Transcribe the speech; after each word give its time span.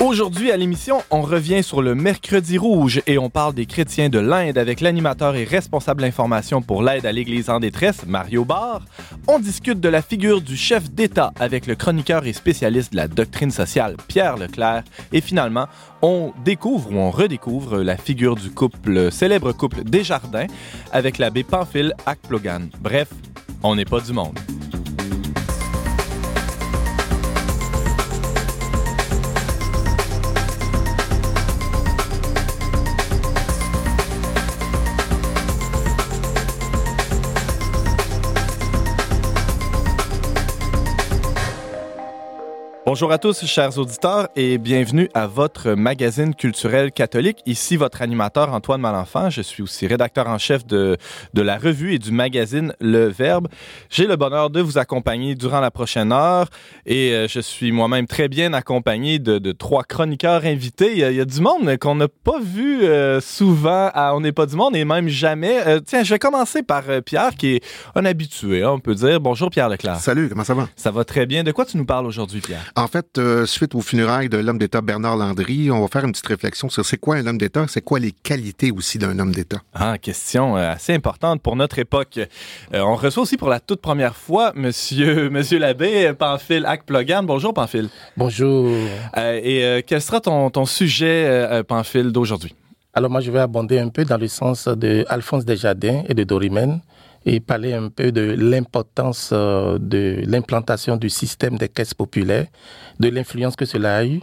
Aujourd'hui 0.00 0.50
à 0.50 0.56
l'émission, 0.56 1.02
on 1.10 1.20
revient 1.20 1.62
sur 1.62 1.82
le 1.82 1.94
mercredi 1.94 2.56
rouge 2.56 3.02
et 3.06 3.18
on 3.18 3.28
parle 3.28 3.52
des 3.52 3.66
chrétiens 3.66 4.08
de 4.08 4.18
l'Inde 4.18 4.56
avec 4.56 4.80
l'animateur 4.80 5.36
et 5.36 5.44
responsable 5.44 6.00
d'information 6.00 6.62
pour 6.62 6.82
l'aide 6.82 7.04
à 7.04 7.12
l'Église 7.12 7.50
en 7.50 7.60
détresse, 7.60 8.06
Mario 8.06 8.46
Barr. 8.46 8.80
On 9.28 9.38
discute 9.38 9.78
de 9.78 9.90
la 9.90 10.00
figure 10.00 10.40
du 10.40 10.56
chef 10.56 10.90
d'État 10.90 11.34
avec 11.38 11.66
le 11.66 11.74
chroniqueur 11.74 12.24
et 12.24 12.32
spécialiste 12.32 12.92
de 12.92 12.96
la 12.96 13.08
doctrine 13.08 13.50
sociale, 13.50 13.96
Pierre 14.08 14.38
Leclerc. 14.38 14.84
Et 15.12 15.20
finalement, 15.20 15.66
on 16.00 16.32
découvre 16.46 16.90
ou 16.90 16.96
on 16.96 17.10
redécouvre 17.10 17.82
la 17.82 17.98
figure 17.98 18.36
du 18.36 18.50
couple, 18.50 19.12
célèbre 19.12 19.52
couple 19.52 19.84
Desjardins 19.84 20.46
avec 20.92 21.18
l'abbé 21.18 21.44
Pamphile 21.44 21.92
Akplogan. 22.06 22.70
Bref, 22.80 23.08
on 23.62 23.76
n'est 23.76 23.84
pas 23.84 24.00
du 24.00 24.14
monde. 24.14 24.38
Bonjour 42.92 43.12
à 43.12 43.18
tous, 43.18 43.46
chers 43.46 43.78
auditeurs, 43.78 44.26
et 44.34 44.58
bienvenue 44.58 45.08
à 45.14 45.28
votre 45.28 45.74
magazine 45.74 46.34
culturel 46.34 46.90
catholique. 46.90 47.38
Ici 47.46 47.76
votre 47.76 48.02
animateur 48.02 48.52
Antoine 48.52 48.80
Malenfant. 48.80 49.30
Je 49.30 49.42
suis 49.42 49.62
aussi 49.62 49.86
rédacteur 49.86 50.26
en 50.26 50.38
chef 50.38 50.66
de, 50.66 50.96
de 51.32 51.40
la 51.40 51.56
revue 51.56 51.94
et 51.94 52.00
du 52.00 52.10
magazine 52.10 52.74
Le 52.80 53.06
Verbe. 53.06 53.46
J'ai 53.90 54.08
le 54.08 54.16
bonheur 54.16 54.50
de 54.50 54.60
vous 54.60 54.76
accompagner 54.76 55.36
durant 55.36 55.60
la 55.60 55.70
prochaine 55.70 56.10
heure 56.10 56.48
et 56.84 57.12
euh, 57.12 57.28
je 57.28 57.38
suis 57.38 57.70
moi-même 57.70 58.08
très 58.08 58.26
bien 58.26 58.52
accompagné 58.54 59.20
de, 59.20 59.38
de 59.38 59.52
trois 59.52 59.84
chroniqueurs 59.84 60.44
invités. 60.44 60.90
Il 60.90 60.98
y 60.98 61.04
a, 61.04 61.12
il 61.12 61.16
y 61.16 61.20
a 61.20 61.24
du 61.24 61.40
monde 61.40 61.76
qu'on 61.76 61.94
n'a 61.94 62.08
pas 62.08 62.40
vu 62.42 62.82
euh, 62.82 63.20
souvent 63.20 63.92
à 63.94 64.16
On 64.16 64.20
n'est 64.20 64.32
pas 64.32 64.46
du 64.46 64.56
monde 64.56 64.74
et 64.74 64.84
même 64.84 65.06
jamais. 65.06 65.64
Euh, 65.64 65.78
tiens, 65.78 66.02
je 66.02 66.12
vais 66.12 66.18
commencer 66.18 66.64
par 66.64 66.82
Pierre 67.06 67.36
qui 67.36 67.54
est 67.54 67.64
un 67.94 68.04
habitué, 68.04 68.64
hein, 68.64 68.72
on 68.72 68.80
peut 68.80 68.96
dire. 68.96 69.20
Bonjour 69.20 69.48
Pierre 69.48 69.68
Leclerc. 69.68 70.00
Salut, 70.00 70.28
comment 70.28 70.42
ça 70.42 70.54
va? 70.54 70.68
Ça 70.74 70.90
va 70.90 71.04
très 71.04 71.26
bien. 71.26 71.44
De 71.44 71.52
quoi 71.52 71.64
tu 71.64 71.76
nous 71.76 71.86
parles 71.86 72.06
aujourd'hui, 72.06 72.40
Pierre? 72.40 72.72
En 72.80 72.86
fait, 72.86 73.18
euh, 73.18 73.44
suite 73.44 73.74
aux 73.74 73.82
funérailles 73.82 74.30
de 74.30 74.38
l'homme 74.38 74.56
d'État 74.56 74.80
Bernard 74.80 75.18
Landry, 75.18 75.70
on 75.70 75.82
va 75.82 75.88
faire 75.88 76.06
une 76.06 76.12
petite 76.12 76.28
réflexion 76.28 76.70
sur 76.70 76.82
c'est 76.82 76.96
quoi 76.96 77.16
un 77.16 77.26
homme 77.26 77.36
d'État, 77.36 77.66
c'est 77.68 77.82
quoi 77.82 77.98
les 77.98 78.12
qualités 78.12 78.70
aussi 78.70 78.96
d'un 78.96 79.18
homme 79.18 79.34
d'État? 79.34 79.58
Ah, 79.74 79.98
question 79.98 80.56
euh, 80.56 80.72
assez 80.72 80.94
importante 80.94 81.42
pour 81.42 81.56
notre 81.56 81.78
époque. 81.78 82.18
Euh, 82.72 82.80
on 82.80 82.94
reçoit 82.94 83.24
aussi 83.24 83.36
pour 83.36 83.50
la 83.50 83.60
toute 83.60 83.82
première 83.82 84.16
fois 84.16 84.52
Monsieur, 84.56 85.28
Monsieur 85.28 85.58
l'abbé 85.58 86.14
Pamphile 86.14 86.64
Akplogan. 86.64 87.26
Bonjour 87.26 87.52
Pamphile. 87.52 87.90
Bonjour. 88.16 88.70
et 89.14 89.84
quel 89.86 90.00
sera 90.00 90.20
ton, 90.22 90.48
ton 90.48 90.64
sujet, 90.64 91.62
Pamphile, 91.68 92.12
d'aujourd'hui? 92.12 92.54
Alors 92.94 93.10
moi, 93.10 93.20
je 93.20 93.30
vais 93.30 93.40
abonder 93.40 93.78
un 93.78 93.90
peu 93.90 94.06
dans 94.06 94.16
le 94.16 94.26
sens 94.26 94.68
de 94.68 95.04
Alphonse 95.10 95.44
Desjardins 95.44 96.02
et 96.08 96.14
de 96.14 96.24
Dorimène 96.24 96.80
et 97.26 97.40
parler 97.40 97.72
un 97.72 97.88
peu 97.88 98.12
de 98.12 98.34
l'importance 98.38 99.30
euh, 99.32 99.78
de 99.78 100.22
l'implantation 100.26 100.96
du 100.96 101.10
système 101.10 101.58
des 101.58 101.68
caisses 101.68 101.94
populaires, 101.94 102.46
de 102.98 103.08
l'influence 103.08 103.56
que 103.56 103.64
cela 103.64 103.98
a 103.98 104.04
eu. 104.04 104.20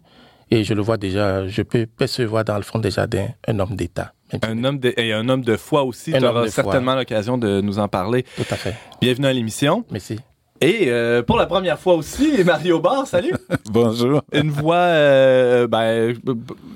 Et 0.50 0.64
je 0.64 0.74
le 0.74 0.82
vois 0.82 0.98
déjà, 0.98 1.46
je 1.48 1.62
peux 1.62 1.86
percevoir 1.86 2.46
dans 2.46 2.56
Alphonse 2.56 2.82
Desjardins 2.82 3.28
un 3.48 3.60
homme 3.60 3.76
d'État. 3.76 4.14
Un 4.42 4.64
homme 4.64 4.80
de, 4.80 4.94
et 4.98 5.14
un 5.14 5.28
homme 5.28 5.44
de 5.44 5.58
foi 5.58 5.84
aussi. 5.84 6.14
Tu 6.14 6.26
auras 6.26 6.48
certainement 6.48 6.96
l'occasion 6.96 7.38
de 7.38 7.62
nous 7.62 7.80
en 7.80 7.88
parler. 7.88 8.24
Tout 8.36 8.46
à 8.50 8.56
fait. 8.56 8.76
Bienvenue 9.02 9.28
à 9.28 9.34
l'émission. 9.34 9.84
Merci. 9.92 10.18
Et 10.60 10.86
euh, 10.88 11.22
pour 11.22 11.38
la 11.38 11.46
première 11.46 11.78
fois 11.78 11.94
aussi, 11.94 12.44
Mario 12.46 12.80
Bar, 12.80 13.06
salut. 13.06 13.34
Bonjour. 13.70 14.24
Une 14.34 14.50
voix 14.50 14.76
euh, 14.76 15.68
ben, 15.68 16.16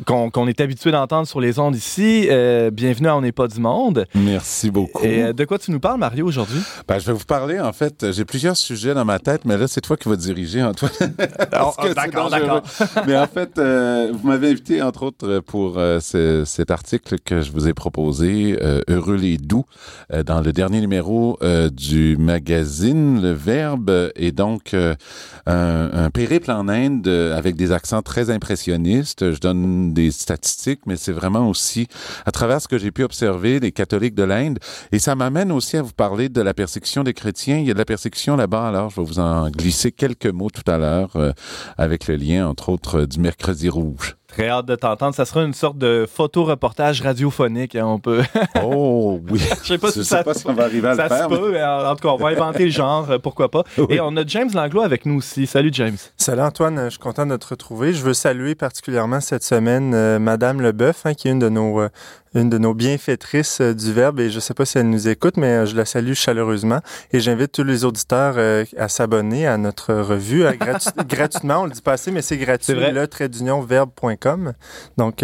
qu'on 0.06 0.47
est 0.47 0.62
habitué 0.62 0.92
d'entendre 0.92 1.28
sur 1.28 1.42
les 1.42 1.58
ondes 1.58 1.75
ici. 1.75 2.28
Euh, 2.30 2.70
bienvenue 2.70 3.08
à 3.08 3.16
On 3.16 3.22
n'est 3.22 3.31
pas 3.31 3.47
du 3.47 3.59
monde. 3.59 4.06
Merci 4.14 4.70
beaucoup. 4.70 5.03
Et 5.03 5.34
de 5.34 5.46
quoi 5.46 5.58
tu 5.58 5.72
nous 5.72 5.80
parles, 5.80 6.00
Mario, 6.00 6.28
aujourd'hui? 6.28 6.59
Ben, 6.88 7.00
je 7.00 7.08
vais 7.08 7.14
vous 7.14 7.25
parler, 7.25 7.59
en 7.59 7.74
fait, 7.74 8.12
j'ai 8.12 8.24
plusieurs 8.24 8.56
sujets 8.56 8.94
dans 8.94 9.06
ma 9.06 9.18
tête, 9.18 9.46
mais 9.46 9.58
là, 9.58 9.68
c'est 9.68 9.81
toi 9.81 9.97
qui 9.97 10.09
vas 10.09 10.16
diriger, 10.16 10.62
Antoine. 10.62 10.91
oh, 11.59 11.72
d'accord, 11.96 12.30
d'accord. 12.30 12.62
mais 13.08 13.18
en 13.18 13.28
fait, 13.28 13.59
vous 13.59 14.28
m'avez 14.28 14.50
invité, 14.50 14.81
entre 14.81 15.03
autres, 15.03 15.40
pour 15.40 15.75
ce, 15.75 16.44
cet 16.46 16.70
article 16.70 17.16
que 17.25 17.41
je 17.41 17.52
vous 17.52 17.68
ai 17.68 17.74
proposé, 17.74 18.58
Heureux 18.88 19.16
les 19.16 19.38
doux, 19.38 19.66
dans 20.25 20.41
le 20.41 20.53
dernier 20.53 20.81
numéro 20.81 21.40
du 21.72 22.18
magazine 22.18 23.22
Le 23.22 23.31
Vert 23.31 23.71
et 24.16 24.32
donc 24.32 24.74
euh, 24.74 24.96
un, 25.46 26.09
périple 26.09 26.52
en 26.52 26.68
Inde 26.68 27.08
euh, 27.08 27.38
avec 27.38 27.56
des 27.56 27.72
accents 27.72 28.02
très 28.02 28.30
impressionnistes. 28.30 29.32
Je 29.32 29.40
donne 29.40 29.94
des 29.94 30.12
statistiques, 30.12 30.82
mais 30.86 30.96
c'est 30.96 31.12
vraiment 31.12 31.50
aussi 31.50 31.88
à 32.26 32.32
travers 32.32 32.62
ce 32.62 32.68
que 32.68 32.78
j'ai 32.78 32.92
pu 32.92 33.04
observer 33.04 33.59
les 33.59 33.72
catholiques 33.72 34.16
de 34.16 34.24
l'Inde. 34.24 34.59
Et 34.92 35.00
ça 35.00 35.16
m'amène 35.16 35.52
aussi 35.52 35.78
à 35.78 35.82
vous 35.82 35.94
parler 35.94 36.30
de 36.30 36.42
la 36.42 36.54
persécution 36.54 37.04
des 37.04 37.14
chrétiens. 37.14 37.58
Il 37.58 37.66
y 37.66 37.72
a 37.72 37.74
de 37.74 37.80
la 37.80 37.86
persécution 37.86 38.36
là-bas, 38.36 38.68
alors 38.68 38.90
je 38.90 39.02
vais 39.02 39.08
vous 39.08 39.20
en 39.20 39.50
glisser 39.50 39.92
quelques 39.92 40.28
mots 40.28 40.50
tout 40.50 40.70
à 40.70 40.78
l'heure 40.78 41.16
euh, 41.16 41.32
avec 41.78 42.08
le 42.08 42.16
lien, 42.16 42.48
entre 42.48 42.70
autres, 42.70 43.06
du 43.06 43.20
mercredi 43.20 43.70
rouge. 43.70 44.16
Très 44.31 44.47
hâte 44.47 44.66
de 44.66 44.75
t'entendre. 44.75 45.14
Ça 45.14 45.25
sera 45.25 45.44
une 45.44 45.53
sorte 45.53 45.78
de 45.78 46.08
photo-reportage 46.09 47.02
radiophonique, 47.02 47.75
hein, 47.75 47.86
on 47.86 48.00
peut. 48.00 48.22
oh 48.64 49.19
oui. 49.30 49.42
Je 49.64 49.68
sais 49.68 49.78
pas 49.78 49.92
si 49.92 50.06
ça, 50.06 50.24
pas 50.24 50.34
si 50.34 50.47
on 50.47 50.53
va 50.53 50.64
arriver 50.64 50.88
à 50.88 50.96
ça 50.96 51.03
le 51.03 51.09
faire. 51.09 51.24
Se 51.24 51.36
peut, 51.36 51.62
en, 51.62 51.96
tout 51.96 52.08
cas, 52.08 52.14
on 52.14 52.18
va 52.18 52.30
inventer 52.30 52.66
le 52.66 52.72
genre, 52.72 53.12
euh, 53.12 53.20
pourquoi 53.20 53.52
pas. 53.52 53.64
Et 53.90 54.00
on 54.00 54.16
a 54.16 54.25
James 54.25 54.50
Langlois 54.53 54.86
avec 54.86 55.06
nous 55.06 55.18
aussi. 55.18 55.47
Salut 55.47 55.72
James. 55.74 55.97
Salut 56.16 56.41
Antoine, 56.41 56.86
je 56.86 56.91
suis 56.91 57.00
content 57.00 57.25
de 57.25 57.36
te 57.36 57.47
retrouver. 57.47 57.94
Je 57.94 58.03
veux 58.03 58.14
saluer 58.14 58.56
particulièrement 58.56 59.20
cette 59.20 59.44
semaine 59.44 59.94
euh, 59.94 60.18
Madame 60.18 60.62
Leboeuf, 60.62 61.06
hein, 61.06 61.14
qui 61.14 61.28
est 61.28 61.31
une 61.31 61.40
de 61.40 61.50
nos 61.50 61.81
euh, 61.81 61.90
une 62.34 62.50
de 62.50 62.58
nos 62.58 62.74
bienfaitrices 62.74 63.59
euh, 63.62 63.74
du 63.74 63.92
Verbe 63.92 64.19
et 64.19 64.30
je 64.30 64.36
ne 64.36 64.40
sais 64.40 64.53
pas 64.53 64.66
si 64.66 64.78
elle 64.78 64.90
nous 64.90 65.08
écoute, 65.08 65.38
mais 65.38 65.47
euh, 65.47 65.66
je 65.66 65.75
la 65.75 65.86
salue 65.86 66.14
chaleureusement 66.14 66.80
et 67.12 67.19
j'invite 67.19 67.52
tous 67.52 67.64
les 67.64 67.84
auditeurs 67.84 68.36
euh, 68.38 68.64
à 68.78 68.88
s'abonner 68.88 69.47
à 69.47 69.58
notre 69.58 69.94
revue 69.94 70.46
gratuitement. 71.08 71.62
On 71.62 71.66
le 71.66 71.72
dit 71.72 71.81
pas 71.81 71.94
assez, 71.94 72.12
mais 72.12 72.22
c'est 72.22 72.38
gratuit. 72.38 72.74
Le 72.74 73.08
trait 73.08 73.30
verbe.com. 73.68 74.53
Donc, 74.97 75.24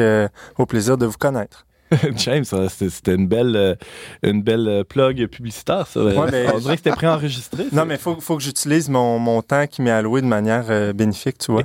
au 0.58 0.66
plaisir 0.66 0.98
de 0.98 1.06
vous 1.06 1.18
connaître. 1.18 1.66
James, 2.18 2.44
c'était 2.44 3.16
une 3.16 3.28
belle, 3.28 3.78
une 4.24 4.42
belle 4.42 4.84
plug 4.88 5.28
publicitaire, 5.28 5.88
ça. 5.88 6.00
On 6.16 6.26
dirait 6.26 6.48
que 6.52 6.76
c'était 6.76 6.92
préenregistré. 6.92 7.66
Non, 7.72 7.86
mais 7.86 7.96
il 7.96 8.00
faut, 8.00 8.20
faut, 8.20 8.36
que 8.36 8.44
j'utilise 8.44 8.90
mon, 8.90 9.20
mon, 9.20 9.42
temps 9.42 9.68
qui 9.68 9.82
m'est 9.82 9.92
alloué 9.92 10.22
de 10.22 10.28
manière 10.28 10.94
bénéfique, 10.94 11.38
tu 11.38 11.52
vois. 11.52 11.64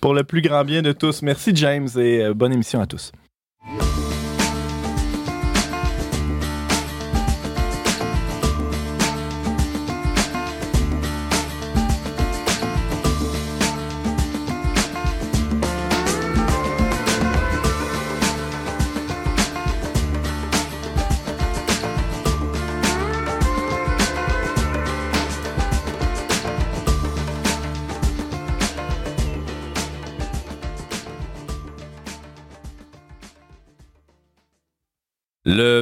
Pour 0.00 0.14
le 0.14 0.24
plus 0.24 0.40
grand 0.40 0.64
bien 0.64 0.80
de 0.80 0.92
tous. 0.92 1.20
Merci, 1.20 1.52
James, 1.54 1.88
et 1.96 2.32
bonne 2.34 2.52
émission 2.52 2.80
à 2.80 2.86
tous. 2.86 3.12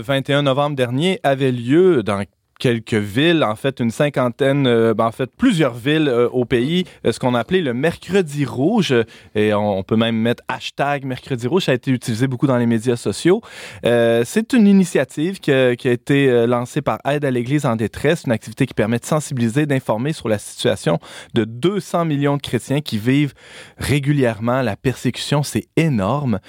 21 0.06 0.42
novembre 0.42 0.76
dernier 0.76 1.18
avait 1.24 1.50
lieu 1.50 2.04
dans 2.04 2.16
quelques 2.58 2.94
villes, 2.94 3.44
en 3.44 3.56
fait 3.56 3.80
une 3.80 3.90
cinquantaine, 3.90 4.66
euh, 4.66 4.94
ben, 4.94 5.06
en 5.06 5.12
fait 5.12 5.30
plusieurs 5.36 5.74
villes 5.74 6.08
euh, 6.08 6.28
au 6.30 6.44
pays, 6.44 6.84
euh, 7.04 7.12
ce 7.12 7.18
qu'on 7.18 7.34
a 7.34 7.40
appelé 7.40 7.60
le 7.60 7.74
mercredi 7.74 8.44
rouge, 8.44 8.94
et 9.34 9.52
on, 9.54 9.82
peut 9.82 9.96
même 9.96 10.16
mettre 10.16 10.42
hashtag 10.48 11.04
mercredi 11.04 11.46
rouge, 11.46 11.64
ça 11.64 11.72
a 11.72 11.74
été 11.74 11.90
utilisé 11.90 12.26
beaucoup 12.26 12.46
dans 12.46 12.56
les 12.56 12.66
médias 12.66 12.96
sociaux. 12.96 13.40
c'est 13.82 14.52
une 14.52 14.66
initiative 14.66 15.38
qui 15.38 15.52
a, 15.52 15.70
été 15.70 16.46
lancée 16.46 16.82
par 16.82 16.98
Aide 17.04 17.24
à 17.24 17.30
l'Église 17.30 17.66
en 17.66 17.76
détresse, 17.76 18.24
une 18.26 18.32
activité 18.32 18.66
qui 18.66 18.74
permet 18.74 18.98
de 18.98 19.04
sensibiliser, 19.04 19.66
d'informer 19.66 20.12
sur 20.12 20.28
la 20.28 20.38
situation 20.38 20.98
de 21.34 21.44
200 21.44 22.04
millions 22.06 22.36
de 22.36 22.42
chrétiens 22.42 22.80
qui 22.80 22.98
vivent 22.98 23.34
régulièrement 23.78 24.62
la 24.62 24.76
persécution. 24.76 25.42
C'est 25.42 25.68
énorme. 25.76 26.40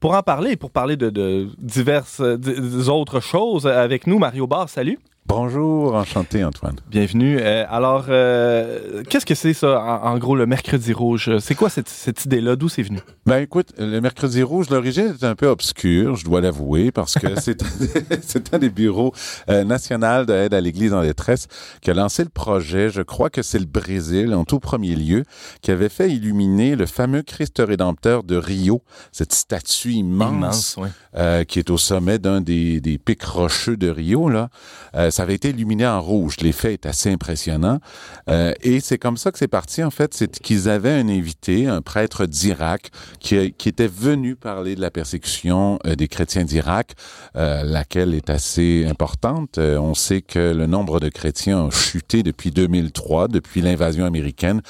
pour 0.00 0.14
en 0.14 0.22
parler, 0.22 0.56
pour 0.56 0.70
parler 0.70 0.96
de, 0.96 1.10
de 1.10 1.48
diverses 1.58 2.22
autres 2.88 3.20
choses 3.20 3.66
avec 3.66 4.06
nous, 4.06 4.18
Mario 4.18 4.46
Barr, 4.46 4.68
salut. 4.68 4.98
Bonjour, 5.28 5.94
enchanté 5.94 6.42
Antoine. 6.42 6.76
Bienvenue. 6.88 7.36
Euh, 7.38 7.66
alors, 7.68 8.06
euh, 8.08 9.02
qu'est-ce 9.10 9.26
que 9.26 9.34
c'est 9.34 9.52
ça, 9.52 9.78
en, 9.78 10.14
en, 10.14 10.18
gros, 10.18 10.34
le 10.34 10.46
mercredi 10.46 10.94
rouge? 10.94 11.38
C'est 11.40 11.54
quoi 11.54 11.68
cette, 11.68 11.90
cette 11.90 12.24
idée-là? 12.24 12.56
D'où 12.56 12.70
c'est 12.70 12.82
venu? 12.82 13.00
Ben 13.26 13.36
écoute, 13.36 13.74
le 13.76 14.00
mercredi 14.00 14.42
rouge, 14.42 14.70
l'origine 14.70 15.14
est 15.20 15.24
un 15.24 15.34
peu 15.34 15.46
obscure, 15.48 16.16
je 16.16 16.24
dois 16.24 16.40
l'avouer, 16.40 16.92
parce 16.92 17.12
que 17.12 17.26
c'est 17.40 18.54
un 18.54 18.58
des 18.58 18.70
bureaux 18.70 19.12
euh, 19.50 19.64
national 19.64 20.24
d'aide 20.24 20.54
à 20.54 20.62
l'Église 20.62 20.94
en 20.94 21.02
détresse 21.02 21.46
qui 21.82 21.90
a 21.90 21.94
lancé 21.94 22.24
le 22.24 22.30
projet. 22.30 22.88
Je 22.88 23.02
crois 23.02 23.28
que 23.28 23.42
c'est 23.42 23.58
le 23.58 23.66
Brésil, 23.66 24.32
en 24.32 24.44
tout 24.44 24.60
premier 24.60 24.96
lieu, 24.96 25.24
qui 25.60 25.70
avait 25.70 25.90
fait 25.90 26.10
illuminer 26.10 26.74
le 26.74 26.86
fameux 26.86 27.20
Christ 27.20 27.62
rédempteur 27.62 28.22
de 28.22 28.36
Rio, 28.36 28.80
cette 29.12 29.34
statue 29.34 29.92
immense, 29.92 30.32
Immense, 30.32 30.76
ouais. 30.78 30.88
Euh, 31.16 31.44
qui 31.44 31.58
est 31.58 31.70
au 31.70 31.78
sommet 31.78 32.18
d'un 32.18 32.40
des, 32.40 32.80
des 32.80 32.98
pics 32.98 33.22
rocheux 33.24 33.76
de 33.76 33.88
Rio. 33.88 34.28
Là, 34.28 34.50
Euh, 34.94 35.10
ça 35.10 35.22
avait 35.22 35.34
été 35.34 35.50
illuminé 35.50 35.86
en 35.86 36.00
rouge. 36.00 36.36
L'effet 36.40 36.72
est 36.72 36.86
assez 36.86 37.10
impressionnant. 37.10 37.78
Euh, 38.30 38.52
et 38.62 38.80
c'est 38.80 38.98
comme 38.98 39.16
ça 39.16 39.30
que 39.30 39.38
c'est 39.38 39.48
parti. 39.48 39.82
En 39.84 39.90
fait, 39.90 40.14
c'est 40.14 40.38
qu'ils 40.38 40.68
avaient 40.68 40.92
un 40.92 41.08
invité, 41.08 41.66
un 41.66 41.82
prêtre 41.82 42.26
d'Irak, 42.26 42.90
qui, 43.20 43.52
qui 43.52 43.68
était 43.68 43.86
venu 43.88 44.34
parler 44.34 44.74
de 44.74 44.80
la 44.80 44.90
persécution 44.90 45.78
des 45.84 46.08
chrétiens 46.08 46.44
d'Irak, 46.44 46.94
laquelle 47.34 48.14
est 48.14 48.30
assez 48.30 48.86
importante. 48.88 49.58
On 49.58 49.94
sait 49.94 50.22
que 50.22 50.52
le 50.52 50.66
nombre 50.66 51.00
de 51.00 51.08
chrétiens 51.08 51.66
a 51.66 51.70
chuté 51.70 52.22
depuis 52.22 52.50
2003, 52.50 53.28
depuis 53.28 53.60
l'invasion 53.60 54.04
américaine, 54.04 54.62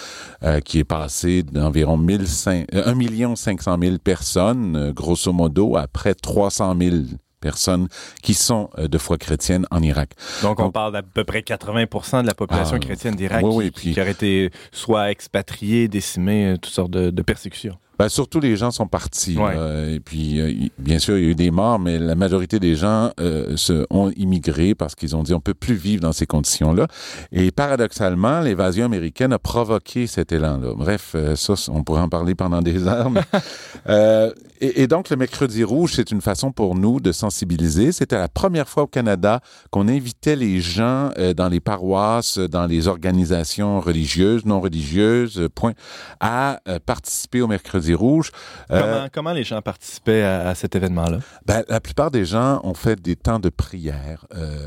qui 0.65 0.79
est 0.79 0.85
passé 0.85 1.43
d'environ 1.43 1.99
1 1.99 2.95
million 2.95 3.37
500 3.37 3.79
000 3.81 3.99
personnes, 3.99 4.93
grosso 4.93 5.33
modo, 5.33 5.77
à 5.77 5.87
près 5.87 6.15
de 6.15 6.21
300 6.33 6.77
000 6.79 6.97
personnes 7.41 7.89
qui 8.23 8.35
sont 8.35 8.69
euh, 8.79 8.87
de 8.89 8.99
foi 8.99 9.17
chrétienne 9.17 9.65
en 9.71 9.81
Irak. 9.83 10.11
Donc, 10.43 10.59
on 10.61 10.65
Donc- 10.65 10.75
parle 10.75 10.93
d'à 10.93 11.03
peu 11.03 11.25
près 11.25 11.43
80 11.43 12.23
de 12.23 12.27
la 12.27 12.35
population 12.35 12.77
Ah, 12.77 12.81
chrétienne 12.85 13.15
d'Irak 13.15 13.43
oui, 13.45 13.51
qui, 13.51 13.57
oui, 13.57 13.65
qui- 13.67 13.71
puis- 13.81 13.95
qui 13.95 14.01
aurait 14.01 14.11
été 14.11 14.51
soit 14.73 15.11
expatriée, 15.11 15.89
décimée, 15.89 16.47
euh, 16.53 16.57
toutes 16.57 16.73
sortes 16.75 16.91
de, 16.91 17.09
de 17.11 17.23
persécutions. 17.23 17.77
Ben, 17.99 18.09
surtout 18.09 18.39
les 18.39 18.57
gens 18.57 18.71
sont 18.71 18.87
partis. 18.87 19.37
Ouais. 19.37 19.95
et 19.95 19.99
puis, 19.99 20.41
euh, 20.41 20.53
bien 20.79 21.01
sûr, 21.01 21.19
il 21.19 21.25
y 21.25 21.27
a 21.27 21.31
eu 21.31 21.35
des 21.35 21.51
morts, 21.51 21.81
mais 21.81 21.99
la 21.99 22.15
majorité 22.15 22.61
des 22.61 22.77
gens 22.77 23.11
euh, 23.19 23.57
se, 23.57 23.87
ont 23.91 24.13
immigré 24.17 24.77
parce 24.77 24.95
qu'ils 24.95 25.17
ont 25.17 25.25
dit 25.25 25.35
on 25.35 25.41
peut 25.41 25.53
plus 25.55 25.75
vivre 25.75 26.01
dans 26.03 26.13
ces 26.13 26.25
conditions-là. 26.25 26.87
Et 27.33 27.51
paradoxalement, 27.51 28.39
l'évasion 28.41 28.85
américaine 28.85 29.33
a 29.33 29.41
provoqué 29.41 30.07
cet 30.07 30.31
élan-là. 30.31 30.75
Bref, 30.77 31.17
ça, 31.35 31.55
on 31.73 31.83
pourrait 31.83 32.03
en 32.03 32.09
parler 32.09 32.37
pendant 32.37 32.63
des 32.63 32.87
heures. 32.87 33.11
mais, 33.11 33.23
et, 34.61 34.83
et 34.83 34.87
donc, 34.87 35.11
le 35.11 35.17
mercredi 35.17 35.65
rouge, 35.65 35.93
c'est 35.95 36.11
une 36.11 36.21
façon 36.21 36.53
pour 36.53 36.75
nous 36.75 37.01
de 37.01 37.13
sensibiliser. 37.13 37.93
C'était 37.93 38.19
la 38.19 38.29
première 38.29 38.69
fois 38.69 38.85
au 38.85 38.87
Canada 38.87 39.41
qu'on 39.71 39.89
invitait 39.89 40.37
les 40.37 40.61
gens 40.61 41.11
euh, 41.19 41.35
dans 41.35 41.49
les 41.49 41.61
paroisses, 41.61 42.39
dans 42.39 42.67
les 42.67 42.89
organisations 42.89 43.81
religieuses, 43.81 44.45
non 44.45 44.61
religieuses, 44.61 45.39
euh, 45.39 45.49
point, 45.49 45.73
à 46.21 46.61
euh, 46.69 46.79
participer 46.85 47.41
au 47.41 47.47
mercredi 47.47 47.95
rouge. 47.95 48.31
Euh, 48.71 48.81
Comment, 48.81 49.09
comment 49.13 49.33
les 49.33 49.45
gens 49.45 49.61
participaient 49.63 50.23
à, 50.23 50.49
à 50.49 50.55
cet 50.55 50.75
événement-là? 50.75 51.19
ben, 51.47 51.63
la 51.69 51.81
plupart 51.81 52.11
des 52.11 52.25
gens 52.25 52.61
ont 52.65 52.75
fait 52.75 53.01
des 53.01 53.17
temps 53.17 53.39
de 53.39 53.49
prière. 53.51 54.27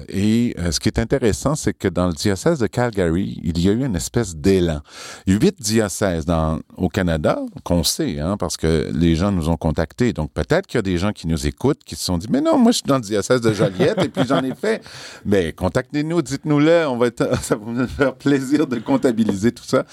et 0.10 0.56
ce 0.72 0.80
qui 0.80 0.90
est 0.90 1.00
intéressant, 1.00 1.56
c'est 1.56 1.74
que 1.74 1.88
dans 1.88 2.08
le 2.08 2.14
diocèse 2.14 2.60
de 2.60 2.68
Calgary, 2.68 3.40
il 3.44 3.60
y 3.60 3.70
a 3.70 3.72
eu 3.72 3.86
une 3.86 3.96
espèce 3.96 4.36
d'élan. 4.36 4.82
Huit 5.28 5.62
diocèses 5.62 6.26
dans, 6.26 6.60
au 6.78 6.90
Canada, 6.90 7.40
qu'on 7.64 7.84
sait, 7.84 8.20
hein, 8.20 8.38
parce 8.38 8.58
que 8.58 8.90
les 8.94 9.16
gens 9.16 9.32
nous 9.32 9.50
ont 9.50 9.58
contactés. 9.58 9.81
Donc 10.13 10.31
peut-être 10.33 10.68
qu'il 10.68 10.78
y 10.78 10.80
a 10.80 10.83
des 10.83 10.98
gens 10.98 11.12
qui 11.12 11.28
nous 11.28 11.48
écoutent, 11.48 11.83
qui 11.83 11.95
se 11.95 12.06
sont 12.06 12.18
dit, 12.18 12.28
mais 12.30 12.42
non, 12.42 12.57
moi 12.57 12.72
je 12.72 12.78
suis 12.78 12.88
dans 12.88 12.95
le 12.95 13.01
diocèse 13.01 13.42
de 13.42 13.54
Joliette 13.54 13.98
et 14.04 14.10
puis 14.10 14.24
j'en 14.28 14.42
ai 14.44 14.54
fait. 14.56 14.81
Mais 15.25 15.51
contactez-nous, 15.54 16.22
dites-nous-le, 16.22 16.88
on 16.88 16.98
va 16.98 17.07
être, 17.07 17.38
ça 17.42 17.56
va 17.56 17.72
nous 17.72 17.88
faire 17.88 18.16
plaisir 18.16 18.68
de 18.68 18.78
comptabiliser 18.80 19.51
tout 19.51 19.63
ça. 19.66 19.83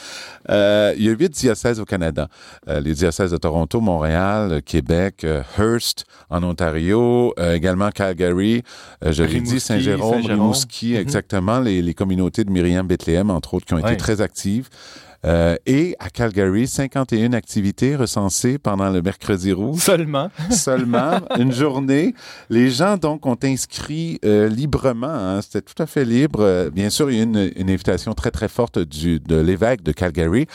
Euh, 0.51 0.95
il 0.97 1.05
y 1.05 1.09
a 1.09 1.13
huit 1.13 1.31
diocèses 1.31 1.81
au 1.81 1.85
Canada. 1.85 2.29
Euh, 2.69 2.81
les 2.81 2.95
diocèses 2.95 3.31
de 3.31 3.37
Toronto, 3.37 3.81
Montréal, 3.81 4.63
Québec, 4.65 5.25
euh, 5.25 5.43
Hearst 5.59 6.05
en 6.31 6.43
Ontario, 6.43 7.35
également 7.39 7.91
Calgary, 7.91 8.63
je 9.05 9.23
l'ai 9.23 9.41
dit, 9.41 9.61
Saint-Jérôme, 9.61 10.15
Saint-Jérôme. 10.23 10.41
Rimouski, 10.41 10.95
exactement, 10.97 11.61
les, 11.61 11.83
les 11.83 11.95
communautés 11.95 12.45
de 12.45 12.51
Myriam 12.51 12.87
Bethléem, 12.87 13.31
entre 13.31 13.55
autres, 13.55 13.67
qui 13.67 13.75
ont 13.75 13.79
Ouais. 13.79 13.93
été 13.93 13.97
très 13.97 14.21
actives. 14.21 14.69
Euh, 15.25 15.57
et 15.67 15.97
à 15.99 16.11
Calgary, 16.11 16.69
51 16.69 17.33
activités 17.33 17.97
recensées 17.97 18.59
pendant 18.59 18.91
le 18.91 19.03
mercredi 19.03 19.53
rouge 19.53 19.81
Seulement. 19.81 20.31
seulement 20.51 21.21
une 21.39 21.53
journée. 21.53 22.15
Les 22.51 22.71
gens 22.71 22.97
donc 22.97 23.27
ont 23.27 23.37
inscrit 23.43 24.19
euh, 24.25 24.49
librement, 24.49 25.09
hein, 25.09 25.41
c'était 25.43 25.63
tout 25.63 25.81
à 25.83 25.87
fait 25.87 26.05
libre. 26.05 26.41
Euh, 26.41 26.71
bien 26.71 26.91
sûr, 26.91 27.11
il 27.11 27.17
y 27.17 27.21
a 27.21 27.25
une, 27.25 27.51
une 27.57 27.71
invitation 27.71 28.15
très 28.15 28.31
très 28.31 28.49
forte 28.49 28.79
du 28.79 29.19
de 29.19 29.37
l'évêque 29.37 29.83
de 29.83 29.93
Calgary, 29.93 30.47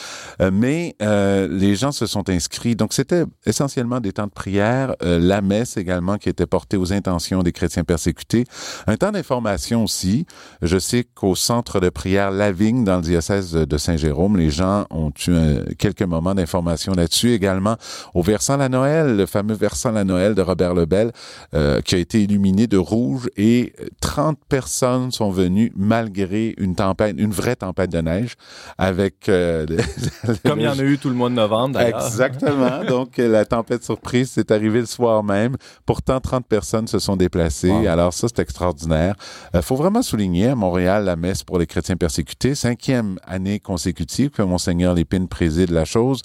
euh, 0.42 0.50
mais 0.52 0.96
les 1.00 1.76
gens 1.76 1.92
se 1.92 2.06
sont 2.06 2.30
inscrits. 2.30 2.76
Donc 2.76 2.94
c'était 2.94 3.26
essentiellement 3.46 4.00
des 4.00 4.14
temps 4.14 4.28
de 4.28 4.32
prière, 4.32 4.96
la 5.02 5.42
messe 5.42 5.78
également 5.78 6.18
qui 6.18 6.30
était 6.30 6.46
portée 6.46 6.78
aux 6.78 6.94
intentions 6.94 7.44
des 7.44 7.52
chrétiens 7.52 7.84
persécutés, 7.84 8.46
un 8.88 8.96
temps 8.96 9.12
d'information 9.12 9.84
aussi. 9.84 10.26
Je 10.62 10.78
sais 10.78 11.04
qu'au 11.04 11.36
centre 11.36 11.80
de 11.80 11.90
prière 11.90 12.32
La 12.32 12.52
Vigne 12.52 12.84
dans 12.84 12.98
le 12.98 13.02
diocèse 13.02 13.54
de 13.54 13.78
Saint-Jérôme, 13.78 14.38
les 14.38 14.50
gens 14.54 14.86
ont 14.90 15.12
eu 15.28 15.32
euh, 15.32 15.64
quelques 15.78 16.04
moments 16.04 16.34
d'information 16.34 16.94
là-dessus 16.94 17.34
également 17.34 17.76
au 18.14 18.22
versant 18.22 18.58
la 18.58 18.70
Noël, 18.70 19.18
le 19.18 19.26
fameux 19.26 19.56
versant 19.56 19.92
la 19.92 20.04
Noël 20.04 20.36
de 20.36 20.42
Robert 20.42 20.74
Lebel, 20.74 21.12
euh, 21.54 21.82
qui 21.82 21.96
a 21.96 21.98
été 21.98 22.22
illuminé 22.24 22.68
de 22.68 22.78
rouge 22.78 23.30
et 23.36 23.74
30 24.02 24.38
personnes 24.48 25.12
sont 25.12 25.32
venues 25.32 25.72
malgré 25.76 26.54
une 26.58 26.76
tempête, 26.76 27.16
une 27.18 27.32
vraie 27.32 27.56
tempête 27.56 27.92
de 27.92 28.00
neige 28.00 28.36
avec... 28.78 29.30
euh, 29.30 29.66
Comme 30.46 30.60
il 30.60 30.66
y 30.66 30.68
en 30.68 30.80
a 30.80 30.84
eu 30.84 30.98
tout 30.98 31.10
le 31.10 31.16
mois 31.16 31.30
de 31.30 31.36
novembre, 31.36 31.76
d'ailleurs. 31.76 32.06
Exactement. 32.06 32.84
Donc, 32.88 33.20
euh, 33.20 33.28
la 33.28 33.46
tempête 33.46 33.84
surprise, 33.84 34.32
c'est 34.34 34.52
arrivé 34.52 34.80
le 34.80 34.86
soir 34.86 35.24
même. 35.24 35.56
Pourtant, 35.86 36.20
30 36.20 36.46
personnes 36.46 36.88
se 36.88 37.00
sont 37.00 37.16
déplacées. 37.16 37.70
Wow. 37.70 37.88
Alors, 37.88 38.14
ça, 38.14 38.28
c'est 38.28 38.42
extraordinaire. 38.42 39.16
Il 39.54 39.62
faut 39.62 39.76
vraiment 39.76 40.02
souligner 40.02 40.50
à 40.50 40.56
Montréal 40.56 41.06
la 41.06 41.16
messe 41.16 41.44
pour 41.44 41.60
les 41.60 41.66
chrétiens 41.66 41.96
persécutés. 41.96 42.56
Cinquième 42.56 43.18
année 43.26 43.60
consécutive 43.60 44.30
que 44.44 44.50
Monseigneur 44.50 44.94
Lépine 44.94 45.28
préside 45.28 45.72
la 45.72 45.86
chose. 45.86 46.22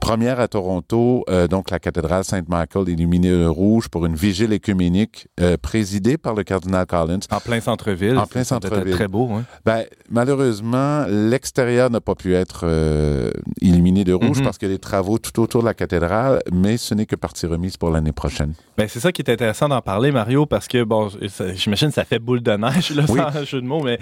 Première 0.00 0.40
à 0.40 0.48
Toronto, 0.48 1.24
euh, 1.28 1.48
donc 1.48 1.70
la 1.70 1.78
cathédrale 1.78 2.24
Saint-Michael 2.24 2.88
illuminée 2.88 3.30
de 3.30 3.46
rouge 3.46 3.88
pour 3.88 4.06
une 4.06 4.14
vigile 4.14 4.52
écuménique 4.52 5.28
euh, 5.40 5.56
présidée 5.56 6.16
par 6.18 6.34
le 6.34 6.42
cardinal 6.44 6.86
Collins. 6.86 7.20
En 7.30 7.40
plein 7.40 7.60
centre-ville. 7.60 8.16
En 8.18 8.26
plein 8.26 8.44
centre-ville. 8.44 8.94
Très 8.94 9.08
beau, 9.08 9.28
hein. 9.32 9.44
Ben, 9.64 9.84
malheureusement, 10.10 11.04
l'extérieur 11.08 11.90
n'a 11.90 12.00
pas 12.00 12.14
pu 12.14 12.34
être 12.34 12.60
euh, 12.64 13.30
illuminé 13.60 14.04
de 14.04 14.12
rouge 14.12 14.38
Mhm. 14.38 14.44
parce 14.44 14.58
qu'il 14.58 14.68
y 14.68 14.70
a 14.72 14.74
des 14.74 14.80
travaux 14.80 15.18
tout 15.18 15.40
autour 15.40 15.62
de 15.62 15.66
la 15.66 15.74
cathédrale, 15.74 16.40
mais 16.52 16.76
ce 16.76 16.94
n'est 16.94 17.06
que 17.06 17.16
partie 17.16 17.46
remise 17.46 17.76
pour 17.76 17.90
l'année 17.90 18.12
prochaine. 18.12 18.54
Ben, 18.76 18.86
c'est 18.88 19.00
ça 19.00 19.12
qui 19.12 19.22
est 19.22 19.30
intéressant 19.30 19.68
d'en 19.68 19.80
parler, 19.80 20.12
Mario, 20.12 20.46
parce 20.46 20.68
que, 20.68 20.82
bon, 20.84 21.08
j'imagine 21.54 21.88
que 21.88 21.94
ça 21.94 22.04
fait 22.04 22.18
boule 22.18 22.42
de 22.42 22.52
neige, 22.52 22.90
là, 22.94 23.04
Oui. 23.08 23.20
sans 23.32 23.44
jeu 23.44 23.60
de 23.60 23.66
mots, 23.66 23.82
mais 23.82 23.98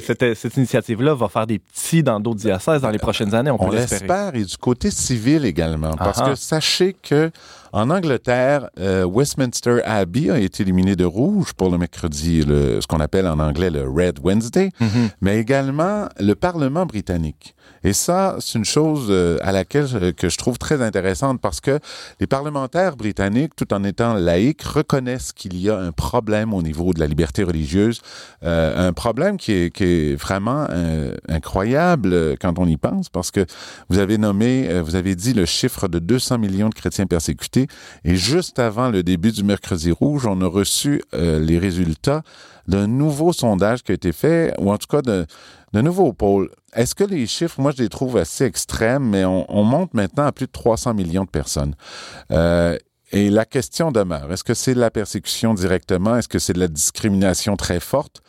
cette, 0.00 0.34
cette 0.34 0.56
initiative-là 0.56 1.14
va 1.14 1.28
faire 1.28 1.46
des 1.46 1.58
petits 1.58 2.02
dans 2.02 2.20
d'autres 2.20 2.40
diocèses 2.40 2.82
dans 2.82 2.90
les 2.90 2.98
prochaines 3.08 3.34
années, 3.34 3.50
on, 3.50 3.56
peut 3.56 3.74
l'espérer. 3.74 4.00
l'espère, 4.00 4.34
et 4.34 4.44
du 4.44 4.56
côté 4.58 4.90
civil 4.90 5.46
également, 5.46 5.92
parce 5.92 6.20
que 6.20 6.34
sachez 6.34 6.94
que 6.94 7.30
en 7.72 7.90
Angleterre, 7.90 8.68
euh, 8.78 9.04
Westminster 9.04 9.80
Abbey 9.84 10.30
a 10.30 10.38
été 10.38 10.62
illuminé 10.62 10.96
de 10.96 11.04
rouge 11.04 11.52
pour 11.54 11.70
le 11.70 11.78
mercredi, 11.78 12.42
le, 12.44 12.80
ce 12.80 12.86
qu'on 12.86 13.00
appelle 13.00 13.26
en 13.26 13.38
anglais 13.38 13.70
le 13.70 13.82
Red 13.88 14.18
Wednesday, 14.22 14.70
Mhm. 14.80 15.08
mais 15.20 15.38
également 15.38 16.08
le 16.20 16.34
Parlement 16.34 16.86
britannique. 16.86 17.54
Et 17.84 17.92
ça, 17.92 18.36
c'est 18.40 18.58
une 18.58 18.64
chose 18.64 19.06
euh, 19.10 19.38
à 19.42 19.52
laquelle 19.52 19.86
je- 19.86 20.10
que 20.10 20.28
je 20.28 20.36
trouve 20.38 20.58
très 20.58 20.82
intéressante 20.82 21.40
parce 21.40 21.60
que 21.60 21.78
les 22.18 22.26
parlementaires 22.26 22.96
britanniques, 22.96 23.54
tout 23.56 23.72
en 23.72 23.84
étant 23.84 24.14
laïcs, 24.14 24.62
reconnaissent 24.62 25.32
qu'il 25.32 25.56
y 25.60 25.68
a 25.70 25.78
un 25.78 25.92
problème 25.92 26.52
au 26.54 26.62
niveau 26.62 26.92
de 26.92 26.98
la 27.00 27.06
liberté 27.06 27.44
religieuse, 27.44 28.00
euh, 28.42 28.88
un 28.88 28.92
problème 28.92 29.36
qui 29.36 29.52
est, 29.52 29.70
qui 29.74 29.84
est 29.84 30.16
vraiment 30.16 30.66
euh, 30.70 31.14
incroyable 31.28 32.12
euh, 32.12 32.36
quand 32.40 32.58
on 32.58 32.66
y 32.66 32.76
pense 32.76 33.08
parce 33.08 33.30
que 33.30 33.44
vous 33.88 33.98
avez 33.98 34.18
nommé, 34.18 34.68
euh, 34.68 34.82
vous 34.82 34.96
avez 34.96 35.14
dit 35.14 35.32
le 35.34 35.44
chiffre 35.44 35.88
de 35.88 35.98
200 35.98 36.38
millions 36.38 36.68
de 36.68 36.74
chrétiens 36.74 37.06
persécutés 37.06 37.57
et 38.04 38.16
juste 38.16 38.58
avant 38.58 38.90
le 38.90 39.02
début 39.02 39.32
du 39.32 39.42
mercredi 39.42 39.90
rouge, 39.90 40.26
on 40.26 40.40
a 40.40 40.46
reçu 40.46 41.02
euh, 41.14 41.40
les 41.40 41.58
résultats 41.58 42.22
d'un 42.68 42.86
nouveau 42.86 43.32
sondage 43.32 43.82
qui 43.82 43.92
a 43.92 43.94
été 43.94 44.12
fait, 44.12 44.54
ou 44.58 44.70
en 44.70 44.76
tout 44.76 44.86
cas 44.86 45.02
de 45.02 45.26
nouveaux 45.80 46.12
pôles. 46.12 46.50
Est-ce 46.74 46.94
que 46.94 47.04
les 47.04 47.26
chiffres, 47.26 47.60
moi 47.60 47.72
je 47.76 47.82
les 47.82 47.88
trouve 47.88 48.16
assez 48.18 48.44
extrêmes, 48.44 49.08
mais 49.08 49.24
on, 49.24 49.46
on 49.48 49.64
monte 49.64 49.94
maintenant 49.94 50.26
à 50.26 50.32
plus 50.32 50.46
de 50.46 50.52
300 50.52 50.94
millions 50.94 51.24
de 51.24 51.30
personnes. 51.30 51.74
Euh, 52.30 52.76
et 53.10 53.30
la 53.30 53.46
question 53.46 53.90
demeure, 53.90 54.30
est-ce 54.30 54.44
que 54.44 54.52
c'est 54.52 54.74
de 54.74 54.80
la 54.80 54.90
persécution 54.90 55.54
directement? 55.54 56.16
Est-ce 56.16 56.28
que 56.28 56.38
c'est 56.38 56.52
de 56.52 56.60
la 56.60 56.68
discrimination 56.68 57.56
très 57.56 57.80
forte? 57.80 58.20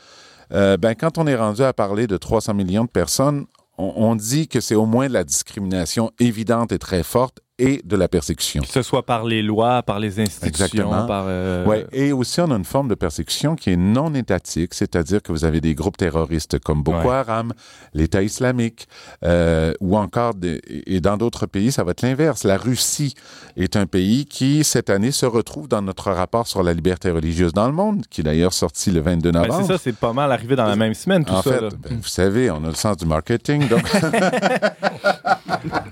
Euh, 0.53 0.77
ben, 0.77 0.95
quand 0.95 1.17
on 1.17 1.27
est 1.27 1.35
rendu 1.35 1.63
à 1.63 1.73
parler 1.73 2.07
de 2.07 2.15
300 2.15 2.53
millions 2.53 2.85
de 2.85 2.89
personnes, 2.89 3.45
on, 3.77 3.93
on 3.97 4.15
dit 4.15 4.47
que 4.47 4.61
c'est 4.61 4.75
au 4.75 4.85
moins 4.85 5.07
de 5.07 5.13
la 5.13 5.25
discrimination 5.25 6.11
évidente 6.19 6.71
et 6.71 6.79
très 6.79 7.03
forte 7.03 7.41
et 7.59 7.81
de 7.83 7.95
la 7.95 8.07
persécution. 8.07 8.61
Que 8.63 8.69
ce 8.69 8.81
soit 8.81 9.05
par 9.05 9.23
les 9.25 9.41
lois, 9.41 9.83
par 9.83 9.99
les 9.99 10.19
institutions, 10.19 10.47
Exactement. 10.47 11.05
par... 11.05 11.25
euh, 11.27 11.65
Ouais. 11.65 11.85
Et 11.91 12.11
aussi, 12.13 12.39
on 12.41 12.49
a 12.51 12.55
une 12.55 12.65
forme 12.65 12.87
de 12.87 12.95
persécution 12.95 13.55
qui 13.55 13.71
est 13.71 13.77
non 13.77 14.13
étatique, 14.15 14.73
c'est-à-dire 14.73 15.21
que 15.21 15.31
vous 15.31 15.45
avez 15.45 15.61
des 15.61 15.75
groupes 15.75 15.97
terroristes 15.97 16.59
comme 16.59 16.81
Boko 16.83 16.99
Ouais. 17.09 17.15
Haram, 17.15 17.53
l'État 17.93 18.21
islamique, 18.23 18.87
euh, 19.23 19.73
ou 19.81 19.97
encore, 19.97 20.33
des- 20.35 20.61
et 20.87 21.01
dans 21.01 21.17
d'autres 21.17 21.45
pays, 21.45 21.71
ça 21.71 21.83
va 21.83 21.91
être 21.91 22.01
l'inverse. 22.01 22.43
La 22.45 22.57
Russie 22.57 23.13
est 23.57 23.75
un 23.75 23.85
pays 23.85 24.25
qui, 24.25 24.63
cette 24.63 24.89
année, 24.89 25.11
se 25.11 25.25
retrouve 25.25 25.67
dans 25.67 25.81
notre 25.81 26.11
rapport 26.11 26.47
sur 26.47 26.63
la 26.63 26.73
liberté 26.73 27.11
religieuse 27.11 27.53
dans 27.53 27.67
le 27.67 27.73
monde, 27.73 28.03
qui 28.09 28.21
est 28.21 28.23
d'ailleurs 28.23 28.53
sorti 28.53 28.91
le 28.91 29.01
22 29.01 29.31
ben, 29.31 29.41
novembre. 29.41 29.65
c'est 29.67 29.73
ça, 29.73 29.77
c'est 29.77 29.95
pas 29.95 30.13
mal 30.13 30.31
arrivé 30.31 30.55
dans 30.55 30.65
la 30.67 30.75
même 30.75 30.93
semaine, 30.93 31.25
tout 31.25 31.33
en 31.33 31.41
ça. 31.41 31.51
fait, 31.51 31.59
ben, 31.61 31.97
vous 32.01 32.07
savez, 32.07 32.49
on 32.51 32.63
a 32.63 32.67
le 32.69 32.75
sens 32.75 32.97
du 32.97 33.05
marketing, 33.05 33.67
donc 33.67 33.83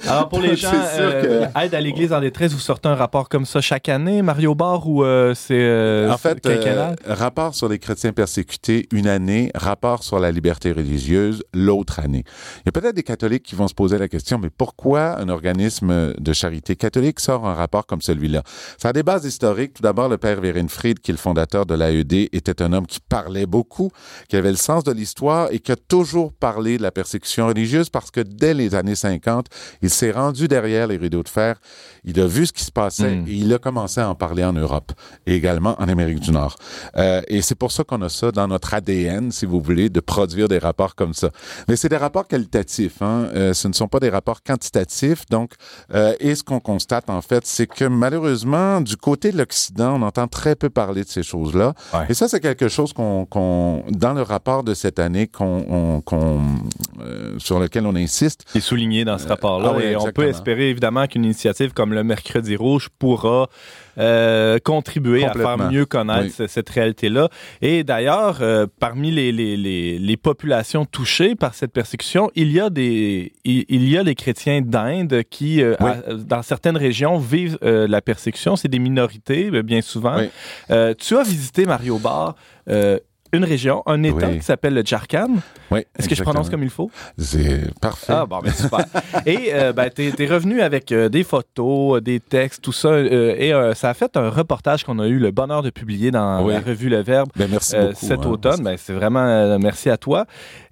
Alors, 0.08 0.30
pour 0.30 0.40
les 0.40 0.56
gens, 0.56 0.72
euh, 0.74 1.46
aide 1.64 1.76
à 1.76 1.82
l'Église 1.82 2.14
en 2.14 2.20
détresse, 2.20 2.54
vous 2.54 2.60
sortez 2.60 2.90
un 2.90 2.96
rapport 2.96 3.30
comme 3.30 3.46
ça 3.46 3.62
chaque 3.62 3.90
année, 3.90 4.22
Mario 4.22 4.56
Bar, 4.56 4.88
ou 4.88 5.04
euh, 5.04 5.34
c'est... 5.34 5.60
euh, 5.60 6.12
En 6.12 6.18
fait, 6.18 6.46
euh, 6.46 6.94
rapport 7.06 7.56
sur 7.56 7.70
les 7.70 7.80
chrétiens 7.80 8.14
persécutés 8.14 8.88
une 8.92 9.08
année, 9.08 9.52
rapport 9.56 10.04
sur 10.04 10.20
la 10.20 10.32
liberté 10.32 10.72
religieuse 10.72 11.44
l'autre 11.54 12.00
année. 12.00 12.24
Il 12.58 12.64
y 12.66 12.70
a 12.70 12.72
peut-être 12.72 12.96
des 12.96 13.04
catholiques 13.04 13.44
qui 13.44 13.56
vont 13.56 13.68
se 13.68 13.74
poser 13.74 13.98
la 13.98 14.08
question, 14.08 14.40
mais 14.40 14.50
pourquoi 14.50 15.20
un 15.20 15.30
organisme 15.30 16.14
de 16.18 16.34
charité 16.34 16.76
catholique 16.76 17.20
sort 17.20 17.48
un 17.48 17.54
rapport 17.54 17.86
comme 17.86 18.02
celui-là? 18.02 18.44
Ça 18.78 18.90
a 18.90 18.94
des 18.94 19.04
bases 19.04 19.26
historiques. 19.26 19.74
Tout 19.74 19.84
d'abord, 19.84 20.10
le 20.10 20.18
père 20.18 20.40
Fried, 20.70 21.00
qui 21.00 21.12
est 21.12 21.14
le 21.14 21.18
fondateur 21.20 21.66
de 21.66 21.76
l'AED, 21.76 22.30
était 22.34 22.62
un 22.62 22.74
homme 22.74 22.88
qui 22.88 23.00
parlait 23.00 23.46
beaucoup, 23.46 23.92
qui 24.28 24.36
avait 24.36 24.52
le 24.52 24.58
sens 24.58 24.84
de 24.84 24.92
l'histoire 24.92 25.50
et 25.52 25.60
qui 25.60 25.72
a 25.72 25.76
toujours 25.76 26.34
parlé 26.34 26.78
de 26.78 26.84
la 26.84 26.92
persécution 26.92 27.48
religieuse 27.48 27.90
parce 27.90 28.12
que 28.12 28.22
dès 28.22 28.54
les 28.54 28.76
années 28.76 28.96
50, 28.96 29.48
il 29.82 29.90
s'est 29.90 30.12
rendu 30.12 30.48
derrière 30.48 30.88
les 30.88 30.98
rideaux 30.98 31.24
de 31.24 31.30
fer, 31.30 31.47
il 32.04 32.20
a 32.20 32.26
vu 32.28 32.46
ce 32.46 32.54
qui 32.54 32.64
se 32.64 32.72
passait 32.72 33.16
Mm. 33.16 33.28
et 33.28 33.32
il 33.34 33.54
a 33.54 33.58
commencé 33.58 34.00
à 34.02 34.10
en 34.10 34.16
parler 34.16 34.44
en 34.44 34.54
Europe 34.54 34.92
et 35.26 35.36
également 35.36 35.76
en 35.82 35.88
Amérique 35.88 36.20
du 36.20 36.32
Nord. 36.32 36.56
Euh, 36.98 37.22
et 37.28 37.42
c'est 37.42 37.56
pour 37.56 37.72
ça 37.72 37.84
qu'on 37.84 38.02
a 38.02 38.10
ça 38.10 38.32
dans 38.32 38.48
notre 38.48 38.74
ADN, 38.74 39.32
si 39.32 39.46
vous 39.46 39.62
voulez, 39.62 39.90
de 39.90 40.00
produire 40.00 40.48
des 40.48 40.58
rapports 40.60 40.96
comme 40.96 41.14
ça. 41.14 41.30
Mais 41.68 41.76
c'est 41.76 41.90
des 41.90 41.98
rapports 41.98 42.28
qualitatifs, 42.28 43.02
hein? 43.02 43.28
Euh, 43.36 43.54
ce 43.54 43.68
ne 43.68 43.74
sont 43.74 43.88
pas 43.88 44.00
des 44.00 44.10
rapports 44.10 44.42
quantitatifs. 44.44 45.26
Donc, 45.30 45.52
euh, 45.94 46.14
et 46.20 46.36
ce 46.36 46.44
qu'on 46.44 46.60
constate 46.60 47.10
en 47.10 47.22
fait, 47.22 47.46
c'est 47.46 47.68
que 47.68 47.86
malheureusement, 47.86 48.82
du 48.82 48.98
côté 48.98 49.32
de 49.32 49.38
l'Occident, 49.38 49.96
on 49.96 50.02
entend 50.02 50.28
très 50.28 50.56
peu 50.56 50.70
parler 50.70 51.04
de 51.04 51.10
ces 51.10 51.24
choses-là. 51.24 51.74
Ouais. 51.94 52.06
Et 52.10 52.14
ça, 52.14 52.28
c'est 52.28 52.40
quelque 52.40 52.68
chose 52.68 52.94
qu'on, 52.94 53.26
qu'on, 53.26 53.84
dans 53.90 54.14
le 54.14 54.22
rapport 54.22 54.64
de 54.64 54.74
cette 54.74 55.00
année, 55.00 55.28
qu'on, 55.28 55.66
on- 55.70 56.02
qu'on, 56.02 56.42
sur 57.38 57.60
lequel 57.60 57.86
on 57.86 57.96
insiste. 57.96 58.44
qui 58.52 58.58
est 58.60 58.62
souligné 58.62 59.06
dans 59.06 59.18
ce 59.18 59.28
rapport-là. 59.28 59.72
ah 59.74 59.78
oui, 59.78 59.84
et 59.84 59.96
on 59.96 60.12
peut 60.12 60.28
espérer 60.28 60.70
évidemment 60.70 61.08
qu'une 61.08 61.26
initiative 61.28 61.72
comme 61.74 61.94
le 61.94 62.04
Mercredi 62.04 62.56
Rouge 62.56 62.90
pourra 63.00 63.50
euh, 63.98 64.58
contribuer 64.64 65.26
à 65.26 65.34
faire 65.34 65.58
mieux 65.72 65.86
connaître 65.86 66.34
Oui. 66.40 66.46
cette 66.48 66.70
réalité-là. 66.70 67.30
Et 67.62 67.84
d'ailleurs, 67.84 68.38
euh, 68.42 68.68
parmi 68.80 69.10
les, 69.12 69.32
les, 69.32 69.56
les, 69.58 69.98
les 70.00 70.18
populations 70.18 70.86
touchées 70.86 71.36
par 71.36 71.54
cette 71.54 71.72
persécution, 71.72 72.32
il 72.36 72.52
y 72.52 72.60
a 72.60 72.70
des 72.70 73.34
il, 73.44 73.66
il 73.70 73.90
y 73.90 73.98
a 73.98 74.04
les 74.04 74.16
chrétiens 74.16 74.62
d'Inde 74.62 75.24
qui, 75.30 75.62
euh, 75.62 75.76
Oui. 75.80 75.92
dans 76.34 76.42
certaines 76.42 76.78
régions, 76.78 77.18
vivent 77.18 77.58
la 77.62 78.02
persécution. 78.02 78.56
C'est 78.56 78.68
des 78.68 78.80
minorités, 78.80 79.50
bien 79.64 79.82
souvent. 79.82 80.18
Oui. 80.20 80.30
Tu 81.00 81.18
as 81.18 81.24
visité 81.24 81.66
Mario 81.66 81.98
Bar. 82.00 82.36
Une 83.34 83.44
région, 83.44 83.84
un 83.86 84.04
État 84.04 84.28
Oui. 84.30 84.40
qui 84.40 84.44
s'appelle 84.46 84.74
le 84.74 84.84
Jharkhand. 84.86 85.30
Oui, 85.72 85.82
Est-ce 85.98 86.08
que 86.08 86.16
je 86.16 86.24
prononce 86.24 86.50
comme 86.50 86.64
il 86.64 86.70
faut? 86.70 86.90
C'est 87.18 87.74
parfait. 87.82 88.14
Ah, 88.16 88.26
bon, 88.26 88.40
ben 88.40 88.52
super. 88.54 88.86
et 89.26 89.50
euh, 89.54 89.74
ben, 89.74 89.90
t'es, 89.90 90.12
t'es 90.12 90.26
revenu 90.28 90.62
avec 90.62 90.92
euh, 90.92 91.10
des 91.10 91.24
photos, 91.24 91.98
euh, 91.98 92.02
des 92.02 92.20
textes, 92.20 92.62
tout 92.62 92.72
ça. 92.72 92.90
euh, 92.90 93.36
et 93.38 93.76
ça 93.76 93.90
a 93.90 93.94
fait 93.94 94.16
un 94.18 94.30
reportage 94.30 94.84
qu'on 94.84 95.00
a 95.00 95.08
eu 95.08 95.20
le 95.20 95.32
bonheur 95.32 95.62
de 95.64 95.70
publier 95.70 96.12
dans 96.12 96.44
Oui. 96.46 96.54
la 96.54 96.60
revue 96.62 96.90
Le 96.90 97.02
Verbe 97.02 97.30
Ben, 97.36 97.50
merci 97.52 97.76
beaucoup. 97.76 97.94
cet 97.96 98.20
hein. 98.26 98.30
automne. 98.30 98.64
Ben, 98.64 98.76
c'est 98.78 98.94
vraiment 98.94 99.58
merci 99.60 99.90
à 99.90 99.98
toi. 99.98 100.26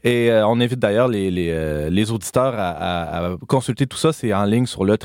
Et 0.03 0.29
on 0.31 0.59
invite 0.61 0.79
d'ailleurs 0.79 1.07
les, 1.07 1.31
les, 1.31 1.89
les 1.89 2.11
auditeurs 2.11 2.53
à, 2.57 2.69
à- 2.69 3.25
à 3.25 3.37
consulter 3.47 3.87
tout 3.87 3.97
ça. 3.97 4.13
C'est 4.13 4.33
en 4.33 4.45
ligne 4.45 4.65
sur 4.65 4.85
le 4.85 4.95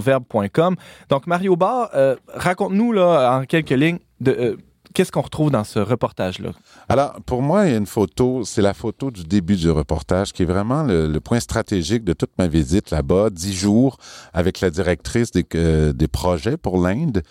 verbe.com. 0.00 0.76
Donc, 1.10 1.26
Mario 1.26 1.56
Bar, 1.56 1.90
raconte-nous 2.34 2.92
là, 2.92 3.38
en 3.38 3.44
quelques 3.44 3.70
lignes 3.70 3.98
de. 4.20 4.56
Qu'est-ce 4.96 5.12
qu'on 5.12 5.20
retrouve 5.20 5.50
dans 5.50 5.62
ce 5.62 5.78
reportage-là? 5.78 6.52
Alors, 6.88 7.20
pour 7.26 7.42
moi, 7.42 7.66
il 7.66 7.72
y 7.72 7.74
a 7.74 7.76
une 7.76 7.84
photo, 7.84 8.44
c'est 8.46 8.62
la 8.62 8.72
photo 8.72 9.10
du 9.10 9.24
début 9.24 9.56
du 9.56 9.70
reportage 9.70 10.32
qui 10.32 10.44
est 10.44 10.46
vraiment 10.46 10.84
le, 10.84 11.18
point 11.18 11.38
stratégique 11.38 12.02
de 12.02 12.14
toute 12.14 12.30
ma 12.38 12.46
visite 12.48 12.90
là-bas, 12.90 13.28
dix 13.28 13.52
jours 13.52 13.98
avec 14.32 14.60
la 14.60 14.70
directrice 14.70 15.32
des, 15.32 15.44
euh, 15.54 15.92
projets 16.10 16.56
pour 16.56 16.80
l'Inde. 16.80 17.22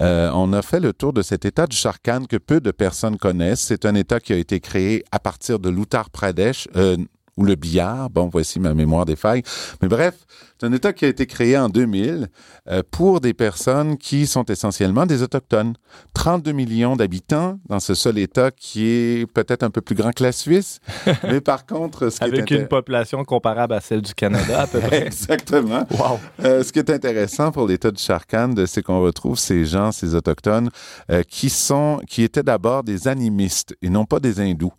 Euh, 0.00 0.32
on 0.34 0.52
a 0.52 0.62
fait 0.62 0.80
le 0.80 0.92
tour 0.92 1.12
de 1.12 1.22
cet 1.22 1.44
État 1.44 1.68
du 1.68 1.76
Charkhan 1.76 2.24
que 2.28 2.38
peu 2.38 2.60
de 2.60 2.72
personnes 2.72 3.16
connaissent. 3.16 3.60
C'est 3.60 3.84
un 3.84 3.94
État 3.94 4.18
qui 4.18 4.32
a 4.32 4.36
été 4.36 4.58
créé 4.58 5.04
à 5.12 5.20
partir 5.20 5.60
de 5.60 5.68
l'Uttar 5.68 6.10
Pradesh, 6.10 6.66
euh, 6.74 6.96
ou 7.36 7.44
le 7.44 7.54
Bihar. 7.54 8.10
Bon, 8.10 8.28
voici 8.28 8.60
ma 8.60 8.74
mémoire 8.74 9.04
des 9.04 9.16
failles. 9.16 9.42
Mais 9.80 9.88
bref, 9.88 10.14
c'est 10.62 10.68
un 10.68 10.72
État 10.74 10.92
qui 10.92 11.04
a 11.04 11.08
été 11.08 11.26
créé 11.26 11.58
en 11.58 11.68
2000 11.68 12.28
euh, 12.68 12.82
pour 12.88 13.20
des 13.20 13.34
personnes 13.34 13.98
qui 13.98 14.28
sont 14.28 14.44
essentiellement 14.44 15.06
des 15.06 15.24
Autochtones. 15.24 15.74
32 16.14 16.52
millions 16.52 16.94
d'habitants 16.94 17.58
dans 17.68 17.80
ce 17.80 17.94
seul 17.94 18.16
État 18.18 18.52
qui 18.52 18.86
est 18.86 19.26
peut-être 19.26 19.64
un 19.64 19.70
peu 19.70 19.80
plus 19.80 19.96
grand 19.96 20.12
que 20.12 20.22
la 20.22 20.30
Suisse. 20.30 20.78
Mais 21.24 21.40
par 21.40 21.66
contre, 21.66 22.10
ce 22.10 22.18
qui 22.18 22.24
Avec 22.24 22.52
est 22.52 22.54
une 22.54 22.68
population 22.68 23.24
comparable 23.24 23.74
à 23.74 23.80
celle 23.80 24.02
du 24.02 24.14
Canada, 24.14 24.62
à 24.62 24.66
peu 24.68 24.78
près. 24.86 25.06
Exactement. 25.06 25.84
Wow. 25.98 26.20
Euh, 26.44 26.62
ce 26.62 26.72
qui 26.72 26.78
est 26.78 26.90
intéressant 26.90 27.50
pour 27.50 27.66
l'État 27.66 27.90
du 27.90 28.00
Charkhan, 28.00 28.54
c'est 28.66 28.82
qu'on 28.82 29.00
retrouve 29.00 29.40
ces 29.40 29.64
gens, 29.64 29.90
ces 29.90 30.14
autochtones, 30.14 30.70
euh, 31.10 31.24
qui 31.24 31.50
sont, 31.50 32.00
qui 32.08 32.22
étaient 32.22 32.44
d'abord 32.44 32.84
des 32.84 33.08
animistes 33.08 33.74
et 33.82 33.90
non 33.90 34.04
pas 34.04 34.20
des 34.20 34.38
hindous. 34.38 34.72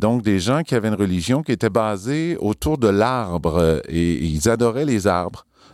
Donc 0.00 0.22
des 0.22 0.40
gens 0.40 0.62
qui 0.62 0.74
avaient 0.74 0.88
une 0.88 0.94
religion 0.94 1.42
qui 1.42 1.52
était 1.52 1.70
basée 1.70 2.36
autour 2.40 2.78
de 2.78 2.88
l'arbre 2.88 3.82
et, 3.88 4.14
et 4.14 4.24
ils 4.24 4.48
adoraient 4.48 4.84
les 4.84 5.03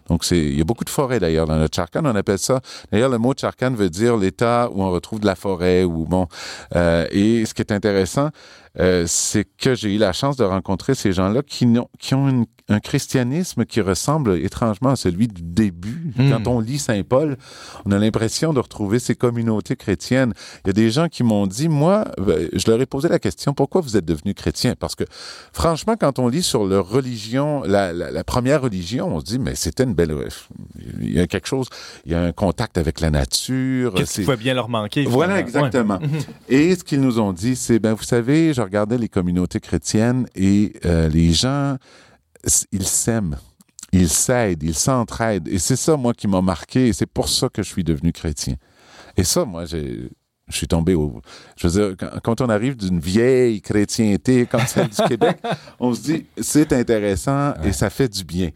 Donc, 0.08 0.28
il 0.32 0.58
y 0.58 0.60
a 0.60 0.64
beaucoup 0.64 0.84
de 0.84 0.90
forêts 0.90 1.20
d'ailleurs 1.20 1.46
dans 1.46 1.56
le 1.56 1.68
Charkhan. 1.72 2.00
On 2.04 2.16
appelle 2.16 2.38
ça. 2.38 2.60
D'ailleurs, 2.90 3.10
le 3.10 3.18
mot 3.18 3.32
Charkhan 3.36 3.70
veut 3.70 3.90
dire 3.90 4.16
l'état 4.16 4.68
où 4.72 4.82
on 4.82 4.90
retrouve 4.90 5.20
de 5.20 5.26
la 5.26 5.36
forêt 5.36 5.84
ou 5.84 6.04
bon. 6.04 6.26
Euh, 6.74 7.06
et 7.12 7.44
ce 7.46 7.54
qui 7.54 7.62
est 7.62 7.70
intéressant, 7.70 8.30
euh, 8.78 9.04
c'est 9.06 9.44
que 9.58 9.74
j'ai 9.74 9.94
eu 9.94 9.98
la 9.98 10.12
chance 10.12 10.36
de 10.36 10.44
rencontrer 10.44 10.94
ces 10.94 11.12
gens-là 11.12 11.42
qui, 11.42 11.66
ont 11.66 12.28
une- 12.28 12.46
un 12.68 12.78
christianisme 12.78 13.64
qui 13.64 13.80
ressemble 13.80 14.36
étrangement 14.38 14.90
à 14.90 14.96
celui 14.96 15.26
du 15.26 15.42
début. 15.42 16.12
Mm. 16.16 16.30
Quand 16.30 16.46
on 16.46 16.60
lit 16.60 16.78
Saint 16.78 17.02
Paul, 17.02 17.36
on 17.84 17.90
a 17.90 17.98
l'impression 17.98 18.52
de 18.52 18.60
retrouver 18.60 19.00
ces 19.00 19.16
communautés 19.16 19.74
chrétiennes. 19.74 20.34
Il 20.64 20.68
y 20.68 20.70
a 20.70 20.72
des 20.72 20.88
gens 20.90 21.08
qui 21.08 21.24
m'ont 21.24 21.48
dit, 21.48 21.68
moi, 21.68 22.04
ben, 22.18 22.48
je 22.52 22.70
leur 22.70 22.80
ai 22.80 22.86
posé 22.86 23.08
la 23.08 23.18
question, 23.18 23.54
pourquoi 23.54 23.80
vous 23.80 23.96
êtes 23.96 24.04
devenus 24.04 24.34
chrétiens? 24.36 24.74
Parce 24.78 24.94
que, 24.94 25.02
franchement, 25.52 25.96
quand 25.98 26.20
on 26.20 26.28
lit 26.28 26.44
sur 26.44 26.64
leur 26.64 26.88
religion, 26.88 27.62
la, 27.64 27.92
la, 27.92 28.12
la 28.12 28.22
première 28.24 28.62
religion, 28.62 29.08
on 29.16 29.18
se 29.20 29.24
dit, 29.24 29.38
mais 29.40 29.56
c'était 29.56 29.82
une 29.84 29.94
belle... 29.94 30.14
Il 31.00 31.12
y 31.12 31.18
a 31.20 31.26
quelque 31.26 31.48
chose, 31.48 31.66
il 32.04 32.12
y 32.12 32.14
a 32.14 32.22
un 32.22 32.32
contact 32.32 32.78
avec 32.78 33.00
la 33.00 33.10
nature. 33.10 33.94
Qu'est-ce 33.94 34.14
qui 34.20 34.22
pouvait 34.22 34.36
bien 34.36 34.54
leur 34.54 34.68
manquer? 34.68 35.04
voilà, 35.06 35.40
exactement. 35.40 35.98
Ouais. 35.98 36.06
Mhm. 36.06 36.18
Et 36.48 36.76
ce 36.76 36.84
qu'ils 36.84 37.00
nous 37.00 37.18
ont 37.18 37.32
dit, 37.32 37.56
c'est, 37.56 37.78
ben, 37.80 37.94
vous 37.94 38.04
savez, 38.04 38.52
je 38.60 38.64
regardais 38.64 38.98
les 38.98 39.08
communautés 39.08 39.58
chrétiennes 39.58 40.26
et 40.34 40.74
euh, 40.84 41.08
les 41.08 41.32
gens, 41.32 41.78
ils 42.72 42.86
s'aiment. 42.86 43.38
Ils 43.90 44.10
s'aident, 44.10 44.62
ils 44.62 44.74
s'entraident. 44.74 45.48
Et 45.48 45.58
c'est 45.58 45.76
ça, 45.76 45.96
moi, 45.96 46.12
qui 46.12 46.28
m'a 46.28 46.42
marqué. 46.42 46.88
Et 46.88 46.92
c'est 46.92 47.06
pour 47.06 47.30
ça 47.30 47.48
que 47.48 47.62
je 47.62 47.68
suis 47.68 47.84
devenu 47.84 48.12
chrétien. 48.12 48.56
Et 49.16 49.24
ça, 49.24 49.46
moi, 49.46 49.64
j'ai, 49.64 50.10
je 50.48 50.56
suis 50.56 50.68
tombé 50.68 50.94
au. 50.94 51.22
Je 51.56 51.68
veux 51.68 51.72
dire, 51.72 51.96
quand, 51.98 52.20
quand 52.22 52.40
on 52.42 52.50
arrive 52.50 52.76
d'une 52.76 53.00
vieille 53.00 53.62
chrétienté 53.62 54.44
comme 54.44 54.66
celle 54.66 54.88
du 54.88 55.02
Québec, 55.08 55.38
on 55.80 55.94
se 55.94 56.02
dit, 56.02 56.26
c'est 56.38 56.74
intéressant 56.74 57.54
et 57.64 57.72
ça 57.72 57.88
fait 57.88 58.10
du 58.10 58.24
bien 58.24 58.50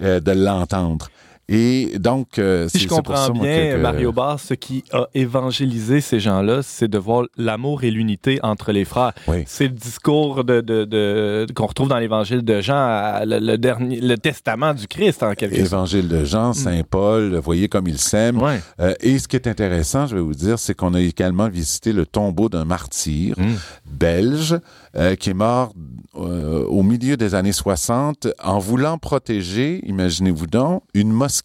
euh, 0.00 0.20
de 0.20 0.32
l'entendre. 0.32 1.10
Et 1.52 1.98
donc, 1.98 2.38
euh, 2.38 2.68
Si 2.68 2.78
je 2.78 2.88
comprends 2.88 3.30
bien, 3.30 3.72
que- 3.72 3.76
Mario 3.82 4.12
Barr, 4.12 4.38
ce 4.38 4.54
qui 4.54 4.84
a 4.92 5.08
évangélisé 5.14 6.00
ces 6.00 6.20
gens-là, 6.20 6.60
c'est 6.62 6.86
de 6.86 6.96
voir 6.96 7.24
l'amour 7.36 7.82
et 7.82 7.90
l'unité 7.90 8.38
entre 8.44 8.70
les 8.70 8.84
frères. 8.84 9.12
Oui. 9.26 9.38
C'est 9.48 9.64
le 9.64 9.74
discours 9.74 10.44
de, 10.44 10.60
de, 10.60 10.84
de- 10.84 11.46
qu'on 11.52 11.66
retrouve 11.66 11.88
dans 11.88 11.98
l'évangile 11.98 12.42
de 12.42 12.60
Jean, 12.60 13.24
le, 13.24 13.40
le 13.40 13.58
dernier, 13.58 14.00
le 14.00 14.16
testament 14.16 14.74
du 14.74 14.86
Christ, 14.86 15.24
en 15.24 15.34
quelque 15.34 15.56
sorte. 15.56 15.72
Évangile 15.72 16.06
de 16.08 16.24
Jean, 16.24 16.52
Saint 16.52 16.82
Paul, 16.88 17.34
voyez 17.42 17.68
comme 17.68 17.88
il 17.88 17.98
s'aime. 17.98 18.40
Ouais. 18.40 18.60
Euh, 18.78 18.94
et 19.00 19.18
ce 19.18 19.26
qui 19.26 19.34
est 19.34 19.48
intéressant, 19.48 20.06
je 20.06 20.14
vais 20.14 20.22
vous 20.22 20.34
dire, 20.34 20.56
c'est 20.58 20.74
qu'on 20.74 20.94
a 20.94 21.00
également 21.00 21.48
visité 21.48 21.92
le 21.92 22.06
tombeau 22.06 22.48
d'un 22.48 22.64
martyr 22.64 23.34
Mm. 23.36 23.54
belge 23.90 24.56
euh, 24.96 25.14
qui 25.16 25.30
est 25.30 25.34
mort 25.34 25.72
euh, 26.16 26.64
au 26.66 26.82
milieu 26.82 27.16
des 27.16 27.34
années 27.34 27.52
60 27.52 28.28
en 28.42 28.58
voulant 28.58 28.98
protéger, 28.98 29.80
imaginez-vous 29.86 30.46
donc, 30.46 30.82
une 30.94 31.10
mosquée. 31.10 31.39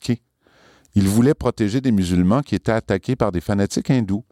Il 0.95 1.07
voulait 1.07 1.33
protéger 1.33 1.81
des 1.81 1.91
musulmans 1.91 2.41
qui 2.41 2.55
étaient 2.55 2.71
attaqués 2.71 3.15
par 3.15 3.31
des 3.31 3.41
fanatiques 3.41 3.89
hindous. 3.89 4.23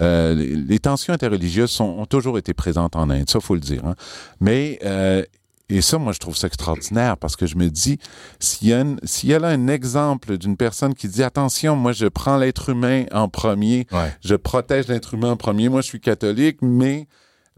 Euh, 0.00 0.34
les, 0.34 0.54
les 0.56 0.78
tensions 0.78 1.12
interreligieuses 1.12 1.70
sont, 1.70 1.84
ont 1.84 2.06
toujours 2.06 2.38
été 2.38 2.54
présentes 2.54 2.96
en 2.96 3.10
Inde, 3.10 3.28
ça 3.28 3.40
faut 3.40 3.54
le 3.54 3.60
dire. 3.60 3.84
hein. 3.84 3.94
Mais 4.40 4.78
euh, 4.84 5.22
et 5.68 5.80
ça, 5.82 5.98
moi, 5.98 6.12
je 6.12 6.20
trouve 6.20 6.36
ça 6.36 6.46
extraordinaire 6.46 7.16
parce 7.16 7.34
que 7.34 7.44
je 7.44 7.56
me 7.56 7.68
dis, 7.68 7.98
s'il 8.38 8.68
y 8.68 8.72
a, 8.72 8.84
s'il 9.02 9.30
y 9.30 9.34
a 9.34 9.40
là 9.40 9.48
un 9.48 9.66
exemple 9.66 10.38
d'une 10.38 10.56
personne 10.56 10.94
qui 10.94 11.08
dit, 11.08 11.24
attention, 11.24 11.74
moi, 11.74 11.90
je 11.90 12.06
prends 12.06 12.36
l'être 12.36 12.68
humain 12.70 13.04
en 13.10 13.28
premier, 13.28 13.88
je 14.20 14.36
protège 14.36 14.86
l'être 14.86 15.14
humain 15.14 15.32
en 15.32 15.36
premier, 15.36 15.68
moi, 15.68 15.80
je 15.80 15.88
suis 15.88 16.00
catholique, 16.00 16.58
mais 16.62 17.08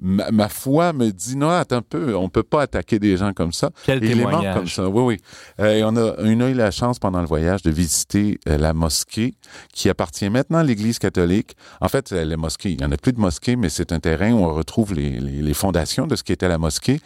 ma, 0.01 0.49
foi 0.49 0.93
me 0.93 1.11
dit 1.11 1.37
non, 1.37 1.51
attends 1.51 1.77
un 1.77 1.83
peu, 1.83 2.15
on 2.15 2.29
peut 2.29 2.43
pas 2.43 2.63
attaquer 2.63 2.99
des 2.99 3.17
gens 3.17 3.33
comme 3.33 3.53
ça. 3.53 3.71
Quel 3.85 4.03
et 4.05 4.09
témoignage. 4.09 4.55
comme 4.55 4.69
ça. 4.69 4.89
Oui, 4.89 5.03
oui. 5.03 5.17
Euh, 5.61 5.75
et 5.75 5.85
on 5.85 5.97
a, 5.97 6.15
on 6.19 6.41
a 6.41 6.49
eu 6.49 6.55
la 6.55 6.71
chance 6.71 6.99
pendant 6.99 7.21
le 7.21 7.27
voyage 7.27 7.63
de 7.63 7.71
visiter 7.71 8.39
euh, 8.49 8.59
la 8.59 8.75
mosquée 8.75 9.35
qui 9.73 9.89
appartient 9.89 10.29
maintenant 10.29 10.59
à 10.59 10.63
l'Église 10.63 10.99
catholique. 10.99 11.57
En 11.81 11.89
fait, 11.89 12.13
la 12.13 12.37
mosquée, 12.37 12.71
il 12.71 12.81
y 12.81 12.85
en 12.85 12.93
a 12.93 12.97
plus 12.97 13.13
de 13.13 13.21
mosquée, 13.21 13.57
mais 13.57 13.69
c'est 13.69 13.93
un 13.93 13.99
terrain 13.99 14.33
où 14.33 14.45
on 14.45 14.55
retrouve 14.55 14.95
les, 14.95 15.19
les, 15.19 15.43
les, 15.43 15.55
fondations 15.55 16.07
de 16.07 16.15
ce 16.15 16.23
qui 16.23 16.33
était 16.33 16.49
la 16.49 16.59
mosquée. 16.59 17.01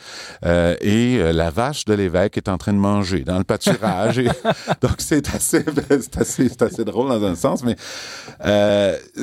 Euh, 0.45 0.77
et 0.81 1.33
la 1.33 1.51
vache 1.51 1.85
de 1.85 1.95
l'évêque 1.95 2.37
est 2.37 2.49
en 2.49 2.59
train 2.59 2.73
de 2.73 2.79
manger 2.79 3.21
dans 3.21 3.39
le 3.39 3.45
pâturage. 3.45 4.19
et, 4.19 4.29
donc 4.83 4.97
c'est 4.99 5.35
assez, 5.35 5.65
c'est 5.89 6.19
assez, 6.19 6.49
c'est 6.49 6.63
assez 6.63 6.85
drôle 6.85 7.09
dans 7.09 7.25
un 7.25 7.35
sens, 7.35 7.63
mais 7.65 7.77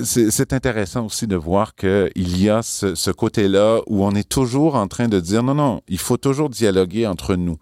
c'est 0.03 0.53
intéressant 0.53 1.05
aussi 1.05 1.27
de 1.27 1.35
voir 1.35 1.75
qu'il 1.75 2.41
y 2.41 2.49
a 2.49 2.61
ce, 2.61 2.95
ce 2.95 3.11
côté-là 3.11 3.58
où 3.87 4.03
on 4.03 4.11
est 4.11 4.27
toujours 4.27 4.75
en 4.75 4.87
train 4.87 5.07
de 5.07 5.19
dire 5.19 5.43
non, 5.43 5.55
non, 5.55 5.81
il 5.87 5.97
faut 5.99 6.17
toujours 6.17 6.49
dialoguer 6.49 7.07
entre 7.07 7.35
nous. 7.35 7.57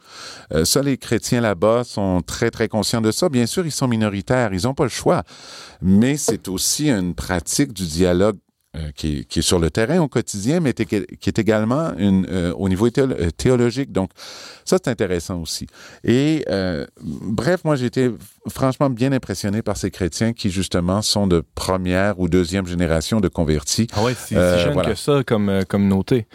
Euh, 0.54 0.66
ça, 0.66 0.82
les 0.82 0.98
chrétiens 0.98 1.42
là-bas 1.42 1.84
sont 1.84 2.22
très, 2.22 2.52
très 2.52 2.68
conscients 2.68 3.02
de 3.02 3.12
ça. 3.12 3.30
Bien 3.30 3.46
sûr, 3.46 3.66
ils 3.66 3.72
sont 3.72 3.88
minoritaires, 3.88 4.54
ils 4.54 4.64
n'ont 4.64 4.74
pas 4.74 4.84
le 4.84 4.90
choix. 4.90 5.24
Mais 5.82 6.18
c'est 6.18 6.48
aussi 6.48 6.90
une 6.90 7.14
pratique 7.14 7.74
du 7.74 7.86
dialogue 7.86 8.38
euh, 8.78 8.92
qui, 8.96 9.26
qui, 9.26 9.40
est 9.40 9.42
sur 9.42 9.60
le 9.60 9.70
terrain 9.70 10.00
au 10.00 10.08
quotidien, 10.08 10.60
mais 10.60 10.74
qui 10.74 10.96
est 10.96 11.40
également 11.40 11.92
une, 11.98 12.28
euh, 12.30 12.54
au 12.54 12.70
niveau 12.70 12.90
théologique. 12.90 13.92
Donc, 13.92 14.12
ça, 14.68 14.78
c'est 14.84 14.92
intéressant 14.92 15.40
aussi. 15.40 15.66
Et 16.04 16.44
euh, 16.50 16.86
bref, 17.02 17.64
moi, 17.64 17.78
j'ai 17.78 17.86
été 17.86 18.12
franchement 18.50 18.90
bien 18.90 19.14
impressionné 19.14 19.62
par 19.62 19.78
ces 19.78 19.92
chrétiens 19.92 20.34
qui, 20.34 20.50
justement, 20.50 21.02
sont 21.02 21.26
de 21.26 21.42
première 21.56 22.20
ou 22.20 22.28
deuxième 22.28 22.68
génération 22.68 23.22
de 23.22 23.30
convertis. 23.30 23.88
Ah 23.94 24.04
ouais, 24.04 24.14
c'est 24.14 24.36
euh, 24.36 24.58
si 24.58 24.64
jeune 24.66 24.74
voilà. 24.74 24.90
que 24.90 24.96
ça 24.96 25.24
comme 25.26 25.48
euh, 25.48 25.64
communauté. 25.64 26.28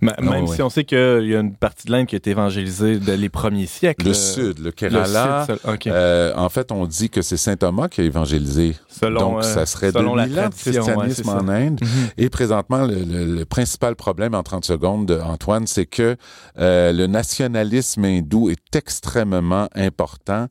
Ma, 0.00 0.16
même 0.18 0.46
si 0.46 0.54
ouais. 0.54 0.62
on 0.62 0.70
sait 0.70 0.84
qu'il 0.84 0.96
y 0.96 1.36
a 1.36 1.40
une 1.40 1.54
partie 1.54 1.86
de 1.86 1.92
l'Inde 1.92 2.06
qui 2.06 2.14
a 2.14 2.18
été 2.18 2.30
évangélisée 2.30 2.98
dès 2.98 3.18
les 3.18 3.28
premiers 3.28 3.66
siècles. 3.66 4.06
Le 4.06 4.14
sud, 4.14 4.60
le 4.60 4.70
Kerala. 4.70 5.44
Le 5.46 5.54
sud, 5.54 5.68
okay. 5.68 6.32
en 6.34 6.48
fait, 6.48 6.72
on 6.72 6.86
dit 6.86 7.10
que 7.10 7.20
c'est 7.20 7.36
saint 7.36 7.56
Thomas 7.56 7.88
qui 7.88 8.00
a 8.00 8.04
évangélisé. 8.04 8.76
Selon, 8.88 9.20
Donc, 9.20 9.44
ça 9.44 9.66
serait 9.66 9.92
2000 9.92 10.40
ans 10.40 10.48
de 10.48 10.54
christianisme 10.54 11.28
ouais, 11.28 11.34
en 11.34 11.48
Inde. 11.48 11.80
Mm 11.84 11.86
-hmm. 11.86 12.24
Et 12.24 12.28
présentement, 12.30 12.86
le, 12.86 12.96
le, 13.04 13.36
le, 13.38 13.44
principal 13.44 13.94
problème 13.96 14.34
en 14.34 14.42
30 14.42 14.64
secondes, 14.64 15.10
Antoine, 15.24 15.66
c'est 15.66 15.86
que 15.86 16.16
le 16.56 17.06
nationalisme 17.06 18.04
hindou 18.04 18.50
est 18.50 18.76
extrêmement 18.76 19.68
important. 19.74 20.48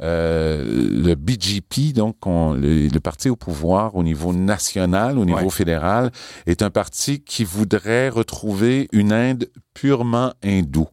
Euh, 0.00 0.64
le 0.90 1.14
BJP, 1.14 1.92
donc 1.94 2.26
on, 2.26 2.52
le, 2.52 2.88
le, 2.88 3.00
parti 3.00 3.30
au 3.30 3.36
pouvoir 3.36 3.94
au 3.94 4.02
niveau 4.02 4.32
national, 4.32 5.18
au 5.18 5.24
niveau 5.24 5.44
ouais. 5.44 5.50
fédéral, 5.50 6.10
est 6.46 6.62
un 6.62 6.70
parti 6.70 7.20
qui 7.20 7.44
voudrait 7.44 8.08
retrouver 8.08 8.88
une 8.92 9.12
Inde 9.12 9.48
purement 9.72 10.32
hindoue. 10.42 10.88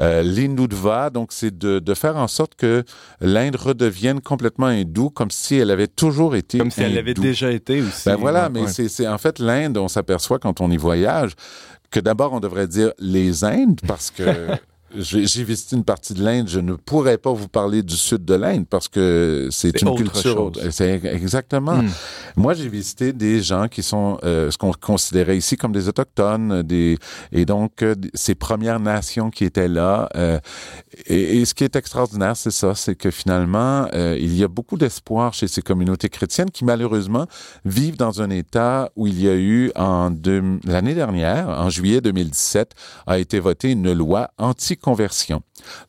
Euh, 0.00 0.22
L'Hindutva, 0.22 1.10
donc, 1.10 1.28
c'est 1.32 1.56
de, 1.56 1.78
de, 1.78 1.94
faire 1.94 2.16
en 2.16 2.28
sorte 2.28 2.54
que 2.54 2.84
l'Inde 3.20 3.56
redevienne 3.56 4.20
complètement 4.20 4.66
hindoue, 4.66 5.10
comme 5.10 5.30
si 5.30 5.56
elle 5.56 5.70
avait 5.70 5.86
toujours 5.86 6.36
été 6.36 6.58
Comme 6.58 6.70
si 6.70 6.80
hindoue. 6.80 6.92
elle 6.92 6.98
avait 6.98 7.14
déjà 7.14 7.50
été 7.50 7.82
aussi. 7.82 8.08
Ben 8.08 8.16
voilà, 8.16 8.48
mais 8.48 8.62
ouais. 8.62 8.88
c'est 8.88 9.08
en 9.08 9.18
fait 9.18 9.38
l'Inde, 9.38 9.78
on 9.78 9.88
s'aperçoit 9.88 10.38
quand 10.38 10.60
on 10.60 10.70
y 10.70 10.76
voyage, 10.76 11.32
que 11.90 12.00
d'abord, 12.00 12.32
on 12.32 12.40
devrait 12.40 12.66
dire 12.66 12.92
les 12.98 13.44
Indes, 13.44 13.80
parce 13.86 14.10
que 14.10 14.24
j'ai 14.96 15.44
visité 15.44 15.76
une 15.76 15.84
partie 15.84 16.14
de 16.14 16.22
l'Inde, 16.22 16.48
je 16.48 16.60
ne 16.60 16.74
pourrais 16.74 17.18
pas 17.18 17.32
vous 17.32 17.48
parler 17.48 17.82
du 17.82 17.96
sud 17.96 18.24
de 18.24 18.34
l'Inde 18.34 18.66
parce 18.68 18.88
que 18.88 19.48
c'est 19.50 19.80
une 19.82 19.94
culture. 19.94 20.52
C'est 20.70 21.04
exactement. 21.04 21.82
Mm. 21.82 21.90
Moi, 22.36 22.54
j'ai 22.54 22.68
visité 22.68 23.12
des 23.12 23.42
gens 23.42 23.68
qui 23.68 23.82
sont 23.82 24.18
euh, 24.24 24.50
ce 24.50 24.58
qu'on 24.58 24.72
considérait 24.72 25.36
ici 25.36 25.56
comme 25.56 25.72
des 25.72 25.88
autochtones, 25.88 26.62
des 26.62 26.98
et 27.32 27.44
donc 27.44 27.82
euh, 27.82 27.94
ces 28.14 28.34
premières 28.34 28.80
nations 28.80 29.30
qui 29.30 29.44
étaient 29.44 29.68
là. 29.68 30.08
Euh, 30.16 30.38
et, 31.06 31.38
et, 31.38 31.44
ce 31.44 31.54
qui 31.54 31.64
est 31.64 31.76
extraordinaire, 31.76 32.36
c'est 32.36 32.50
ça, 32.50 32.74
c'est 32.74 32.94
que 32.94 33.10
finalement, 33.10 33.86
euh, 33.94 34.16
il 34.18 34.36
y 34.36 34.44
a 34.44 34.48
beaucoup 34.48 34.76
d'espoir 34.76 35.34
chez 35.34 35.48
ces 35.48 35.62
communautés 35.62 36.08
chrétiennes 36.08 36.50
qui 36.50 36.64
malheureusement 36.64 37.26
vivent 37.64 37.96
dans 37.96 38.22
un 38.22 38.30
état 38.30 38.90
où 38.96 39.06
il 39.06 39.20
y 39.20 39.28
a 39.28 39.34
eu 39.34 39.70
en 39.76 40.12
l'année 40.64 40.94
dernière, 40.94 41.48
en 41.48 41.70
juillet 41.70 42.00
2017, 42.00 42.72
a 43.06 43.18
été 43.18 43.40
votée 43.40 43.72
une 43.72 43.92
loi 43.92 44.30
anti 44.38 44.76
conversion. 44.84 45.40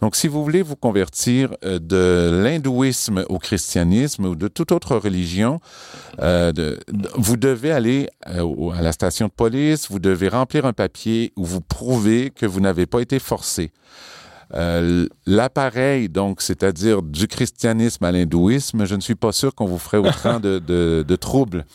Donc, 0.01 0.15
si 0.15 0.29
vous 0.29 0.41
voulez 0.41 0.61
vous 0.61 0.77
convertir 0.77 1.53
euh, 1.65 1.79
de 1.79 2.41
l'hindouisme 2.43 3.25
au 3.27 3.39
christianisme 3.39 4.23
ou 4.25 4.35
de 4.35 4.47
toute 4.47 4.71
autre 4.71 4.95
religion, 4.95 5.59
euh, 6.19 6.77
vous 7.15 7.35
devez 7.35 7.71
aller 7.71 8.07
euh, 8.27 8.71
à 8.71 8.81
la 8.81 8.93
station 8.93 9.27
de 9.27 9.33
police, 9.33 9.91
vous 9.91 9.99
devez 9.99 10.29
remplir 10.29 10.65
un 10.65 10.71
papier 10.71 11.33
où 11.35 11.43
vous 11.43 11.59
prouvez 11.59 12.31
que 12.31 12.45
vous 12.45 12.61
n'avez 12.61 12.85
pas 12.85 13.01
été 13.01 13.19
forcé. 13.19 13.71
L'appareil, 15.25 16.07
donc, 16.07 16.41
c'est-à-dire 16.41 17.01
du 17.01 17.27
christianisme 17.27 18.05
à 18.05 18.11
l'hindouisme, 18.13 18.85
je 18.85 18.95
ne 18.95 19.01
suis 19.01 19.15
pas 19.15 19.33
sûr 19.33 19.53
qu'on 19.53 19.65
vous 19.65 19.79
ferait 19.79 19.97
autant 19.97 20.39
de, 20.39 20.59
de, 20.59 21.03
de 21.05 21.15
troubles. 21.17 21.65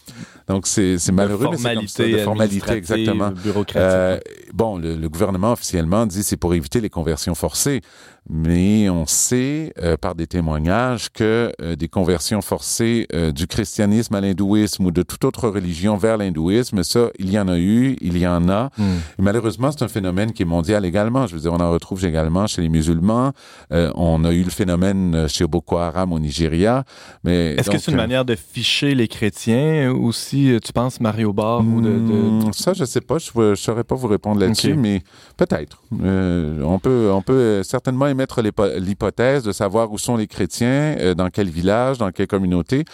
Donc, 0.50 0.66
c'est 0.66 1.12
malheureux, 1.12 1.46
mais 1.52 1.56
c'est 1.56 1.74
comme 1.74 1.86
ça, 1.86 2.02
de 2.02 2.18
formalité, 2.18 2.72
exactement. 2.72 3.32
Euh, 3.76 4.18
bon, 4.52 4.78
le, 4.78 4.96
le, 4.96 5.08
gouvernement 5.08 5.52
officiellement 5.52 6.06
dit 6.06 6.24
c'est 6.24 6.36
pour 6.36 6.54
éviter 6.54 6.80
les 6.80 6.90
conversions 6.90 7.36
forcées, 7.36 7.82
mais 8.28 8.88
on 8.90 9.06
sait 9.06 9.72
euh, 9.78 9.96
par 9.96 10.14
des 10.14 10.26
témoignages 10.26 11.10
que 11.10 11.52
euh, 11.60 11.74
des 11.74 11.88
conversions 11.88 12.42
forcées 12.42 13.06
euh, 13.12 13.32
du 13.32 13.46
christianisme 13.46 14.14
à 14.14 14.20
l'hindouisme 14.20 14.86
ou 14.86 14.90
de 14.90 15.02
toute 15.02 15.24
autre 15.24 15.48
religion 15.48 15.96
vers 15.96 16.16
l'hindouisme, 16.16 16.82
ça, 16.82 17.10
il 17.18 17.30
y 17.30 17.38
en 17.38 17.48
a 17.48 17.58
eu, 17.58 17.96
il 18.00 18.18
y 18.18 18.26
en 18.26 18.48
a. 18.48 18.70
Hmm. 18.76 18.84
Mm. 18.84 18.98
malheureusement, 19.18 19.70
c'est 19.72 19.82
un 19.82 19.88
phénomène 19.88 20.32
qui 20.32 20.42
est 20.42 20.46
mondial 20.46 20.84
également. 20.84 21.26
Je 21.26 21.34
veux 21.34 21.40
dire, 21.40 21.52
on 21.52 21.60
en 21.60 21.70
retrouve 21.70 22.04
également 22.04 22.46
chez 22.46 22.62
les 22.62 22.68
musulmans. 22.68 23.32
Euh, 23.72 23.90
on 23.94 24.24
a 24.24 24.32
eu 24.32 24.44
le 24.44 24.50
phénomène 24.50 25.26
chez 25.28 25.46
Boko 25.46 25.78
Haram 25.78 26.12
au 26.12 26.18
Nigeria. 26.18 26.84
Est-ce 27.26 27.70
que 27.70 27.78
c'est 27.78 27.90
une 27.90 27.96
manière 27.96 28.24
de 28.24 28.36
ficher 28.36 28.94
les 28.94 29.08
chrétiens 29.08 29.90
aussi, 29.90 30.39
tu 30.62 30.72
penses, 30.72 31.00
Mario 31.00 31.33
Bar 31.33 31.61
ou 31.61 31.81
de, 31.81 31.90
de, 31.90 32.46
de... 32.46 32.53
Ça, 32.53 32.72
je 32.72 32.85
sais 32.85 33.00
pas. 33.00 33.18
Je 33.18 33.31
ne 33.38 33.55
saurais 33.55 33.85
pas 33.85 33.94
vous 33.94 34.09
répondre 34.09 34.40
là-dessus, 34.40 34.72
okay. 34.72 34.76
mais 34.76 35.03
peut-être. 35.37 35.83
Euh, 36.03 36.62
on 36.62 36.79
peut, 36.79 37.11
on 37.12 37.22
peut 37.22 37.62
certainement 37.62 38.07
émettre 38.07 38.40
l'hypothèse 38.79 39.42
de 39.42 39.53
savoir 39.53 39.92
où 39.92 39.98
sont 39.98 40.16
les 40.16 40.26
chrétiens, 40.26 40.96
euh, 40.98 41.14
dans 41.14 41.29
quel 41.29 41.48
village, 41.48 41.98
dans 41.98 42.11
quelle 42.11 42.26
communauté. 42.26 42.85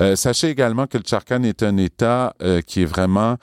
Euh, 0.00 0.16
sachez 0.16 0.48
également 0.48 0.86
que 0.86 0.98
le 0.98 1.02
Tcharkan 1.04 1.42
est 1.42 1.62
un 1.62 1.76
État 1.76 2.34
euh, 2.42 2.60
qui 2.60 2.82
est 2.82 2.86
vraiment 2.86 3.36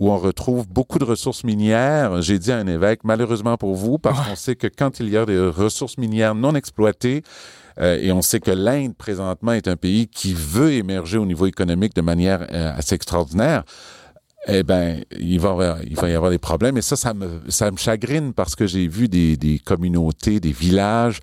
où 0.00 0.10
on 0.10 0.16
retrouve 0.16 0.66
beaucoup 0.66 0.98
de 0.98 1.04
ressources 1.04 1.44
minières. 1.44 2.22
J'ai 2.22 2.38
dit 2.38 2.50
à 2.50 2.56
un 2.56 2.66
évêque, 2.66 3.00
malheureusement 3.04 3.56
pour 3.58 3.74
vous, 3.74 3.98
parce 3.98 4.26
qu'on 4.26 4.34
sait 4.34 4.56
que 4.56 4.66
quand 4.66 4.98
il 4.98 5.10
y 5.10 5.16
a 5.16 5.26
des 5.26 5.38
ressources 5.38 5.98
minières 5.98 6.34
non 6.34 6.54
exploitées, 6.54 7.22
euh, 7.78 7.98
et 8.00 8.10
on 8.10 8.22
sait 8.22 8.40
que 8.40 8.50
l'Inde, 8.50 8.96
présentement, 8.96 9.52
est 9.52 9.68
un 9.68 9.76
pays 9.76 10.08
qui 10.08 10.34
veut 10.34 10.72
émerger 10.72 11.18
au 11.18 11.26
niveau 11.26 11.46
économique 11.46 11.94
de 11.94 12.00
manière 12.00 12.46
euh, 12.50 12.72
assez 12.76 12.94
extraordinaire, 12.94 13.62
eh 14.48 14.62
ben, 14.62 15.04
il 15.18 15.38
va, 15.38 15.50
avoir, 15.50 15.82
il 15.82 15.96
va 15.96 16.08
y 16.08 16.14
avoir 16.14 16.30
des 16.30 16.38
problèmes. 16.38 16.78
Et 16.78 16.82
ça, 16.82 16.96
ça 16.96 17.12
me, 17.12 17.42
ça 17.48 17.70
me 17.70 17.76
chagrine 17.76 18.32
parce 18.32 18.56
que 18.56 18.66
j'ai 18.66 18.88
vu 18.88 19.06
des, 19.06 19.36
des 19.36 19.58
communautés, 19.58 20.40
des 20.40 20.52
villages 20.52 21.20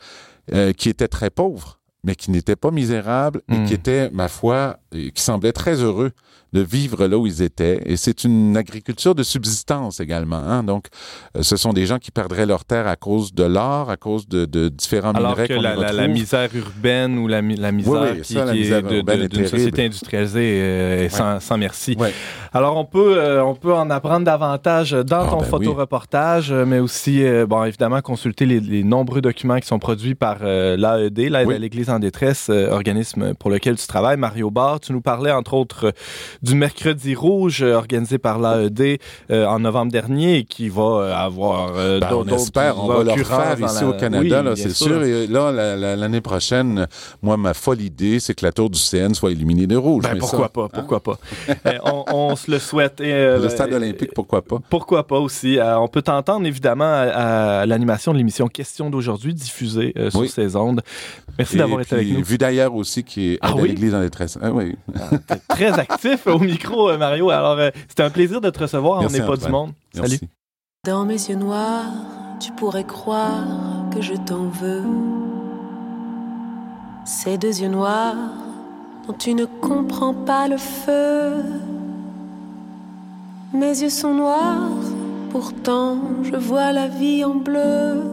euh, 0.54 0.72
qui 0.72 0.90
étaient 0.90 1.08
très 1.08 1.32
pauvres, 1.32 1.80
mais 2.04 2.16
qui 2.16 2.30
n'étaient 2.30 2.56
pas 2.56 2.72
misérables 2.72 3.42
mmh. 3.48 3.54
et 3.54 3.63
qui 3.66 3.74
étaient, 3.74 4.10
ma 4.12 4.28
foi, 4.28 4.80
qui 4.91 5.21
semblaient 5.21 5.54
très 5.54 5.82
heureux 5.82 6.12
de 6.54 6.62
vivre 6.62 7.08
là 7.08 7.17
où 7.17 7.28
ils 7.28 7.41
étaient. 7.41 7.82
Et 7.86 7.97
c'est 7.97 8.23
une 8.23 8.56
agriculture 8.56 9.15
de 9.15 9.23
subsistance 9.23 10.00
également. 10.00 10.38
Hein? 10.38 10.63
Donc, 10.63 10.88
euh, 11.36 11.43
ce 11.43 11.58
sont 11.58 11.73
des 11.73 11.86
gens 11.86 12.00
qui 12.00 12.12
perdraient 12.12 12.45
leur 12.45 12.63
terre 12.63 12.88
à 12.88 12.95
cause 12.95 13.34
de 13.34 13.43
l'or, 13.43 13.89
à 13.89 13.97
cause 13.97 14.28
de, 14.28 14.45
de 14.45 14.69
différents 14.69 15.12
Alors 15.12 15.32
minerais 15.32 15.47
que 15.47 15.54
la, 15.54 15.76
la, 15.76 15.91
la, 15.91 16.08
misère 16.08 16.50
urbaine 16.56 17.17
ou 17.17 17.28
la, 17.28 17.41
la 17.41 17.71
misère 17.71 18.13
oui, 18.13 18.21
qui, 18.21 18.34
ça, 18.34 18.45
la 18.45 18.54
qui 18.54 18.60
misère 18.60 18.80
est 18.80 19.28
d'une 19.28 19.43
de, 19.43 19.47
société 19.47 19.86
industrialisée 19.86 20.60
euh, 20.62 21.02
ouais. 21.04 21.10
sans, 21.10 21.39
sans, 21.39 21.58
merci. 21.58 21.95
Ouais. 22.00 22.13
Alors, 22.54 22.78
on 22.78 22.86
peut, 22.86 23.17
euh, 23.17 23.43
on 23.43 23.56
peut 23.56 23.73
en 23.73 23.89
apprendre 23.89 24.26
davantage 24.26 24.91
dans 24.91 25.28
ah, 25.28 25.30
ton 25.30 25.38
ben 25.41 25.45
photoreportage, 25.45 26.52
oui. 26.52 26.63
mais 26.65 26.80
aussi, 26.80 27.23
euh, 27.23 27.45
bon, 27.45 27.63
évidemment, 27.63 28.02
consulter 28.02 28.45
les, 28.45 28.60
les, 28.60 28.84
nombreux 28.84 29.21
documents 29.21 29.60
qui 29.60 29.67
sont 29.67 29.80
produits 29.80 30.15
par 30.15 30.38
euh, 30.41 30.78
l'AED, 30.78 31.30
l'aide 31.30 31.47
oui. 31.47 31.56
à 31.56 31.58
l'Église 31.60 31.89
en 31.89 32.00
détresse, 32.00 32.50
organisme 32.50 33.34
pour 33.36 33.50
lequel 33.50 33.78
tu 33.78 33.86
travailles, 33.86 34.17
Mario 34.17 34.50
Barr, 34.50 34.77
Tu 34.80 34.94
nous 34.94 35.02
parlais 35.02 35.32
entre 35.32 35.54
autres 35.54 35.94
du 36.42 36.56
mercredi 36.56 37.16
rouge 37.16 37.62
organisé 37.62 38.18
par 38.18 38.40
l'AED 38.40 39.00
en 39.30 39.60
novembre 39.60 39.92
dernier 39.92 40.38
et 40.38 40.44
qui 40.44 40.70
va 40.70 41.18
avoir 41.18 41.74
ben, 41.74 42.08
on 42.12 42.26
espère, 42.28 42.84
on 42.84 42.88
va 42.88 43.16
le 43.16 43.24
faire 43.24 43.60
ici 43.60 43.84
au 43.84 43.94
Canada, 43.94 44.44
c'est 44.56 44.70
sûr. 44.70 45.04
Et 45.04 45.28
là, 45.28 45.52
l'année 45.96 46.22
prochaine, 46.22 46.88
moi, 47.22 47.38
ma 47.38 47.54
folle 47.54 47.82
idée, 47.82 48.20
c'est 48.20 48.34
que 48.34 48.46
la 48.46 48.52
tour 48.52 48.70
du 48.70 48.80
CN 48.80 49.13
soit 49.13 49.32
illuminée 49.32 49.68
de 49.68 49.76
rouge. 49.76 50.04
Ben, 50.04 50.18
pourquoi 50.18 50.50
pas, 50.50 50.70
pourquoi 50.70 51.00
pas. 51.00 51.20
on, 51.84 52.04
on, 52.13 52.36
se 52.36 52.52
le 52.52 52.60
souhaite. 52.60 53.02
Et, 53.02 53.12
le 53.12 53.50
stade 53.50 53.74
olympique, 53.74 54.13
pourquoi 54.13 54.42
pas? 54.42 54.58
Pourquoi 54.70 55.06
pas 55.06 55.20
aussi. 55.20 55.58
on 55.62 55.88
peut 55.88 56.02
t'entendre 56.02 56.46
évidemment 56.46 56.86
à, 56.86 57.66
l'animation 57.66 58.13
de 58.13 58.18
l'émission 58.18 58.48
Question 58.48 58.90
d'aujourd'hui 58.90 59.34
diffusée 59.34 59.94
sur 60.10 60.28
ces 60.30 60.56
ondes. 60.56 60.82
Merci 61.38 61.58
d'avoir 61.58 61.82
été 61.82 61.96
avec 61.96 62.10
nous. 62.10 62.24
Vu 62.24 62.38
d'ailleurs 62.38 62.74
aussi 62.74 63.04
qui 63.04 63.34
est 63.34 63.40
ah 63.42 63.54
à 63.56 63.62
l'église 63.62 63.92
dans 63.92 64.02
les 64.02 64.10
très... 64.10 64.26
Ah, 64.42 64.52
oui. 64.52 64.67
Ah, 64.96 65.36
très 65.48 65.80
actif 65.80 66.28
au 66.28 66.40
micro, 66.40 66.90
euh, 66.90 66.98
Mario. 66.98 67.30
Alors, 67.30 67.58
euh, 67.60 67.70
c'était 67.88 68.04
un 68.04 68.10
plaisir 68.10 68.42
de 68.42 68.50
te 68.50 68.60
recevoir. 68.60 69.02
on 69.02 69.10
n'est 69.10 69.22
pas 69.22 69.38
du 69.38 69.48
monde. 69.48 69.72
Salut. 69.94 70.20
Dans 70.86 71.06
mes 71.06 71.14
yeux 71.30 71.36
noirs, 71.36 71.92
tu 72.40 72.52
pourrais 72.52 72.86
croire 72.86 73.46
que 73.94 74.02
je 74.02 74.14
t'en 74.14 74.48
veux. 74.48 74.84
Ces 77.06 77.38
deux 77.38 77.62
yeux 77.62 77.70
noirs 77.70 78.16
dont 79.08 79.14
tu 79.14 79.34
ne 79.34 79.46
comprends 79.46 80.14
pas 80.14 80.48
le 80.48 80.58
feu. 80.58 81.44
Mes 83.54 83.82
yeux 83.82 83.90
sont 83.90 84.14
noirs, 84.14 84.70
pourtant 85.32 86.00
je 86.24 86.36
vois 86.36 86.74
la 86.74 86.88
vie 86.88 87.24
en 87.24 87.36
bleu. 87.36 88.04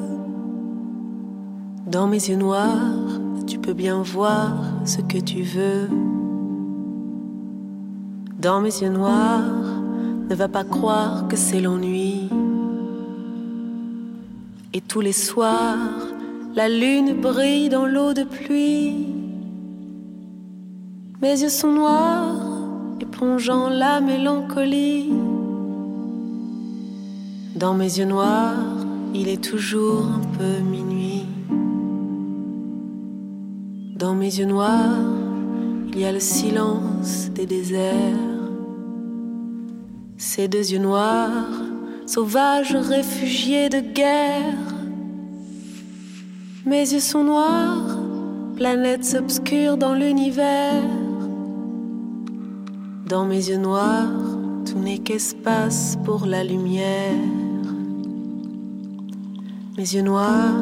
Dans 1.87 2.07
mes 2.07 2.29
yeux 2.29 2.37
noirs, 2.37 3.21
tu 3.47 3.59
peux 3.59 3.75
bien 3.75 4.03
voir 4.03 4.53
ce 4.85 5.01
que 5.01 5.19
tu 5.19 5.43
veux. 5.43 5.88
Dans 8.44 8.61
mes 8.61 8.83
yeux 8.83 8.90
noirs, 8.90 9.42
ne 10.28 10.35
va 10.35 10.48
pas 10.48 10.64
croire 10.64 11.28
que 11.28 11.35
c'est 11.35 11.62
l'ennui. 11.62 12.28
Et 14.74 14.83
tous 14.83 15.00
les 15.00 15.14
soirs, 15.14 15.78
la 16.54 16.68
lune 16.68 17.22
brille 17.22 17.70
dans 17.70 17.87
l'eau 17.87 18.12
de 18.12 18.22
pluie. 18.24 19.07
Mes 21.22 21.40
yeux 21.40 21.48
sont 21.48 21.72
noirs 21.72 22.37
et 23.00 23.07
plongeant 23.07 23.70
la 23.70 24.02
mélancolie. 24.02 25.11
Dans 27.57 27.72
mes 27.72 27.98
yeux 27.98 28.04
noirs, 28.04 28.59
il 29.14 29.28
est 29.28 29.42
toujours 29.42 30.04
un 30.04 30.20
peu 30.37 30.59
minuit. 30.70 31.24
Dans 33.96 34.14
mes 34.14 34.38
yeux 34.38 34.44
noirs, 34.44 35.00
il 35.94 35.98
y 35.98 36.04
a 36.04 36.12
le 36.12 36.20
silence 36.20 37.30
des 37.35 37.46
déserts. 37.46 38.34
Ces 40.26 40.48
deux 40.48 40.72
yeux 40.72 40.78
noirs, 40.78 41.50
sauvages 42.06 42.74
réfugiés 42.74 43.68
de 43.68 43.80
guerre. 43.80 44.54
Mes 46.64 46.80
yeux 46.80 46.98
sont 46.98 47.24
noirs, 47.24 47.98
planètes 48.56 49.16
obscures 49.20 49.76
dans 49.76 49.92
l'univers. 49.92 50.82
Dans 53.06 53.26
mes 53.26 53.50
yeux 53.50 53.58
noirs, 53.58 54.08
tout 54.64 54.78
n'est 54.78 55.00
qu'espace 55.00 55.98
pour 56.06 56.24
la 56.24 56.42
lumière. 56.42 57.20
Mes 59.76 59.94
yeux 59.94 60.02
noirs, 60.02 60.54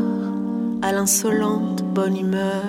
à 0.83 0.91
l'insolente 0.91 1.85
bonne 1.85 2.17
humeur. 2.17 2.65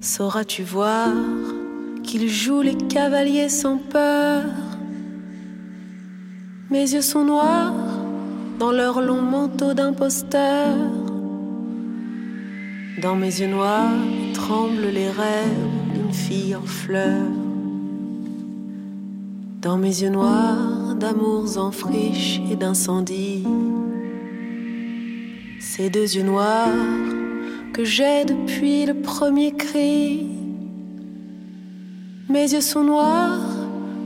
Sauras-tu 0.00 0.64
voir 0.64 1.12
qu'ils 2.08 2.30
jouent 2.30 2.62
les 2.62 2.74
cavaliers 2.74 3.50
sans 3.50 3.76
peur 3.76 4.44
Mes 6.70 6.90
yeux 6.94 7.02
sont 7.02 7.24
noirs 7.24 7.74
dans 8.58 8.72
leur 8.72 9.02
long 9.02 9.20
manteau 9.20 9.74
d'imposteur. 9.74 10.74
Dans 13.02 13.14
mes 13.14 13.40
yeux 13.40 13.46
noirs 13.48 14.00
tremblent 14.32 14.88
les 15.00 15.10
rêves 15.10 15.68
d'une 15.92 16.14
fille 16.14 16.56
en 16.56 16.62
fleurs. 16.62 17.36
Dans 19.60 19.76
mes 19.76 20.00
yeux 20.00 20.08
noirs 20.08 20.94
d'amours 20.98 21.58
en 21.58 21.70
friche 21.70 22.40
et 22.50 22.56
d'incendie. 22.56 23.44
Ces 25.60 25.90
deux 25.90 26.16
yeux 26.16 26.22
noirs 26.22 26.86
que 27.74 27.84
j'ai 27.84 28.24
depuis 28.24 28.86
le 28.86 28.94
premier 28.94 29.52
cri. 29.52 30.37
Mes 32.30 32.52
yeux 32.52 32.60
sont 32.60 32.84
noirs, 32.84 33.40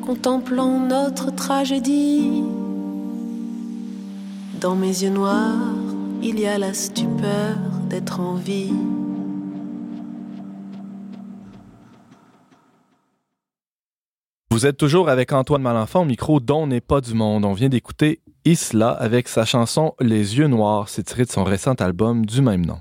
contemplant 0.06 0.78
notre 0.78 1.34
tragédie. 1.34 2.44
Dans 4.60 4.76
mes 4.76 5.02
yeux 5.02 5.10
noirs, 5.10 5.58
il 6.22 6.38
y 6.38 6.46
a 6.46 6.56
la 6.56 6.72
stupeur 6.72 7.56
d'être 7.90 8.20
en 8.20 8.36
vie. 8.36 8.72
Vous 14.52 14.66
êtes 14.66 14.76
toujours 14.76 15.08
avec 15.08 15.32
Antoine 15.32 15.62
Malenfant 15.62 16.02
au 16.02 16.04
micro 16.04 16.38
dont 16.38 16.68
n'est 16.68 16.80
pas 16.80 17.00
du 17.00 17.14
monde. 17.14 17.44
On 17.44 17.54
vient 17.54 17.70
d'écouter 17.70 18.20
Isla 18.44 18.90
avec 18.90 19.26
sa 19.26 19.44
chanson 19.44 19.94
Les 19.98 20.38
yeux 20.38 20.46
noirs. 20.46 20.88
C'est 20.88 21.02
tiré 21.02 21.24
de 21.24 21.30
son 21.32 21.42
récent 21.42 21.74
album 21.74 22.24
du 22.24 22.40
même 22.40 22.64
nom. 22.64 22.78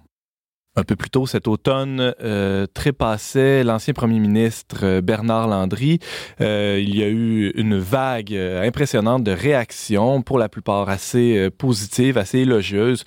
Un 0.78 0.84
peu 0.84 0.96
plus 0.96 1.10
tôt 1.10 1.28
cet 1.28 1.50
automne, 1.50 2.14
euh, 2.24 2.66
trépassait 2.66 3.62
l'ancien 3.66 3.94
premier 3.94 4.22
ministre 4.22 4.78
euh, 4.84 5.02
Bernard 5.02 5.50
Landry. 5.50 6.00
Euh, 6.40 6.80
il 6.82 6.96
y 6.96 7.04
a 7.04 7.10
eu 7.10 7.52
une 7.58 7.78
vague 7.78 8.34
euh, 8.34 8.66
impressionnante 8.66 9.26
de 9.26 9.34
réactions, 9.34 10.22
pour 10.22 10.40
la 10.40 10.48
plupart 10.48 10.88
assez 10.88 11.50
positives, 11.58 12.18
assez 12.18 12.40
élogieuses, 12.40 13.04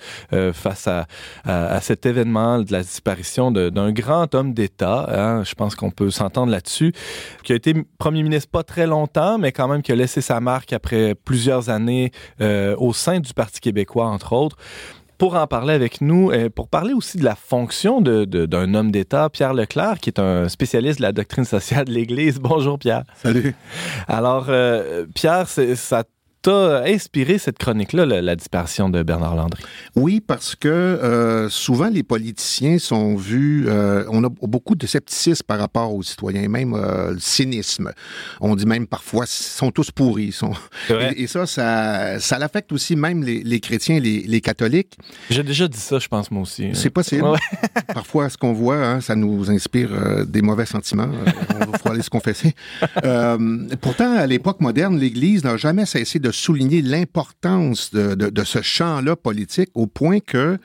face 0.53 0.87
à, 0.87 1.07
à, 1.43 1.81
cet 1.81 2.05
événement 2.05 2.59
de 2.59 2.71
la 2.71 2.83
disparition 2.83 3.51
d'un 3.51 3.91
grand 3.91 4.35
homme 4.35 4.53
d'État. 4.53 5.07
Hein, 5.09 5.43
je 5.43 5.55
pense 5.55 5.75
qu'on 5.75 5.89
peut 5.89 6.11
s'entendre 6.11 6.51
là-dessus, 6.51 6.93
qui 7.43 7.53
a 7.53 7.55
été 7.55 7.73
premier 7.97 8.21
ministre 8.21 8.51
pas 8.51 8.63
très 8.63 8.85
longtemps, 8.85 9.39
mais 9.39 9.51
quand 9.51 9.67
même 9.67 9.81
qui 9.81 9.91
a 9.91 9.95
laissé 9.95 10.21
sa 10.21 10.39
marque 10.39 10.73
après 10.73 11.15
plusieurs 11.15 11.69
années 11.69 12.11
au 12.39 12.93
sein 12.93 13.19
du 13.19 13.33
Parti 13.33 13.59
québécois, 13.59 14.07
entre 14.07 14.33
autres 14.33 14.57
pour 15.17 15.35
en 15.35 15.47
parler 15.47 15.73
avec 15.73 16.01
nous, 16.01 16.31
et 16.31 16.49
pour 16.49 16.67
parler 16.67 16.93
aussi 16.93 17.17
de 17.17 17.23
la 17.23 17.35
fonction 17.35 18.01
d'un 18.01 18.25
de, 18.25 18.75
homme 18.75 18.91
d'État, 18.91 19.29
Pierre 19.29 19.53
Leclerc, 19.53 19.99
qui 19.99 20.09
est 20.09 20.19
un 20.19 20.49
spécialiste 20.49 20.99
de 20.99 21.03
la 21.03 21.11
doctrine 21.11 21.45
sociale 21.45 21.85
de 21.85 21.91
l'Église. 21.91 22.39
Bonjour 22.41 22.77
Pierre. 22.79 23.03
Salut. 23.15 23.55
Alors, 24.07 24.47
euh, 24.49 25.05
Pierre, 25.13 25.47
ça 25.47 26.03
t'a 26.45 26.83
inspiré 26.85 27.39
cette 27.39 27.57
chronique-là, 27.57 28.05
la, 28.05 28.35
disparition 28.35 28.87
de 28.89 29.01
Bernard 29.01 29.35
Landry? 29.35 29.63
Oui, 29.95 30.21
parce 30.21 30.55
que 30.55 30.67
euh, 30.67 31.49
souvent 31.49 31.87
les 31.87 32.03
politiciens 32.03 32.77
sont 32.77 33.15
vus, 33.15 33.65
euh, 33.67 34.05
on 34.09 34.23
a 34.23 34.29
beaucoup 34.29 34.75
de 34.75 34.85
scepticisme 34.85 35.43
par 35.47 35.57
rapport 35.57 35.95
aux 35.95 36.03
citoyens, 36.03 36.47
même 36.47 36.75
euh, 36.75 37.13
le 37.13 37.19
cynisme. 37.19 37.91
On 38.41 38.55
dit 38.55 38.67
même 38.67 38.85
parfois, 38.85 39.25
ils 39.25 39.29
sont 39.31 39.71
tous 39.71 39.89
pourris. 39.89 40.31
Sont... 40.31 40.53
Et, 41.17 41.25
ça, 41.25 41.47
ça, 41.47 42.19
ça 42.19 42.37
l'affecte 42.37 42.71
aussi 42.71 42.95
même 42.95 43.23
les, 43.23 43.41
les 43.41 43.59
chrétiens, 43.59 43.99
les, 43.99 44.21
les 44.21 44.41
catholiques. 44.41 44.99
J'ai 45.31 45.41
déjà 45.41 45.67
dit 45.67 45.79
ça, 45.79 45.97
je 45.97 46.07
pense, 46.07 46.29
moi 46.29 46.43
aussi. 46.43 46.69
C'est 46.73 46.91
possible. 46.91 47.25
parfois, 47.93 48.29
ce 48.29 48.37
qu'on 48.37 48.53
voit, 48.53 48.85
hein, 48.85 49.01
ça 49.01 49.15
nous 49.15 49.49
inspire 49.49 49.89
des 50.27 50.43
mauvais 50.43 50.67
sentiments. 50.67 51.09
Il 51.59 51.79
faut 51.79 51.89
aller 51.89 52.03
se 52.03 52.11
confesser. 52.11 52.53
pourtant, 53.81 54.15
à 54.15 54.27
l'époque 54.27 54.61
moderne, 54.61 54.99
l'Église 54.99 55.43
n'a 55.43 55.57
jamais 55.57 55.87
cessé 55.87 56.19
de 56.19 56.34
souligner 56.35 56.81
l'importance 56.81 57.91
de, 57.93 58.43
ce 58.43 58.61
champ-là 58.61 59.15
politique 59.15 59.69
au 59.73 59.87
point 59.87 60.19
que 60.19 60.57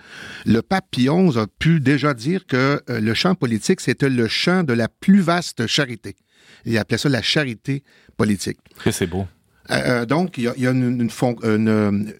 le 0.44 0.62
pape 0.62 0.86
Pie 0.90 1.08
a 1.08 1.46
pu 1.58 1.80
déjà 1.80 2.14
dire 2.14 2.46
que 2.46 2.82
euh, 2.90 3.00
le 3.00 3.14
champ 3.14 3.34
politique, 3.34 3.80
c'était 3.80 4.08
le 4.08 4.28
champ 4.28 4.62
de 4.64 4.72
la 4.72 4.88
plus 4.88 5.20
vaste 5.20 5.66
charité. 5.66 6.16
Il 6.64 6.76
appelait 6.76 6.98
ça 6.98 7.08
la 7.08 7.22
charité 7.22 7.82
politique. 8.16 8.58
c'est 8.90 9.06
beau. 9.06 9.26
Euh, 9.70 10.02
euh, 10.02 10.06
donc, 10.06 10.36
il 10.36 10.44
y 10.44 10.66
a, 10.66 10.70
une, 10.70 11.08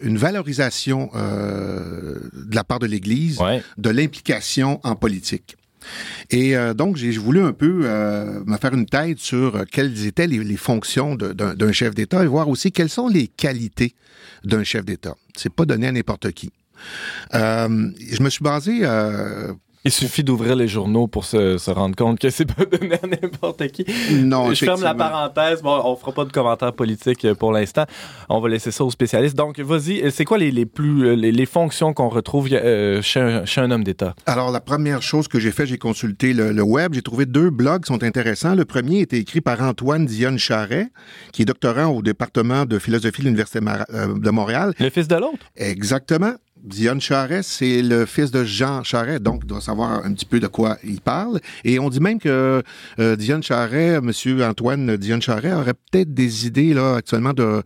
une, 0.02 0.18
valorisation 0.18 1.10
de 1.12 2.54
la 2.54 2.64
part 2.64 2.78
de 2.78 2.86
l'Église 2.86 3.38
de 3.76 3.90
l'implication 3.90 4.80
en 4.84 4.94
politique. 4.94 5.56
Et 6.30 6.56
euh, 6.56 6.74
donc, 6.74 6.96
j'ai 6.96 7.10
voulu 7.12 7.42
un 7.42 7.52
peu 7.52 7.82
euh, 7.84 8.42
me 8.46 8.56
faire 8.56 8.74
une 8.74 8.86
tête 8.86 9.18
sur 9.18 9.56
euh, 9.56 9.64
quelles 9.70 10.06
étaient 10.06 10.26
les, 10.26 10.56
fonctions 10.56 11.16
d'un 11.16 11.72
chef 11.72 11.94
d'État 11.94 12.22
et 12.22 12.26
voir 12.26 12.48
aussi 12.48 12.72
quelles 12.72 12.90
sont 12.90 13.08
les 13.08 13.28
qualités 13.28 13.94
d'un 14.44 14.62
chef 14.62 14.84
d'État. 14.84 15.16
C'est 15.36 15.52
pas 15.52 15.64
donné 15.64 15.88
à 15.88 15.92
n'importe 15.92 16.32
qui. 16.32 16.50
je 17.32 18.22
me 18.22 18.30
suis 18.30 18.42
basé 18.42 18.80
Il 19.84 19.90
suffit 19.90 20.22
d'ouvrir 20.22 20.56
les 20.56 20.68
journaux 20.68 21.06
pour 21.06 21.24
se, 21.24 21.56
se 21.56 21.70
rendre 21.70 21.96
compte 21.96 22.18
que 22.18 22.28
c'est 22.28 22.44
pas 22.44 22.64
donné 22.78 22.96
à 23.02 23.06
n'importe 23.06 23.66
qui. 23.68 23.86
Non, 24.12 24.52
Je 24.52 24.66
ferme 24.66 24.82
la 24.82 24.94
parenthèse. 24.94 25.62
Bon, 25.62 25.80
on 25.84 25.96
fera 25.96 26.12
pas 26.12 26.24
de 26.26 26.32
commentaires 26.32 26.74
politiques 26.74 27.24
euh, 27.24 27.34
pour 27.34 27.50
l'instant. 27.52 27.84
On 28.28 28.40
va 28.40 28.50
laisser 28.50 28.72
ça 28.72 28.84
aux 28.84 28.90
spécialistes. 28.90 29.36
Donc, 29.36 29.58
vas-y, 29.58 30.02
euh, 30.02 30.10
c'est 30.10 30.26
quoi 30.26 30.36
les, 30.36 30.50
les 30.50 30.66
plus 30.66 31.06
euh, 31.06 31.14
les, 31.14 31.32
les 31.32 31.46
fonctions 31.46 31.94
qu'on 31.94 32.10
retrouve 32.10 32.48
euh, 32.52 33.00
chez, 33.00 33.20
un, 33.20 33.46
chez 33.46 33.62
un 33.62 33.70
homme 33.70 33.82
d'État? 33.84 34.14
Alors, 34.26 34.50
la 34.50 34.60
première 34.60 35.00
chose 35.00 35.28
que 35.28 35.40
j'ai 35.40 35.50
fait, 35.50 35.64
j'ai 35.64 35.78
consulté 35.78 36.34
le, 36.34 36.52
le 36.52 36.62
web. 36.62 36.92
J'ai 36.92 37.02
trouvé 37.02 37.24
deux 37.24 37.48
blogs 37.48 37.84
qui 37.84 37.88
sont 37.92 38.02
intéressants. 38.02 38.54
Le 38.54 38.66
premier 38.66 39.00
était 39.00 39.18
écrit 39.18 39.40
par 39.40 39.62
Antoine 39.62 40.04
Dionne 40.04 40.38
Charret, 40.38 40.88
qui 41.32 41.42
est 41.42 41.46
doctorant 41.46 41.86
au 41.86 42.02
département 42.02 42.66
de 42.66 42.78
philosophie 42.78 43.22
de 43.22 43.26
l'Université 43.28 43.60
de 43.60 44.30
Montréal. 44.30 44.74
Le 44.78 44.90
fils 44.90 45.08
de 45.08 45.16
l'autre? 45.16 45.38
Exactement. 45.56 46.32
Dionne 46.64 47.00
Charret, 47.00 47.42
c'est 47.42 47.82
le 47.82 48.06
fils 48.06 48.30
de 48.30 48.44
Jean 48.44 48.82
Charret, 48.82 49.18
donc 49.20 49.40
il 49.44 49.46
doit 49.46 49.60
savoir 49.60 50.04
un 50.04 50.12
petit 50.12 50.26
peu 50.26 50.40
de 50.40 50.46
quoi 50.46 50.76
il 50.84 51.00
parle. 51.00 51.40
Et 51.64 51.78
on 51.78 51.88
dit 51.90 52.00
même 52.00 52.18
que 52.18 52.62
euh, 52.98 53.16
Dionne 53.16 53.42
Charret, 53.42 54.00
Monsieur 54.00 54.44
Antoine 54.44 54.96
Dionne 54.96 55.22
Charret, 55.22 55.52
aurait 55.52 55.74
peut-être 55.74 56.12
des 56.12 56.46
idées 56.46 56.74
là 56.74 56.96
actuellement 56.96 57.32
de 57.32 57.62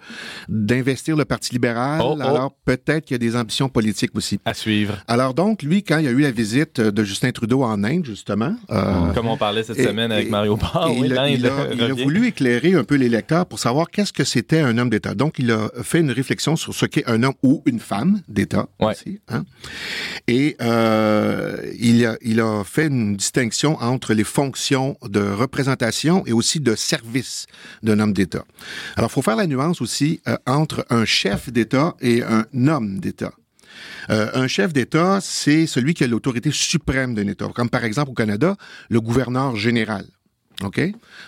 d'investir 0.49 1.17
le 1.17 1.25
Parti 1.25 1.53
libéral. 1.53 2.01
Oh, 2.03 2.17
oh. 2.19 2.23
Alors 2.23 2.55
peut-être 2.65 3.05
qu'il 3.07 3.15
y 3.15 3.17
a 3.17 3.19
des 3.19 3.37
ambitions 3.37 3.69
politiques 3.69 4.13
aussi. 4.15 4.39
À 4.45 4.55
suivre. 4.55 4.99
Alors 5.09 5.35
donc 5.35 5.63
lui, 5.63 5.83
quand 5.83 5.99
il 5.99 6.05
y 6.05 6.09
a 6.09 6.13
eu 6.13 6.21
la 6.21 6.31
visite 6.31 6.81
de 6.81 7.05
Justin 7.05 7.31
Trudeau 7.33 7.63
en 7.63 7.83
Inde 7.85 8.05
justement, 8.05 8.55
euh, 8.71 9.13
Comme 9.15 9.27
on 9.29 9.37
parlait 9.37 9.63
cette 9.63 9.79
et- 9.79 9.85
semaine 9.85 10.13
avec 10.13 10.27
et- 10.29 10.31
Mario 10.31 10.57
Barr, 10.57 10.91
oui, 10.93 11.03
il, 11.07 11.13
a, 11.19 11.27
l'Inde 11.27 11.35
il 11.39 11.47
a- 11.47 11.51
il 11.75 11.83
a 11.83 11.87
revient. 11.89 12.03
voulu 12.05 12.27
éclairer 12.29 12.75
un 12.75 12.85
peu 12.85 12.95
les 12.97 13.09
lecteurs 13.09 13.47
pour 13.47 13.59
savoir 13.59 13.91
qu'est-ce 13.91 14.13
que 14.13 14.25
c'était 14.25 14.61
un 14.61 14.77
homme 14.79 14.91
d'État. 14.91 15.15
Donc, 15.15 15.39
il 15.39 15.51
a 15.51 15.69
fait 15.83 16.01
une 16.01 16.11
réflexion 16.11 16.57
sur 16.57 16.75
ce 16.75 16.87
qu'est 16.87 17.09
un 17.09 17.23
homme 17.23 17.35
ou 17.43 17.63
une 17.67 17.81
femme 17.81 18.21
d'État 18.29 18.67
Ouais. 18.81 18.84
Hein. 19.29 19.45
Et 20.29 20.57
euh, 20.61 21.57
il, 21.79 22.07
a, 22.07 22.17
il 22.23 22.41
a 22.41 22.65
fait 22.65 22.87
une 22.87 23.17
distinction 23.17 23.77
entre 23.81 24.15
les 24.15 24.25
fonctions 24.25 24.97
de 25.03 25.21
représentation 25.21 26.25
et 26.27 26.33
aussi 26.33 26.61
de 26.61 26.75
service 26.75 27.47
d'un 27.83 27.99
homme 28.01 28.13
d'État. 28.13 28.45
Alors, 28.97 29.11
il 29.11 29.13
faut 29.13 29.23
faire 29.23 29.37
la 29.37 29.47
nuance 29.47 29.81
aussi 29.81 30.21
euh, 30.29 30.37
entre 30.47 30.87
un 30.91 31.05
chef 31.05 31.51
d'État 31.51 31.95
et 32.01 32.23
un 32.23 32.47
homme 32.69 33.01
d'État. 33.01 33.33
Euh, 34.11 34.31
un 34.35 34.47
chef 34.47 34.73
d'État, 34.73 35.19
c'est 35.21 35.67
celui 35.67 35.95
qui 35.95 36.05
a 36.05 36.07
l'autorité 36.07 36.51
suprême 36.53 37.15
d'un 37.15 37.27
État. 37.27 37.49
Comme 37.55 37.71
par 37.71 37.85
exemple 37.85 38.11
au 38.11 38.15
Canada, 38.15 38.57
le 38.89 39.01
gouverneur 39.01 39.57
général. 39.57 40.07
OK? 40.63 40.81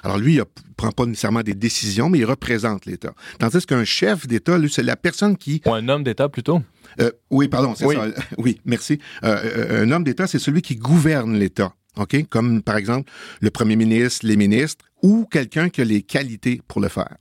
Alors 0.03 0.19
lui, 0.19 0.35
il 0.35 0.39
ne 0.39 0.45
prend 0.77 0.91
pas 0.91 1.07
nécessairement 1.07 1.43
des 1.43 1.55
décisions, 1.55 2.09
mais 2.09 2.19
il 2.19 2.25
représente 2.25 2.87
l'État. 2.87 3.13
Tandis 3.39 3.65
qu'un 3.67 3.85
chef 3.85 4.27
d'État, 4.27 4.59
lui, 4.59 4.71
c'est 4.71 4.83
la 4.83 4.97
personne 4.97 5.37
qui... 5.37 5.61
Ou 5.67 5.75
un 5.75 5.89
homme 5.89 6.05
d'État 6.05 6.29
plutôt. 6.29 6.63
Euh, 7.01 7.11
oui, 7.31 7.49
pardon, 7.49 7.75
c'est 7.75 7.85
Oui. 7.87 7.97
ça. 7.97 8.07
Oui, 8.39 8.61
merci. 8.65 8.99
Euh, 9.25 9.37
euh, 9.45 9.85
un 9.85 9.91
homme 9.91 10.05
d'État, 10.05 10.27
c'est 10.27 10.39
celui 10.39 10.63
qui 10.63 10.77
gouverne 10.77 11.37
l'État. 11.37 11.75
OK? 11.97 12.29
Comme 12.29 12.63
par 12.63 12.77
exemple 12.77 13.11
le 13.41 13.51
premier 13.51 13.77
ministre, 13.77 14.27
les 14.27 14.37
ministres, 14.37 14.85
ou 15.03 15.27
quelqu'un 15.31 15.69
qui 15.69 15.81
a 15.81 15.85
les 15.85 16.03
qualités 16.03 16.61
pour 16.69 16.81
le 16.81 16.89
faire. 16.89 17.17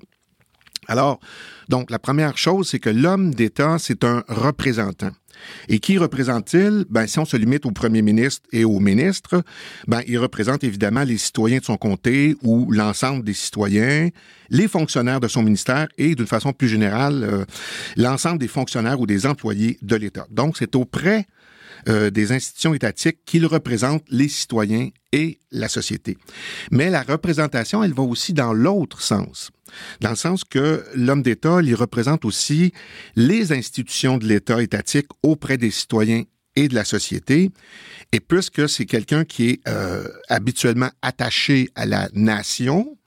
Alors, 0.88 1.20
donc, 1.70 1.90
la 1.90 1.98
première 1.98 2.38
chose, 2.38 2.70
c'est 2.70 2.80
que 2.80 2.90
l'homme 2.92 3.34
d'État, 3.34 3.78
c'est 3.80 4.04
un 4.04 4.24
représentant. 4.28 5.12
Et 5.70 5.80
qui 5.80 5.98
représente-t-il? 5.98 6.86
Ben, 6.90 7.08
si 7.08 7.20
on 7.20 7.26
se 7.26 7.38
limite 7.38 7.66
au 7.66 7.72
premier 7.72 8.02
ministre 8.02 8.48
et 8.52 8.64
au 8.66 8.80
ministre, 8.80 9.44
ben, 9.88 10.02
il 10.08 10.18
représente 10.20 10.64
évidemment 10.64 11.04
les 11.04 11.18
citoyens 11.18 11.60
de 11.60 11.66
son 11.66 11.78
comté 11.78 12.36
ou 12.44 12.72
l'ensemble 12.72 13.24
des 13.24 13.34
citoyens, 13.34 14.10
les 14.50 14.68
fonctionnaires 14.68 15.20
de 15.20 15.28
son 15.28 15.44
ministère 15.44 15.88
et, 15.98 16.16
d'une 16.16 16.28
façon 16.28 16.54
plus 16.54 16.68
générale, 16.68 17.24
euh, 17.24 17.46
l'ensemble 17.98 18.40
des 18.40 18.48
fonctionnaires 18.48 19.00
ou 19.00 19.06
des 19.06 19.26
employés 19.26 19.78
de 19.82 19.96
l'État. 19.96 20.28
Donc, 20.30 20.58
c'est 20.58 20.76
auprès 20.76 21.26
euh, 21.88 22.10
des 22.10 22.32
institutions 22.32 22.74
étatiques 22.74 23.20
qu'il 23.26 23.46
représente 23.46 24.04
les 24.10 24.28
citoyens 24.28 24.90
et 25.12 25.40
la 25.52 25.70
société. 25.70 26.18
Mais 26.72 26.90
la 26.90 27.04
représentation, 27.04 27.84
elle 27.84 27.94
va 27.94 28.04
aussi 28.04 28.34
dans 28.34 28.54
l'autre 28.54 29.02
sens. 29.02 29.52
Dans 30.02 30.12
le 30.12 30.16
sens 30.16 30.44
que 30.44 30.84
l'homme 30.96 31.22
d'État, 31.22 31.60
il 31.62 31.76
représente 31.76 32.26
aussi 32.26 32.74
les 33.16 33.52
institutions 33.52 34.18
de 34.18 34.26
l'État 34.26 34.62
étatique 34.62 35.08
auprès 35.24 35.58
des 35.58 35.72
citoyens 35.72 36.24
et 36.56 36.68
de 36.68 36.76
la 36.76 36.86
société. 36.86 37.52
Et 38.12 38.20
puisque 38.20 38.68
c'est 38.70 38.86
quelqu'un 38.86 39.26
qui 39.26 39.50
est 39.50 39.68
euh, 39.68 40.08
habituellement 40.30 40.90
attaché 41.02 41.70
à 41.76 41.86
la 41.86 42.10
nation, 42.14 42.98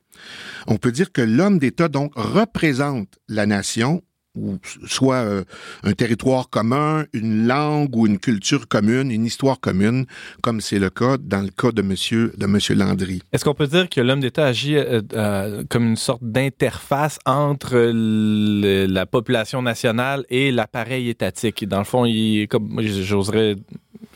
on 0.66 0.76
peut 0.76 0.92
dire 0.92 1.12
que 1.12 1.22
l'homme 1.22 1.58
d'État, 1.58 1.88
donc, 1.88 2.12
représente 2.14 3.18
la 3.28 3.46
nation 3.46 4.02
ou 4.38 4.59
soit 4.87 5.16
euh, 5.16 5.44
un 5.83 5.92
territoire 5.92 6.48
commun, 6.51 7.05
une 7.12 7.46
langue 7.46 7.94
ou 7.96 8.07
une 8.07 8.18
culture 8.18 8.68
commune, 8.68 9.11
une 9.11 9.24
histoire 9.27 9.61
commune, 9.61 10.07
comme 10.42 10.61
c'est 10.61 10.79
le 10.79 10.90
cas 10.90 11.16
dans 11.18 11.42
le 11.42 11.51
cas 11.51 11.72
de 11.72 11.83
Monsieur 11.83 12.33
de 12.37 12.46
Monsieur 12.46 12.74
Landry. 12.74 13.22
Est-ce 13.33 13.44
qu'on 13.44 13.55
peut 13.55 13.66
dire 13.66 13.88
que 13.88 14.01
l'homme 14.01 14.20
d'État 14.20 14.46
agit 14.46 14.77
euh, 14.77 15.03
euh, 15.14 15.64
comme 15.68 15.87
une 15.88 15.96
sorte 15.96 16.22
d'interface 16.22 17.18
entre 17.27 17.77
la 17.77 19.07
population 19.07 19.62
nationale 19.62 20.24
et 20.31 20.51
l'appareil 20.51 21.09
étatique? 21.09 21.66
Dans 21.66 21.79
le 21.79 21.85
fond, 21.85 22.05
il 22.05 22.46
comme 22.48 22.81
j'oserais, 22.81 23.57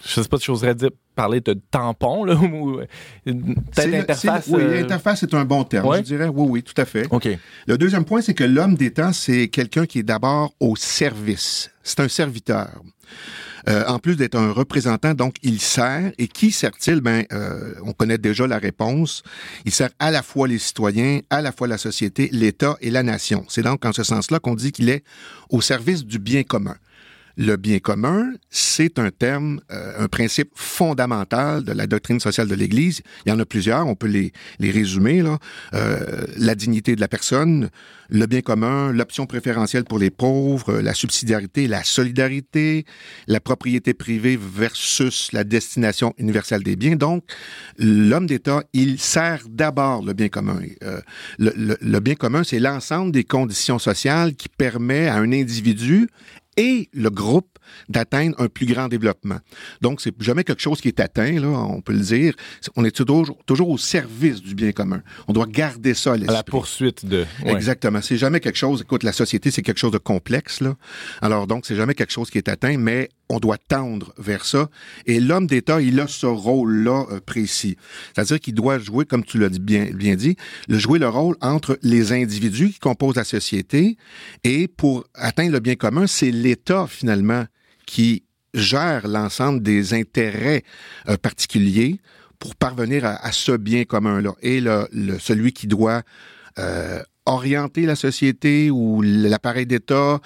je 0.04 0.20
sais 0.20 0.28
pas 0.28 0.38
si 0.38 0.44
j'oserais 0.46 0.74
dire 0.74 0.90
parler 1.14 1.40
de 1.40 1.54
tampon 1.70 2.24
là, 2.24 2.34
ou 2.36 2.80
euh, 2.80 2.86
peut-être 3.26 3.94
interface. 3.94 4.48
le- 4.48 4.54
Oui, 4.56 4.62
euh, 4.62 4.82
interface 4.82 5.22
est 5.22 5.34
un 5.34 5.44
bon 5.44 5.64
terme, 5.64 5.86
ouais? 5.88 5.98
je 5.98 6.02
dirais. 6.04 6.28
Oui, 6.28 6.46
oui, 6.48 6.62
tout 6.62 6.78
à 6.80 6.84
fait. 6.84 7.06
Ok. 7.10 7.28
Le 7.66 7.78
deuxième 7.78 8.04
point, 8.04 8.20
c'est 8.22 8.34
que 8.34 8.44
l'homme 8.44 8.74
d'État, 8.74 9.12
c'est 9.12 9.48
quelqu'un 9.48 9.86
qui 9.86 9.98
est 10.00 10.02
d'abord 10.04 10.54
au 10.60 10.74
service. 10.76 11.70
C'est 11.82 12.00
un 12.00 12.08
serviteur. 12.08 12.68
Euh, 13.68 13.84
en 13.86 14.00
plus 14.00 14.16
d'être 14.16 14.34
un 14.34 14.50
représentant, 14.50 15.14
donc 15.14 15.36
il 15.42 15.60
sert. 15.60 16.10
Et 16.18 16.26
qui 16.26 16.50
sert-il? 16.50 17.00
Ben, 17.00 17.24
euh, 17.32 17.74
on 17.84 17.92
connaît 17.92 18.18
déjà 18.18 18.46
la 18.48 18.58
réponse. 18.58 19.22
Il 19.64 19.70
sert 19.72 19.90
à 20.00 20.10
la 20.10 20.22
fois 20.22 20.48
les 20.48 20.58
citoyens, 20.58 21.20
à 21.30 21.40
la 21.42 21.52
fois 21.52 21.68
la 21.68 21.78
société, 21.78 22.28
l'État 22.32 22.76
et 22.80 22.90
la 22.90 23.04
nation. 23.04 23.44
C'est 23.48 23.62
donc 23.62 23.84
en 23.84 23.92
ce 23.92 24.02
sens-là 24.02 24.40
qu'on 24.40 24.56
dit 24.56 24.72
qu'il 24.72 24.88
est 24.88 25.04
au 25.48 25.60
service 25.60 26.04
du 26.04 26.18
bien 26.18 26.42
commun. 26.42 26.74
Le 27.36 27.56
bien 27.56 27.78
commun, 27.78 28.32
c'est 28.50 28.98
un 28.98 29.10
terme, 29.10 29.60
euh, 29.70 30.04
un 30.04 30.08
principe 30.08 30.50
fondamental 30.54 31.64
de 31.64 31.72
la 31.72 31.86
doctrine 31.86 32.20
sociale 32.20 32.48
de 32.48 32.54
l'Église. 32.54 33.00
Il 33.24 33.30
y 33.30 33.32
en 33.32 33.38
a 33.40 33.46
plusieurs, 33.46 33.86
on 33.86 33.94
peut 33.94 34.06
les, 34.06 34.32
les 34.58 34.70
résumer. 34.70 35.22
Là. 35.22 35.38
Euh, 35.72 36.26
la 36.36 36.54
dignité 36.54 36.94
de 36.94 37.00
la 37.00 37.08
personne, 37.08 37.70
le 38.10 38.26
bien 38.26 38.42
commun, 38.42 38.92
l'option 38.92 39.24
préférentielle 39.26 39.84
pour 39.84 39.98
les 39.98 40.10
pauvres, 40.10 40.80
la 40.80 40.92
subsidiarité, 40.92 41.66
la 41.68 41.84
solidarité, 41.84 42.84
la 43.26 43.40
propriété 43.40 43.94
privée 43.94 44.38
versus 44.38 45.32
la 45.32 45.44
destination 45.44 46.12
universelle 46.18 46.62
des 46.62 46.76
biens. 46.76 46.96
Donc, 46.96 47.24
l'homme 47.78 48.26
d'État, 48.26 48.62
il 48.74 48.98
sert 48.98 49.44
d'abord 49.48 50.04
le 50.04 50.12
bien 50.12 50.28
commun. 50.28 50.60
Euh, 50.82 51.00
le, 51.38 51.52
le- 51.56 51.78
le 51.80 52.00
bien 52.00 52.14
commun, 52.14 52.44
c'est 52.44 52.60
l'ensemble 52.60 53.12
des 53.12 53.24
conditions 53.24 53.78
sociales 53.78 54.34
qui 54.34 54.48
permet 54.50 55.08
à 55.08 55.16
un 55.16 55.32
individu 55.32 56.08
et 56.56 56.88
le 56.92 57.10
groupe 57.10 57.51
d'atteindre 57.88 58.34
un 58.40 58.48
plus 58.48 58.66
grand 58.66 58.88
développement. 58.88 59.38
Donc, 59.80 60.00
c'est 60.00 60.14
jamais 60.22 60.44
quelque 60.44 60.62
chose 60.62 60.80
qui 60.80 60.88
est 60.88 61.00
atteint, 61.00 61.32
là, 61.40 61.48
on 61.48 61.80
peut 61.80 61.92
le 61.92 62.00
dire. 62.00 62.34
On 62.76 62.84
est 62.84 62.90
toujours, 62.94 63.36
toujours 63.46 63.68
au 63.70 63.78
service 63.78 64.42
du 64.42 64.54
bien 64.54 64.72
commun. 64.72 65.02
On 65.28 65.32
doit 65.32 65.46
garder 65.46 65.94
ça 65.94 66.10
à 66.10 66.14
À 66.14 66.16
l'esprit. 66.16 66.34
la 66.36 66.42
poursuite 66.42 67.06
de. 67.06 67.24
ouais. 67.44 67.52
Exactement. 67.52 68.00
C'est 68.02 68.16
jamais 68.16 68.40
quelque 68.40 68.58
chose. 68.58 68.82
Écoute, 68.82 69.02
la 69.02 69.12
société, 69.12 69.50
c'est 69.50 69.62
quelque 69.62 69.78
chose 69.78 69.92
de 69.92 69.98
complexe, 69.98 70.60
là. 70.60 70.74
Alors, 71.20 71.46
donc, 71.46 71.66
c'est 71.66 71.76
jamais 71.76 71.94
quelque 71.94 72.12
chose 72.12 72.30
qui 72.30 72.38
est 72.38 72.48
atteint, 72.48 72.76
mais 72.78 73.08
on 73.28 73.38
doit 73.38 73.56
tendre 73.56 74.12
vers 74.18 74.44
ça. 74.44 74.68
Et 75.06 75.18
l'homme 75.20 75.46
d'État, 75.46 75.80
il 75.80 75.98
a 76.00 76.06
ce 76.06 76.26
rôle-là 76.26 77.06
euh, 77.10 77.20
précis. 77.24 77.76
C'est-à-dire 78.14 78.38
qu'il 78.40 78.54
doit 78.54 78.78
jouer, 78.78 79.06
comme 79.06 79.24
tu 79.24 79.38
l'as 79.38 79.48
bien, 79.48 79.86
bien 79.94 80.16
dit, 80.16 80.36
le 80.68 80.78
jouer 80.78 80.98
le 80.98 81.08
rôle 81.08 81.36
entre 81.40 81.78
les 81.82 82.12
individus 82.12 82.70
qui 82.70 82.78
composent 82.78 83.16
la 83.16 83.24
société 83.24 83.96
et 84.44 84.68
pour 84.68 85.04
atteindre 85.14 85.52
le 85.52 85.60
bien 85.60 85.76
commun, 85.76 86.06
c'est 86.06 86.30
l'État, 86.30 86.86
finalement, 86.86 87.44
qui 87.92 88.22
gère 88.54 89.02
l'ensemble 89.16 89.60
des 89.62 89.92
intérêts 90.02 90.62
euh, 91.08 91.16
particuliers 91.28 91.94
pour 92.38 92.52
parvenir 92.56 93.04
à, 93.04 93.14
à 93.28 93.32
ce 93.32 93.52
bien 93.68 93.84
commun-là. 93.84 94.32
Et 94.40 94.60
le, 94.66 94.76
le- 94.92 95.18
celui 95.18 95.52
qui 95.52 95.66
doit 95.66 96.00
euh, 96.58 97.02
orienter 97.26 97.82
la 97.92 97.94
société 97.94 98.70
ou 98.70 99.02
l'appareil 99.02 99.66
d'État, 99.66 100.20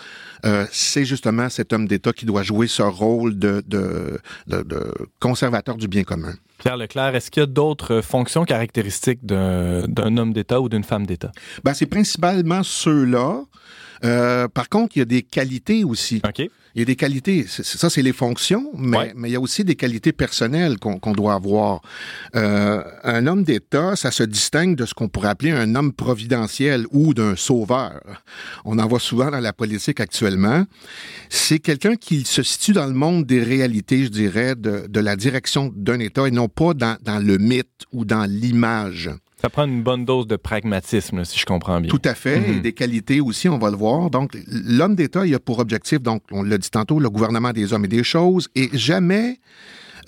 euh, 0.45 0.65
c'est 0.71 1.05
justement 1.05 1.49
cet 1.49 1.73
homme 1.73 1.87
d'État 1.87 2.13
qui 2.13 2.25
doit 2.25 2.45
jouer 2.45 2.69
ce 2.69 2.83
rôle 2.83 3.37
de, 3.39 3.63
de, 3.67 4.19
de, 4.47 4.59
de 4.63 4.81
conservateur 5.21 5.77
du 5.77 5.89
bien 5.89 6.05
commun. 6.05 6.35
Pierre 6.59 6.79
Leclerc, 6.79 7.15
est-ce 7.17 7.31
qu'il 7.31 7.43
y 7.43 7.45
a 7.45 7.47
d'autres 7.61 8.01
fonctions 8.01 8.45
caractéristiques 8.45 9.23
d'un 9.27 9.83
d'un 9.99 10.17
homme 10.17 10.33
d'État 10.33 10.59
ou 10.61 10.69
d'une 10.69 10.85
femme 10.85 11.05
d'État? 11.11 11.33
Ben, 11.65 11.75
c'est 11.75 11.91
principalement 11.97 12.63
ceux-là. 12.63 13.43
Euh, 14.05 14.49
par 14.49 14.69
contre, 14.69 14.97
il 14.97 15.01
y 15.01 15.03
a 15.03 15.07
des 15.07 15.23
qualités 15.23 15.85
aussi. 15.85 16.21
OK. 16.27 16.49
Il 16.75 16.81
y 16.81 16.83
a 16.83 16.85
des 16.85 16.97
qualités. 16.97 17.47
Ça, 17.49 17.89
c'est 17.89 18.03
les 18.03 18.13
fonctions, 18.13 18.71
mais, 18.77 18.97
Ouais. 18.99 19.13
mais 19.17 19.31
il 19.31 19.33
y 19.33 19.37
a 19.37 19.41
aussi 19.41 19.65
des 19.65 19.77
qualités 19.77 20.13
personnelles 20.13 20.77
qu'on 20.79 21.13
doit 21.13 21.33
avoir. 21.33 21.81
Euh, 22.35 22.83
un 23.03 23.27
homme 23.27 23.45
d'État, 23.45 23.97
ça 23.97 24.11
se 24.11 24.23
distingue 24.23 24.77
de 24.77 24.85
ce 24.85 24.93
qu'on 24.93 25.09
pourrait 25.09 25.29
appeler 25.31 25.53
un 25.53 25.75
homme 25.75 25.95
providentiel 25.95 26.85
ou 26.91 27.15
d'un 27.15 27.35
sauveur. 27.35 28.03
On 28.67 28.79
en 28.79 28.87
voit 28.87 29.01
souvent 29.01 29.31
dans 29.31 29.41
la 29.41 29.55
politique 29.55 30.01
actuellement. 30.01 30.65
C'est 31.31 31.61
quelqu'un 31.61 31.97
qui 31.97 32.25
se 32.27 32.43
situe 32.43 32.73
dans 32.75 32.87
le 32.87 32.93
monde 32.93 33.25
des 33.25 33.43
réalités, 33.43 34.05
je 34.05 34.11
dirais, 34.11 34.55
de, 34.55 34.87
de 34.87 35.01
la 35.01 35.17
direction 35.17 35.73
d'un 35.75 35.99
État 35.99 36.29
et 36.29 36.31
non 36.31 36.49
pas 36.49 36.75
dans, 36.75 36.99
dans 37.03 37.19
le 37.19 37.39
mythe 37.39 37.85
ou 37.93 38.05
dans 38.05 38.25
l'image. 38.25 39.09
Ça 39.47 39.51
prend 39.51 39.65
une 39.65 39.85
bonne 39.85 40.05
dose 40.05 40.27
de 40.27 40.35
pragmatisme, 40.35 41.25
si 41.25 41.39
je 41.39 41.47
comprends 41.47 41.81
bien. 41.81 41.89
Tout 41.89 42.03
à 42.05 42.17
fait. 42.17 42.41
Mhm. 42.41 42.57
Et 42.57 42.61
des 42.61 42.73
qualités 42.73 43.21
aussi, 43.21 43.49
on 43.49 43.59
va 43.59 43.71
le 43.71 43.77
voir. 43.77 44.11
Donc, 44.11 44.37
l'homme 44.49 44.97
d'État, 44.97 45.25
il 45.25 45.33
a 45.37 45.39
pour 45.39 45.61
objectif, 45.61 46.01
donc, 46.01 46.25
on 46.33 46.43
l'a 46.43 46.59
dit 46.59 46.69
tantôt, 46.69 46.99
le 46.99 47.09
gouvernement 47.09 47.53
des 47.53 47.73
hommes 47.73 47.85
et 47.85 47.89
des 47.89 48.03
choses. 48.03 48.49
Et 48.57 48.69
jamais, 48.73 49.39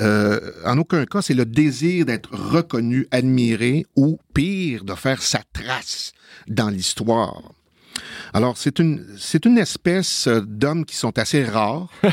euh, 0.01 0.40
en 0.66 0.77
aucun 0.77 1.07
cas, 1.07 1.22
c'est 1.22 1.35
le 1.35 1.44
désir 1.44 2.05
d'être 2.05 2.31
reconnu, 2.35 3.07
admiré 3.12 3.87
ou, 3.94 4.18
pire, 4.35 4.83
de 4.83 4.94
faire 4.94 5.22
sa 5.22 5.38
trace 5.53 6.14
dans 6.48 6.68
l'histoire. 6.68 7.40
Alors, 8.34 8.56
c'est 8.56 8.78
une, 8.78 9.04
c'est 9.18 9.44
une 9.46 9.58
espèce 9.58 10.26
euh, 10.26 10.40
d'hommes 10.46 10.84
qui 10.84 10.96
sont 10.96 11.18
assez 11.18 11.44
rares, 11.44 11.88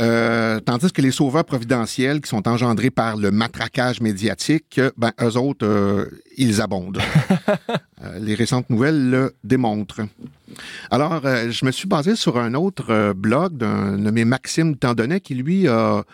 Euh, 0.00 0.60
tandis 0.60 0.92
que 0.92 1.02
les 1.02 1.10
sauveurs 1.10 1.44
providentiels 1.44 2.20
qui 2.20 2.28
sont 2.28 2.46
engendrés 2.46 2.90
par 2.90 3.16
le 3.16 3.32
matraquage 3.32 4.00
médiatique, 4.00 4.78
euh, 4.78 4.92
ben, 4.96 5.10
eux 5.20 5.36
autres, 5.36 5.66
euh, 5.66 6.04
ils 6.36 6.60
abondent. 6.60 7.00
Euh, 8.04 8.16
les 8.20 8.36
récentes 8.36 8.70
nouvelles 8.70 9.10
le 9.10 9.34
démontrent. 9.42 10.02
Alors, 10.92 11.20
je 11.50 11.64
me 11.66 11.72
suis 11.72 11.88
basé 11.88 12.14
sur 12.14 12.38
un 12.38 12.54
autre 12.54 13.12
blog 13.12 13.56
d'un 13.56 13.96
nommé 13.96 14.24
Maxime 14.24 14.76
Tandonnet 14.76 15.18
qui, 15.18 15.34
lui, 15.34 15.66
a, 15.66 16.04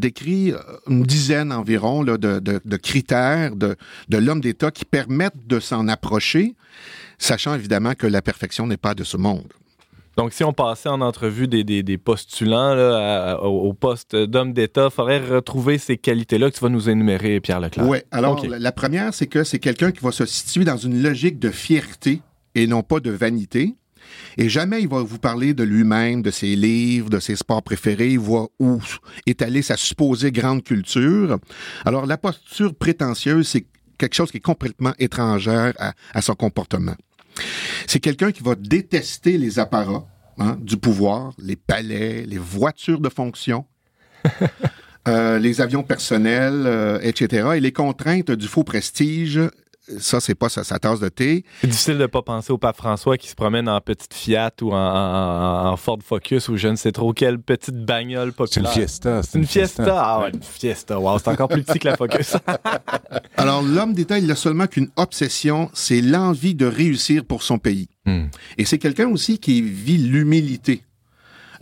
décrit 0.00 0.52
une 0.88 1.04
dizaine 1.04 1.52
environ 1.52 2.02
là, 2.02 2.18
de, 2.18 2.40
de- 2.40 2.60
de 2.64 2.76
critères 2.76 3.54
de, 3.54 3.76
de 4.08 4.18
l'homme 4.18 4.40
d'État 4.40 4.72
qui 4.72 4.84
permettent 4.84 5.46
de 5.46 5.60
s'en 5.60 5.86
approcher, 5.86 6.56
sachant 7.18 7.54
évidemment 7.54 7.94
que 7.94 8.06
la 8.06 8.22
perfection 8.22 8.66
n'est 8.66 8.76
pas 8.76 8.94
de 8.94 9.04
ce 9.04 9.16
monde. 9.16 9.52
Donc, 10.16 10.32
si 10.32 10.42
on 10.42 10.52
passait 10.52 10.88
en 10.88 11.00
entrevue 11.00 11.46
des, 11.46 11.62
des, 11.62 11.84
des 11.84 11.96
postulants 11.96 12.74
là, 12.74 13.34
à- 13.34 13.42
au, 13.42 13.68
au 13.68 13.72
poste 13.72 14.16
d'homme 14.16 14.52
d'État, 14.52 14.86
il 14.86 14.90
faudrait 14.90 15.20
retrouver 15.24 15.78
ces 15.78 15.96
qualités-là 15.96 16.50
que 16.50 16.56
tu 16.56 16.60
vas 16.60 16.68
nous 16.70 16.88
énumérer, 16.90 17.40
Pierre 17.40 17.60
Leclerc. 17.60 17.86
Oui, 17.86 17.98
alors 18.10 18.44
la, 18.44 18.58
la 18.58 18.72
première, 18.72 19.14
c'est 19.14 19.28
que 19.28 19.44
c'est 19.44 19.60
quelqu'un 19.60 19.92
qui 19.92 20.00
va 20.02 20.10
se 20.10 20.26
situer 20.26 20.64
dans 20.64 20.76
une 20.76 21.00
logique 21.02 21.38
de 21.38 21.50
fierté 21.50 22.20
et 22.56 22.66
non 22.66 22.82
pas 22.82 22.98
de 22.98 23.10
vanité. 23.12 23.76
Et 24.38 24.48
jamais 24.48 24.80
il 24.80 24.88
va 24.88 25.02
vous 25.02 25.18
parler 25.18 25.54
de 25.54 25.62
lui-même, 25.62 26.22
de 26.22 26.30
ses 26.32 26.56
livres, 26.56 27.10
de 27.10 27.20
ses 27.20 27.36
sports 27.36 27.62
préférés, 27.62 28.10
il 28.12 28.18
va 28.18 28.46
où 28.58 28.80
étaler 29.26 29.62
sa 29.62 29.76
supposée 29.76 30.32
grande 30.32 30.64
culture. 30.64 31.38
Alors 31.84 32.06
la 32.06 32.16
posture 32.16 32.74
prétentieuse, 32.74 33.46
c'est 33.46 33.66
quelque 33.98 34.14
chose 34.14 34.30
qui 34.32 34.38
est 34.38 34.40
complètement 34.40 34.94
étrangère 34.98 35.74
à, 35.78 35.92
à 36.12 36.22
son 36.22 36.34
comportement. 36.34 36.94
C'est 37.86 38.00
quelqu'un 38.00 38.32
qui 38.32 38.42
va 38.42 38.54
détester 38.54 39.38
les 39.38 39.58
apparats 39.58 40.06
hein, 40.38 40.56
du 40.60 40.76
pouvoir, 40.76 41.32
les 41.38 41.56
palais, 41.56 42.24
les 42.26 42.38
voitures 42.38 43.00
de 43.00 43.08
fonction, 43.08 43.64
euh, 45.08 45.38
les 45.38 45.60
avions 45.60 45.82
personnels, 45.82 46.64
euh, 46.66 46.98
etc. 47.02 47.50
Et 47.56 47.60
les 47.60 47.72
contraintes 47.72 48.30
du 48.30 48.46
faux 48.46 48.64
prestige, 48.64 49.40
ça, 49.98 50.20
c'est 50.20 50.34
pas 50.34 50.48
sa, 50.48 50.64
sa 50.64 50.78
tasse 50.78 51.00
de 51.00 51.08
thé. 51.08 51.44
C'est 51.60 51.66
difficile 51.68 51.94
de 51.94 52.02
ne 52.02 52.06
pas 52.06 52.22
penser 52.22 52.52
au 52.52 52.58
pape 52.58 52.76
François 52.76 53.16
qui 53.16 53.28
se 53.28 53.34
promène 53.34 53.68
en 53.68 53.80
petite 53.80 54.12
Fiat 54.12 54.50
ou 54.62 54.72
en, 54.72 54.76
en- 54.76 55.66
en 55.72 55.76
Ford 55.76 55.98
Focus 56.04 56.48
ou 56.48 56.56
je 56.56 56.68
ne 56.68 56.76
sais 56.76 56.92
trop 56.92 57.12
quelle 57.12 57.38
petite 57.40 57.84
bagnole 57.84 58.32
C'est 58.36 58.56
une 58.56 58.62
populaire. 58.64 58.72
fiesta. 58.72 59.22
C'est 59.22 59.38
une 59.38 59.46
fiesta. 59.46 59.84
Ah 59.98 60.20
ouais, 60.20 60.30
une 60.34 60.42
fiesta. 60.42 60.98
Wow, 61.00 61.18
c'est 61.18 61.28
encore 61.28 61.48
plus 61.48 61.62
petit 61.62 61.78
que 61.78 61.88
la 61.88 61.96
Focus. 61.96 62.36
Alors, 63.36 63.62
l'homme 63.62 63.92
d'État, 63.94 64.18
il 64.18 64.26
n'a 64.26 64.34
seulement 64.36 64.66
qu'une 64.66 64.88
obsession, 64.96 65.70
c'est 65.72 66.00
l'envie 66.00 66.54
de 66.54 66.66
réussir 66.66 67.24
pour 67.24 67.42
son 67.42 67.58
pays. 67.58 67.88
Hmm. 68.04 68.26
Et 68.56 68.64
c'est 68.64 68.78
quelqu'un 68.78 69.08
aussi 69.08 69.38
qui 69.38 69.62
vit 69.62 69.98
l'humilité. 69.98 70.82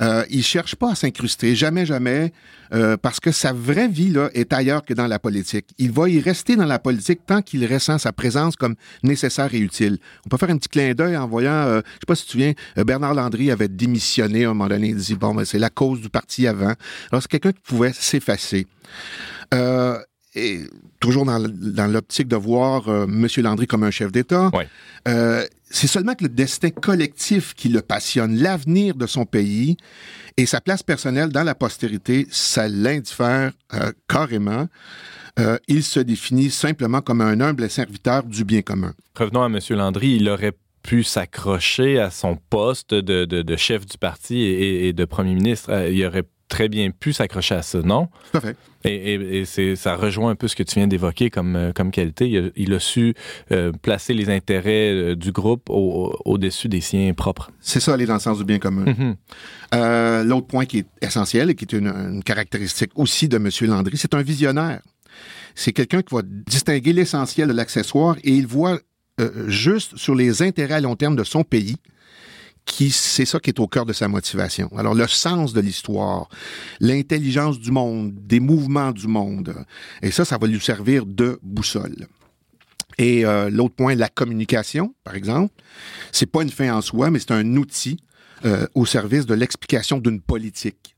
Euh, 0.01 0.25
il 0.31 0.43
cherche 0.43 0.75
pas 0.75 0.93
à 0.93 0.95
s'incruster, 0.95 1.55
jamais, 1.55 1.87
jamais, 1.87 2.33
euh, 2.73 2.97
parce 2.97 3.21
que 3.21 3.33
sa 3.33 3.53
vraie 3.53 3.89
vie 3.89 4.11
là 4.11 4.29
est 4.35 4.53
ailleurs 4.53 4.85
que 4.85 4.95
dans 4.95 5.07
la 5.07 5.19
politique. 5.19 5.67
Il 5.79 5.93
va 5.93 6.09
y 6.09 6.21
rester 6.21 6.57
dans 6.57 6.65
la 6.65 6.79
politique 6.79 7.21
tant 7.27 7.43
qu'il 7.43 7.65
ressent 7.73 7.99
sa 7.99 8.13
présence 8.13 8.57
comme 8.57 8.75
nécessaire 9.03 9.55
et 9.55 9.59
utile. 9.59 9.99
On 10.25 10.29
peut 10.29 10.37
faire 10.37 10.51
un 10.51 10.59
petit 10.59 10.69
clin 10.69 10.95
d'œil 10.95 11.17
en 11.17 11.27
voyant, 11.27 11.51
euh, 11.51 11.81
je 11.85 11.93
sais 11.93 12.07
pas 12.07 12.15
si 12.15 12.23
tu 12.23 12.27
te 12.27 12.33
souviens, 12.33 12.53
euh, 12.79 12.85
Bernard 12.85 13.15
Landry 13.15 13.51
avait 13.51 13.69
démissionné 13.69 14.45
à 14.45 14.51
un 14.51 14.55
moment 14.55 14.69
donné. 14.69 14.89
Il 14.89 14.97
dit 14.97 15.15
bon, 15.15 15.35
ben, 15.35 15.45
c'est 15.45 15.59
la 15.59 15.71
cause 15.71 16.01
du 16.01 16.09
parti 16.09 16.47
avant. 16.47 16.75
Alors 17.11 17.23
c'est 17.23 17.29
quelqu'un 17.29 17.53
qui 17.53 17.63
pouvait 17.63 17.93
s'effacer. 17.93 18.67
Euh, 19.55 19.99
toujours 21.07 21.25
dans, 21.25 21.87
l'optique 21.87 22.29
de 22.29 22.37
voir 22.37 22.89
euh, 22.89 23.05
M. 23.05 23.27
Landry 23.39 23.67
comme 23.67 23.85
un 23.85 23.91
chef 23.91 24.11
d'État, 24.13 24.51
Ouais. 24.53 24.69
euh, 25.09 25.45
c'est 25.71 25.87
seulement 25.87 26.15
que 26.15 26.25
le 26.25 26.29
destin 26.31 26.71
collectif 26.71 27.55
qui 27.55 27.69
le 27.69 27.81
passionne, 27.83 28.37
l'avenir 28.37 28.95
de 28.95 29.07
son 29.07 29.25
pays 29.25 29.77
et 30.37 30.47
sa 30.47 30.61
place 30.61 30.83
personnelle 30.83 31.31
dans 31.31 31.43
la 31.45 31.55
postérité, 31.55 32.27
ça 32.31 32.69
l'indiffère 32.69 33.53
euh, 33.75 33.93
carrément. 34.09 34.69
Euh, 35.39 35.59
il 35.69 35.83
se 35.83 36.01
définit 36.01 36.51
simplement 36.51 37.01
comme 37.03 37.21
un 37.21 37.41
humble 37.41 37.69
serviteur 37.69 38.23
du 38.25 38.45
bien 38.45 38.63
commun. 38.63 38.93
Revenons 39.19 39.43
à 39.43 39.47
M. 39.47 39.59
Landry. 39.71 40.17
Il 40.17 40.29
aurait 40.29 40.57
pu 40.83 41.03
s'accrocher 41.05 41.99
à 41.99 42.11
son 42.11 42.37
poste 42.49 42.95
de, 42.95 43.25
de- 43.25 43.43
de 43.43 43.57
chef 43.57 43.85
du 43.87 43.99
parti 43.99 44.39
et, 44.43 44.89
et 44.89 44.93
de 44.93 45.05
premier 45.05 45.35
ministre. 45.35 45.71
Il 45.91 46.05
aurait 46.07 46.25
très 46.49 46.69
bien 46.69 46.91
pu 46.91 47.13
s'accrocher 47.13 47.55
à 47.57 47.63
ça, 47.63 47.81
non? 47.83 48.09
Tout 48.31 48.39
à 48.39 48.41
fait. 48.41 48.57
Et, 48.85 49.15
et- 49.15 49.39
et 49.41 49.45
c'est, 49.45 49.75
ça 49.75 49.97
rejoint 49.97 50.31
un 50.31 50.35
peu 50.37 50.47
ce 50.47 50.55
que 50.55 50.63
tu 50.63 50.77
viens 50.79 50.87
d'évoquer 50.87 51.29
comme, 51.29 51.57
euh, 51.57 51.73
comme 51.73 51.91
qualité. 51.91 52.29
Il 52.29 52.39
a, 52.39 52.49
il 52.57 52.73
a 52.75 52.79
su 52.81 53.15
euh, 53.51 53.73
placer 53.73 54.15
les 54.15 54.29
intérêts 54.31 54.93
euh, 54.93 55.17
du 55.17 55.33
groupe 55.33 55.69
au- 55.71 56.17
au-dessus 56.25 56.69
des 56.69 56.81
siens 56.81 57.13
propres. 57.15 57.51
C'est 57.61 57.81
ça, 57.81 57.95
aller 57.95 58.07
dans 58.07 58.15
le 58.15 58.21
sens 58.21 58.39
du 58.39 58.45
bien 58.45 58.59
commun. 58.61 58.85
Mhm. 58.87 59.17
Euh, 59.75 60.23
L'autre 60.25 60.47
point 60.47 60.67
qui 60.67 60.79
est 60.79 60.87
essentiel 61.03 61.51
et 61.51 61.55
qui 61.55 61.65
est 61.65 61.73
une, 61.77 61.89
une 61.89 62.23
caractéristique 62.23 62.91
aussi 62.95 63.29
de 63.29 63.37
M. 63.39 63.49
Landry, 63.63 63.97
c'est 63.97 64.15
un 64.15 64.23
visionnaire. 64.23 64.81
C'est 65.55 65.73
quelqu'un 65.73 66.03
qui 66.03 66.15
va 66.15 66.23
distinguer 66.25 66.93
l'essentiel 66.93 67.49
de 67.49 67.53
l'accessoire 67.55 68.17
et 68.23 68.31
il 68.31 68.47
voit 68.47 68.79
euh, 69.21 69.49
juste 69.49 69.97
sur 69.97 70.15
les 70.15 70.43
intérêts 70.43 70.75
à 70.75 70.81
long 70.81 70.95
terme 70.97 71.17
de 71.17 71.25
son 71.25 71.43
pays 71.43 71.77
qui 72.67 72.91
c'est 72.91 73.25
ça 73.25 73.41
qui 73.41 73.51
est 73.51 73.61
au 73.61 73.67
cœur 73.67 73.87
de 73.87 73.95
sa 73.95 74.09
motivation. 74.09 74.71
Alors 74.77 74.95
le 74.95 75.07
sens 75.07 75.55
de 75.55 75.61
l'histoire, 75.61 76.29
l'intelligence 76.81 77.59
du 77.59 77.71
monde, 77.71 78.13
des 78.15 78.41
mouvements 78.41 78.93
du 78.93 79.07
monde, 79.07 79.55
et 80.03 80.11
ça, 80.11 80.27
ça 80.27 80.37
va 80.37 80.47
lui 80.47 80.61
servir 80.61 81.07
de 81.07 81.39
boussole. 81.43 82.07
Et 82.99 83.25
euh, 83.25 83.49
l'autre 83.51 83.75
point, 83.75 83.95
la 83.95 84.09
communication, 84.09 84.95
par 85.05 85.15
exemple, 85.15 85.55
c'est 86.13 86.27
pas 86.27 86.43
une 86.43 86.51
fin 86.51 86.75
en 86.75 86.83
soi, 86.83 87.11
mais 87.11 87.19
c'est 87.19 87.33
un 87.33 87.57
outil 87.57 87.99
euh, 88.45 88.67
au 88.75 88.85
service 88.85 89.25
de 89.27 89.35
l'explication 89.35 89.99
d'une 89.99 90.21
politique, 90.21 90.97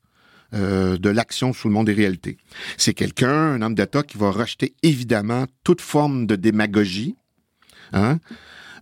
euh, 0.55 0.97
de 0.97 1.09
l'action 1.09 1.53
sous 1.53 1.69
le 1.69 1.75
monde 1.75 1.87
des 1.87 1.93
réalités. 1.93 2.37
C'est 2.77 2.95
quelqu'un, 2.95 3.31
un 3.31 3.63
homme 3.63 3.75
d'État, 3.75 4.03
qui 4.03 4.19
va 4.19 4.31
rejeter 4.31 4.75
évidemment 4.83 5.47
toute 5.63 5.81
forme 5.81 6.27
de 6.27 6.35
démagogie. 6.35 7.17
Hein? 7.93 8.19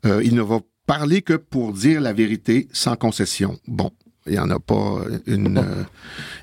Euh, 0.07 0.23
il 0.25 0.35
ne 0.35 0.43
va 0.43 0.61
parler 0.87 1.23
que 1.23 1.35
pour 1.35 1.73
dire 1.73 2.01
la 2.01 2.13
vérité 2.13 2.69
sans 2.73 2.97
concession. 2.97 3.59
Bon, 3.67 3.91
il 4.27 4.33
n'y 4.33 4.39
en 4.39 4.51
a 4.51 4.59
pas 4.59 4.99
une, 5.27 5.59
euh, 5.59 5.85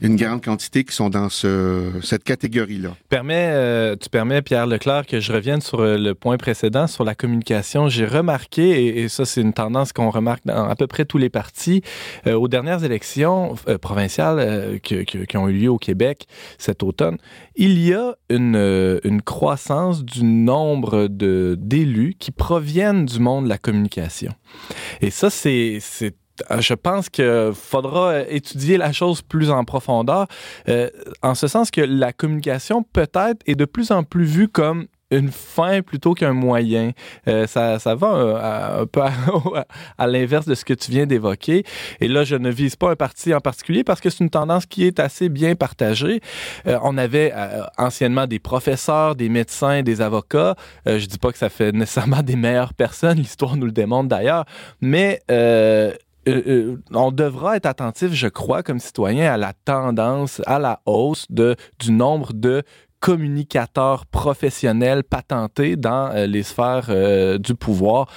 une 0.02 0.16
grande 0.16 0.44
quantité 0.44 0.84
qui 0.84 0.96
sont 0.96 1.10
dans 1.10 1.30
ce, 1.30 1.92
cette 2.02 2.24
catégorie-là. 2.24 2.96
Permets, 3.10 3.50
euh, 3.52 3.96
tu 3.96 4.10
permets, 4.10 4.42
Pierre 4.42 4.68
Leclerc, 4.68 5.06
que 5.06 5.20
je 5.20 5.32
revienne 5.32 5.62
sur 5.62 5.80
euh, 5.80 5.98
le 5.98 6.14
point 6.16 6.38
précédent, 6.38 6.88
sur 6.88 7.04
la 7.04 7.16
communication. 7.16 7.90
J'ai 7.90 8.06
remarqué, 8.06 8.86
et, 8.86 9.04
et 9.04 9.10
ça 9.10 9.26
c'est 9.26 9.42
une 9.42 9.54
tendance 9.54 9.94
qu'on 9.94 10.10
remarque 10.10 10.46
dans 10.46 10.68
à 10.68 10.76
peu 10.76 10.88
près 10.88 11.06
tous 11.06 11.18
les 11.18 11.30
partis, 11.30 11.82
euh, 12.28 12.34
aux 12.34 12.48
dernières 12.48 12.84
élections 12.84 13.56
provinciales 13.82 14.80
qui 14.82 15.38
ont 15.38 15.50
eu 15.50 15.54
lieu 15.54 15.70
au 15.70 15.78
Québec 15.78 16.28
cet 16.58 16.84
automne, 16.84 17.18
il 17.56 17.80
y 17.80 17.94
a 17.94 18.16
une, 18.30 19.00
une 19.04 19.22
croissance 19.22 20.04
du 20.04 20.24
nombre 20.24 21.08
d'élus 21.08 22.16
qui 22.18 22.32
proviennent 22.32 23.06
du 23.06 23.20
monde 23.20 23.46
de 23.46 23.50
la 23.50 23.58
communication. 23.58 24.34
Et 25.02 25.10
ça, 25.10 25.30
c'est... 25.30 25.80
euh, 26.52 26.62
je 26.62 26.74
pense 26.74 27.10
qu'il 27.10 27.52
faudra 27.54 28.10
euh, 28.10 28.26
étudier 28.28 28.78
la 28.78 28.92
chose 28.92 29.22
plus 29.22 29.52
en 29.52 29.64
profondeur, 29.66 30.28
euh, 30.68 30.90
en 31.22 31.36
ce 31.36 31.48
sens 31.48 31.70
que 31.70 31.82
la 31.82 32.12
communication 32.12 32.84
peut-être 32.84 33.42
est 33.46 33.56
de 33.56 33.66
plus 33.66 33.92
en 33.92 34.04
plus 34.04 34.26
vue 34.26 34.48
comme 34.48 34.88
une 35.12 35.30
fin 35.30 35.84
plutôt 35.84 36.16
qu'un 36.16 36.34
moyen. 36.34 36.90
Ça, 37.28 37.78
ça 37.78 37.94
va 37.94 38.80
un 38.80 38.86
peu 38.88 39.02
à, 40.00 40.08
l'inverse 40.08 40.48
de 40.48 40.56
ce 40.56 40.66
que 40.66 40.74
tu 40.74 40.90
viens 40.90 41.06
d'évoquer. 41.06 41.66
Et 42.00 42.08
là, 42.08 42.24
je 42.24 42.36
ne 42.36 42.50
vise 42.50 42.76
pas 42.76 42.90
un 42.90 42.96
parti 42.96 43.32
en 43.32 43.40
particulier 43.40 43.84
parce 43.84 44.02
que 44.02 44.10
c'est 44.10 44.24
une 44.24 44.32
tendance 44.32 44.66
qui 44.66 44.88
est 44.88 45.00
assez 45.00 45.30
bien 45.30 45.54
partagée. 45.54 46.20
On 46.66 46.98
avait 46.98 47.32
anciennement 47.78 48.26
des 48.26 48.40
professeurs, 48.40 49.16
des 49.16 49.30
médecins, 49.30 49.84
des 49.84 50.02
avocats. 50.02 50.56
Je 50.88 51.06
dis 51.06 51.20
pas 51.20 51.32
que 51.32 51.38
ça 51.38 51.50
fait 51.50 51.72
nécessairement 51.72 52.24
des 52.24 52.36
meilleures 52.36 52.74
personnes, 52.74 53.20
l'histoire 53.20 53.56
nous 53.56 53.68
le 53.68 53.72
démontre 53.72 54.10
d'ailleurs, 54.10 54.46
mais 54.82 55.22
euh, 56.28 56.42
euh, 56.48 56.78
on 56.94 57.12
devra 57.12 57.58
être 57.58 57.66
attentif, 57.66 58.14
je 58.14 58.28
crois, 58.28 58.64
comme 58.64 58.80
citoyen, 58.80 59.34
à 59.34 59.38
la 59.38 59.54
tendance, 59.66 60.42
à 60.46 60.60
la 60.60 60.82
hausse 60.86 61.26
de, 61.30 61.56
du 61.80 61.92
nombre 61.92 62.34
de 62.34 62.64
communicateurs 63.04 64.06
professionnels 64.06 65.04
patentés 65.04 65.76
dans 65.76 66.10
euh, 66.14 66.26
les 66.26 66.42
sphères 66.42 66.86
euh, 66.88 67.38
du 67.38 67.54
pouvoir. 67.54 68.08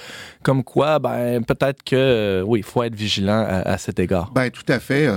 Comme 0.43 0.63
quoi, 0.63 0.97
ben, 0.99 1.43
peut-être 1.43 1.83
que, 1.83 1.95
euh, 1.97 2.41
oui, 2.47 2.59
il 2.59 2.63
faut 2.63 2.83
être 2.83 2.95
vigilant 2.95 3.45
à, 3.45 3.73
à, 3.73 3.77
cet 3.77 3.99
égard. 3.99 4.31
Ben, 4.31 4.49
tout 4.49 4.63
à 4.69 4.79
fait. 4.79 5.09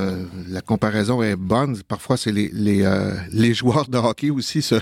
la 0.49 0.61
comparaison 0.61 1.23
est 1.23 1.37
bonne. 1.37 1.81
Parfois, 1.87 2.17
c'est 2.17 2.33
les, 2.33 2.51
les, 2.53 2.85
les, 3.31 3.55
joueurs 3.55 3.87
de 3.87 3.97
hockey 3.97 4.31
aussi 4.31 4.61
se, 4.61 4.75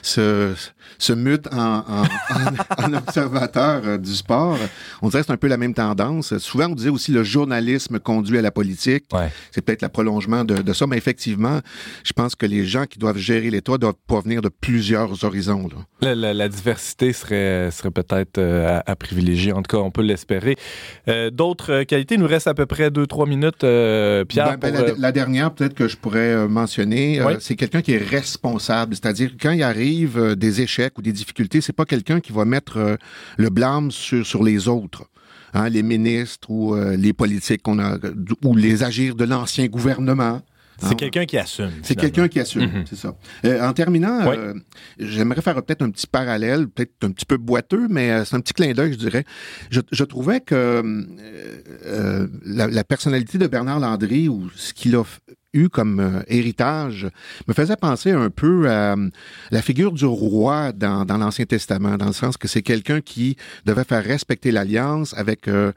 se, 0.00 0.54
se 0.96 1.12
mutent 1.12 1.52
en, 1.52 1.84
en, 1.86 2.02
en, 2.80 2.84
en 2.84 2.94
observateurs 2.94 3.98
du 3.98 4.14
sport. 4.14 4.56
On 5.02 5.10
dirait 5.10 5.20
que 5.20 5.26
c'est 5.26 5.32
un 5.32 5.36
peu 5.36 5.48
la 5.48 5.58
même 5.58 5.74
tendance. 5.74 6.38
Souvent, 6.38 6.68
on 6.70 6.74
disait 6.74 6.88
aussi 6.88 7.12
le 7.12 7.22
journalisme 7.22 7.98
conduit 7.98 8.38
à 8.38 8.42
la 8.42 8.50
politique. 8.50 9.04
Ouais. 9.12 9.30
C'est 9.50 9.60
peut-être 9.60 9.82
le 9.82 9.90
prolongement 9.90 10.44
de, 10.44 10.54
de, 10.54 10.72
ça, 10.72 10.86
mais 10.86 10.96
effectivement, 10.96 11.60
je 12.02 12.14
pense 12.14 12.34
que 12.34 12.46
les 12.46 12.64
gens 12.64 12.86
qui 12.86 12.98
doivent 12.98 13.18
gérer 13.18 13.50
l'État 13.50 13.76
doivent 13.76 13.94
pas 14.06 14.21
venir 14.22 14.42
de 14.42 14.48
plusieurs 14.48 15.24
horizons. 15.24 15.68
La, 16.00 16.14
la, 16.14 16.34
la, 16.34 16.48
diversité 16.48 17.12
serait, 17.12 17.70
serait 17.70 17.90
peut-être 17.90 18.38
euh, 18.38 18.80
à, 18.84 18.90
à, 18.90 18.96
privilégier. 18.96 19.52
En 19.52 19.62
tout 19.62 19.76
cas, 19.76 19.82
on 19.82 19.90
peut 19.90 20.02
l'espérer. 20.02 20.56
Euh, 21.08 21.30
D'autres 21.30 21.84
qualités, 21.84 22.14
il 22.16 22.20
nous 22.20 22.26
reste 22.26 22.46
à 22.46 22.54
peu 22.54 22.66
près 22.66 22.90
2-3 22.90 23.28
minutes, 23.28 23.64
euh, 23.64 24.24
Pierre. 24.24 24.56
Ben, 24.58 24.70
ben, 24.70 24.74
pour, 24.74 24.86
la, 24.86 24.94
la, 24.96 25.12
dernière, 25.12 25.52
peut-être 25.52 25.74
que 25.74 25.88
je 25.88 25.96
pourrais 25.96 26.32
euh, 26.32 26.48
mentionner, 26.48 27.22
oui. 27.22 27.34
c'est 27.40 27.56
quelqu'un 27.56 27.82
qui 27.82 27.92
est 27.92 27.98
responsable. 27.98 28.94
C'est-à-dire, 28.94 29.32
quand 29.40 29.52
il 29.52 29.62
arrive 29.62 30.18
euh, 30.18 30.34
des 30.34 30.60
échecs 30.60 30.98
ou 30.98 31.02
des 31.02 31.12
difficultés, 31.12 31.60
c'est 31.60 31.72
pas 31.72 31.84
quelqu'un 31.84 32.20
qui 32.20 32.32
va 32.32 32.44
mettre 32.44 32.78
euh, 32.78 32.96
le 33.36 33.50
blâme 33.50 33.90
sur, 33.90 34.26
sur 34.26 34.42
les 34.42 34.68
autres. 34.68 35.04
Hein, 35.54 35.68
les 35.68 35.82
ministres 35.82 36.48
ou 36.50 36.74
les 36.74 37.12
politiques 37.12 37.60
qu'on 37.60 37.78
a, 37.78 37.98
ou 38.42 38.56
les 38.56 38.84
agirs 38.84 39.14
de 39.14 39.24
l'ancien 39.24 39.66
gouvernement. 39.66 40.40
C'est 40.88 40.96
quelqu'un 40.96 41.24
qui 41.24 41.38
assume. 41.38 41.70
C'est 41.82 41.94
quelqu'un 41.94 42.28
qui 42.28 42.40
assume, 42.40 42.62
mm 42.62 42.66
-hmm. 42.66 42.86
c'est 42.88 42.96
ça. 43.04 43.14
Euh, 43.44 43.68
en 43.68 43.72
terminant, 43.72 44.18
oui. 44.28 44.36
euh, 44.38 44.54
j'aimerais 44.98 45.42
faire 45.42 45.54
peut-être 45.62 45.82
un 45.82 45.90
petit 45.90 46.06
parallèle, 46.06 46.68
peut-être 46.68 46.96
un 47.02 47.12
petit 47.12 47.26
peu 47.26 47.36
boiteux, 47.36 47.86
mais 47.88 48.10
euh, 48.10 48.24
c'est 48.24 48.36
un 48.36 48.40
petit 48.40 48.54
clin 48.54 48.72
d'œil, 48.72 48.92
je 48.92 48.98
dirais. 48.98 49.24
Je, 49.70 49.80
je 49.98 50.04
trouvais 50.04 50.40
que 50.40 50.54
euh, 51.86 52.26
la, 52.44 52.66
la, 52.66 52.84
personnalité 52.84 53.38
de 53.38 53.46
Bernard 53.46 53.80
Landry 53.80 54.28
ou 54.28 54.50
ce 54.56 54.72
qu'il 54.72 54.94
a 54.96 55.04
eu 55.52 55.68
comme 55.68 56.00
euh, 56.00 56.22
héritage 56.28 57.08
me 57.46 57.54
faisait 57.54 57.76
penser 57.76 58.10
un 58.10 58.30
peu 58.30 58.68
à 58.68 58.94
euh, 58.94 59.10
la 59.50 59.62
figure 59.62 59.92
du 59.92 60.04
roi 60.04 60.72
dans, 60.72 61.04
dans 61.04 61.18
l'Ancien 61.18 61.44
Testament, 61.44 61.96
dans 61.96 62.06
le 62.06 62.12
sens 62.12 62.36
que 62.36 62.48
c'est 62.48 62.62
quelqu'un 62.62 63.00
qui 63.00 63.36
devait 63.66 63.84
faire 63.84 64.02
respecter 64.02 64.50
l'alliance 64.50 65.14
avec 65.16 65.48
euh, 65.48 65.72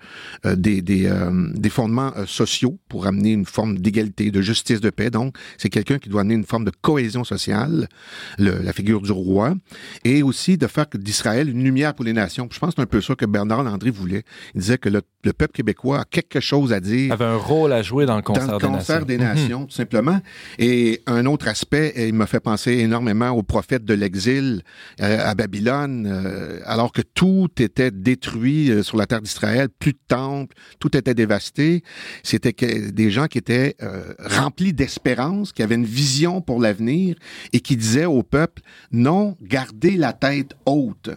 des, 0.45 0.81
des, 0.81 1.09
des, 1.55 1.69
fondements 1.69 2.11
sociaux 2.25 2.77
pour 2.87 3.07
amener 3.07 3.31
une 3.31 3.45
forme 3.45 3.77
d'égalité, 3.77 4.31
de 4.31 4.41
justice, 4.41 4.79
de 4.79 4.89
paix. 4.89 5.09
Donc, 5.09 5.35
c'est 5.57 5.69
quelqu'un 5.69 5.99
qui 5.99 6.09
doit 6.09 6.21
amener 6.21 6.35
une 6.35 6.45
forme 6.45 6.65
de 6.65 6.71
cohésion 6.81 7.23
sociale, 7.23 7.89
le, 8.37 8.59
la 8.61 8.73
figure 8.73 9.01
du 9.01 9.11
roi, 9.11 9.55
et 10.03 10.23
aussi 10.23 10.57
de 10.57 10.67
faire 10.67 10.85
d'Israël 10.93 11.49
une 11.49 11.63
lumière 11.63 11.93
pour 11.93 12.05
les 12.05 12.13
nations. 12.13 12.47
je 12.51 12.59
pense 12.59 12.69
que 12.69 12.75
c'est 12.77 12.81
un 12.81 12.85
peu 12.85 13.01
ça 13.01 13.15
que 13.15 13.25
Bernard 13.25 13.63
Landry 13.63 13.89
voulait. 13.89 14.23
Il 14.53 14.61
disait 14.61 14.77
que 14.77 14.89
le, 14.89 15.01
le, 15.23 15.33
peuple 15.33 15.53
québécois 15.53 16.01
a 16.01 16.05
quelque 16.05 16.39
chose 16.39 16.71
à 16.71 16.79
dire. 16.79 17.11
avait 17.11 17.25
un 17.25 17.37
rôle 17.37 17.73
à 17.73 17.81
jouer 17.81 18.05
dans 18.05 18.15
le 18.15 18.21
concert, 18.21 18.47
dans 18.47 18.53
le 18.53 18.59
des, 18.59 18.67
concert 18.67 19.01
nations. 19.01 19.05
des 19.05 19.17
nations. 19.17 19.64
Tout 19.65 19.75
simplement. 19.75 20.19
Et 20.59 21.01
un 21.07 21.25
autre 21.25 21.47
aspect, 21.47 21.93
il 21.97 22.13
m'a 22.13 22.27
fait 22.27 22.39
penser 22.39 22.73
énormément 22.73 23.29
aux 23.31 23.43
prophètes 23.43 23.85
de 23.85 23.93
l'exil 23.93 24.63
euh, 25.01 25.29
à 25.29 25.35
Babylone, 25.35 26.07
euh, 26.07 26.59
alors 26.65 26.91
que 26.91 27.01
tout 27.01 27.49
était 27.59 27.91
détruit 27.91 28.71
euh, 28.71 28.83
sur 28.83 28.97
la 28.97 29.05
terre 29.05 29.21
d'Israël, 29.21 29.69
plus 29.69 29.93
de 29.93 29.99
temples, 30.07 30.55
tout 30.79 30.95
était 30.95 31.13
dévasté. 31.13 31.83
C'était 32.23 32.53
des 32.91 33.11
gens 33.11 33.27
qui 33.27 33.37
étaient 33.37 33.75
euh, 33.81 34.13
remplis 34.19 34.73
d'espérance, 34.73 35.51
qui 35.51 35.63
avaient 35.63 35.75
une 35.75 35.85
vision 35.85 36.41
pour 36.41 36.61
l'avenir 36.61 37.15
et 37.53 37.59
qui 37.59 37.75
disaient 37.75 38.05
au 38.05 38.23
peuple, 38.23 38.61
non, 38.91 39.37
gardez 39.41 39.97
la 39.97 40.13
tête 40.13 40.55
haute. 40.65 41.09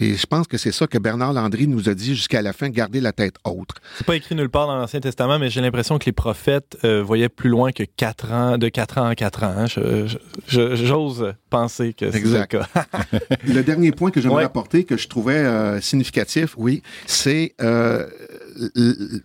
Et 0.00 0.14
je 0.14 0.26
pense 0.26 0.46
que 0.46 0.56
c'est 0.58 0.70
ça 0.70 0.86
que 0.86 0.98
Bernard 0.98 1.32
Landry 1.32 1.66
nous 1.66 1.88
a 1.88 1.94
dit 1.94 2.14
jusqu'à 2.14 2.40
la 2.40 2.52
fin, 2.52 2.68
garder 2.68 3.00
la 3.00 3.12
tête 3.12 3.34
haute. 3.44 3.70
C'est 3.96 4.06
pas 4.06 4.14
écrit 4.14 4.36
nulle 4.36 4.48
part 4.48 4.68
dans 4.68 4.76
l'Ancien 4.76 5.00
Testament, 5.00 5.38
mais 5.38 5.50
j'ai 5.50 5.60
l'impression 5.60 5.98
que 5.98 6.06
les 6.06 6.12
prophètes 6.12 6.78
euh, 6.84 7.02
voyaient 7.02 7.28
plus 7.28 7.48
loin 7.48 7.72
que 7.72 7.82
quatre 7.82 8.32
ans, 8.32 8.58
de 8.58 8.68
quatre 8.68 8.98
ans 8.98 9.10
en 9.10 9.14
quatre 9.14 9.42
ans. 9.42 9.54
Hein. 9.56 10.06
J'ose 10.46 11.34
penser 11.50 11.94
que 11.94 12.10
c'est 12.12 12.20
le 12.20 12.46
cas. 12.46 12.66
le 13.46 13.62
dernier 13.62 13.90
point 13.90 14.10
que 14.10 14.20
j'aimerais 14.20 14.38
ouais. 14.38 14.44
apporter, 14.44 14.84
que 14.84 14.96
je 14.96 15.08
trouvais 15.08 15.38
euh, 15.38 15.80
significatif, 15.80 16.54
oui, 16.56 16.82
c'est 17.06 17.54
euh, 17.60 18.06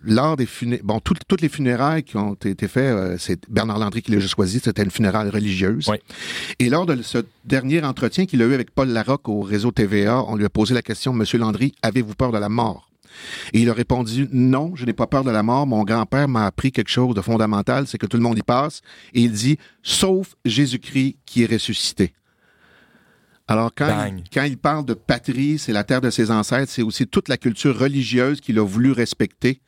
lors 0.04 0.36
des 0.36 0.46
funérailles, 0.46 0.82
bon, 0.84 1.00
tout, 1.00 1.14
toutes 1.26 1.40
les 1.40 1.48
funérailles 1.48 2.02
qui 2.02 2.16
ont 2.16 2.34
été 2.34 2.68
faites, 2.68 2.94
euh, 2.94 3.16
c'est 3.18 3.40
Bernard 3.50 3.78
Landry 3.78 4.02
qui 4.02 4.12
l'a 4.12 4.20
choisi, 4.20 4.60
c'était 4.62 4.82
une 4.82 4.90
funéraille 4.90 5.30
religieuse. 5.30 5.88
Oui. 5.88 5.96
Et 6.58 6.68
lors 6.68 6.86
de 6.86 7.00
ce 7.02 7.18
dernier 7.44 7.82
entretien 7.82 8.26
qu'il 8.26 8.42
a 8.42 8.46
eu 8.46 8.54
avec 8.54 8.70
Paul 8.70 8.88
Larocque 8.88 9.28
au 9.28 9.40
réseau 9.40 9.70
TVA, 9.70 10.22
on 10.24 10.36
lui 10.36 10.44
a 10.44 10.50
posé 10.50 10.74
la 10.74 10.82
question, 10.82 11.12
Monsieur 11.12 11.38
Landry, 11.38 11.74
avez-vous 11.82 12.14
peur 12.14 12.32
de 12.32 12.38
la 12.38 12.48
mort? 12.48 12.90
Et 13.52 13.60
il 13.60 13.70
a 13.70 13.74
répondu 13.74 14.28
non, 14.32 14.72
je 14.74 14.84
n'ai 14.84 14.92
pas 14.92 15.06
peur 15.06 15.24
de 15.24 15.30
la 15.30 15.42
mort. 15.42 15.66
Mon 15.66 15.84
grand-père 15.84 16.28
m'a 16.28 16.46
appris 16.46 16.72
quelque 16.72 16.90
chose 16.90 17.14
de 17.14 17.20
fondamental, 17.20 17.86
c'est 17.86 17.98
que 17.98 18.06
tout 18.06 18.16
le 18.16 18.22
monde 18.22 18.38
y 18.38 18.42
passe. 18.42 18.80
Et 19.12 19.20
il 19.22 19.32
dit, 19.32 19.58
sauf 19.82 20.34
Jésus-Christ 20.44 21.16
qui 21.24 21.44
est 21.44 21.52
ressuscité. 21.52 22.12
Alors, 23.46 23.72
quand 23.76 24.06
il, 24.08 24.24
quand 24.32 24.44
il, 24.44 24.56
parle 24.56 24.86
de 24.86 24.94
patrie, 24.94 25.58
c'est 25.58 25.72
la 25.72 25.84
terre 25.84 26.00
de 26.00 26.08
ses 26.08 26.30
ancêtres, 26.30 26.72
c'est 26.72 26.82
aussi 26.82 27.06
toute 27.06 27.28
la 27.28 27.36
culture 27.36 27.78
religieuse 27.78 28.40
qu'il 28.40 28.58
a 28.58 28.64
voulu 28.64 28.92
respecter. 28.92 29.60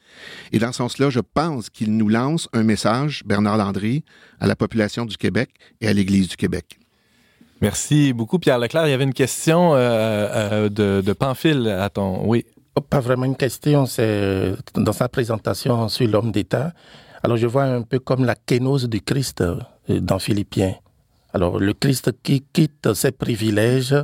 Et 0.52 0.58
dans 0.58 0.68
ce 0.68 0.78
sens-là, 0.78 1.10
je 1.10 1.20
pense 1.20 1.68
qu'il 1.68 1.94
nous 1.94 2.08
lance 2.08 2.48
un 2.54 2.62
message, 2.62 3.22
Bernard 3.26 3.58
Landry, 3.58 4.02
à 4.40 4.46
la 4.46 4.56
population 4.56 5.04
du 5.04 5.18
Québec 5.18 5.50
et 5.82 5.88
à 5.88 5.92
l'Église 5.92 6.28
du 6.28 6.36
Québec. 6.36 6.78
Merci 7.60 8.14
beaucoup, 8.14 8.38
Pierre 8.38 8.58
Leclerc. 8.58 8.86
Il 8.86 8.90
y 8.90 8.94
avait 8.94 9.04
une 9.04 9.14
question 9.14 9.74
euh, 9.74 9.78
euh, 9.78 10.68
de, 10.70 11.02
de 11.04 11.12
Pamphile 11.12 11.68
à 11.68 11.90
ton... 11.90 12.26
Oui. 12.26 12.46
Pas 12.90 13.00
vraiment 13.00 13.24
une 13.24 13.36
question, 13.36 13.86
c'est 13.86 14.52
dans 14.74 14.92
sa 14.92 15.08
présentation 15.08 15.88
sur 15.88 16.06
l'homme 16.06 16.30
d'État. 16.30 16.74
Alors, 17.22 17.38
je 17.38 17.46
vois 17.46 17.64
un 17.64 17.80
peu 17.80 17.98
comme 17.98 18.26
la 18.26 18.34
kénose 18.34 18.86
du 18.86 19.00
Christ 19.00 19.42
dans 19.88 20.18
Philippiens. 20.18 20.74
Alors, 21.36 21.58
le 21.58 21.74
Christ 21.74 22.12
qui 22.22 22.42
quitte 22.50 22.94
ses 22.94 23.12
privilèges 23.12 23.94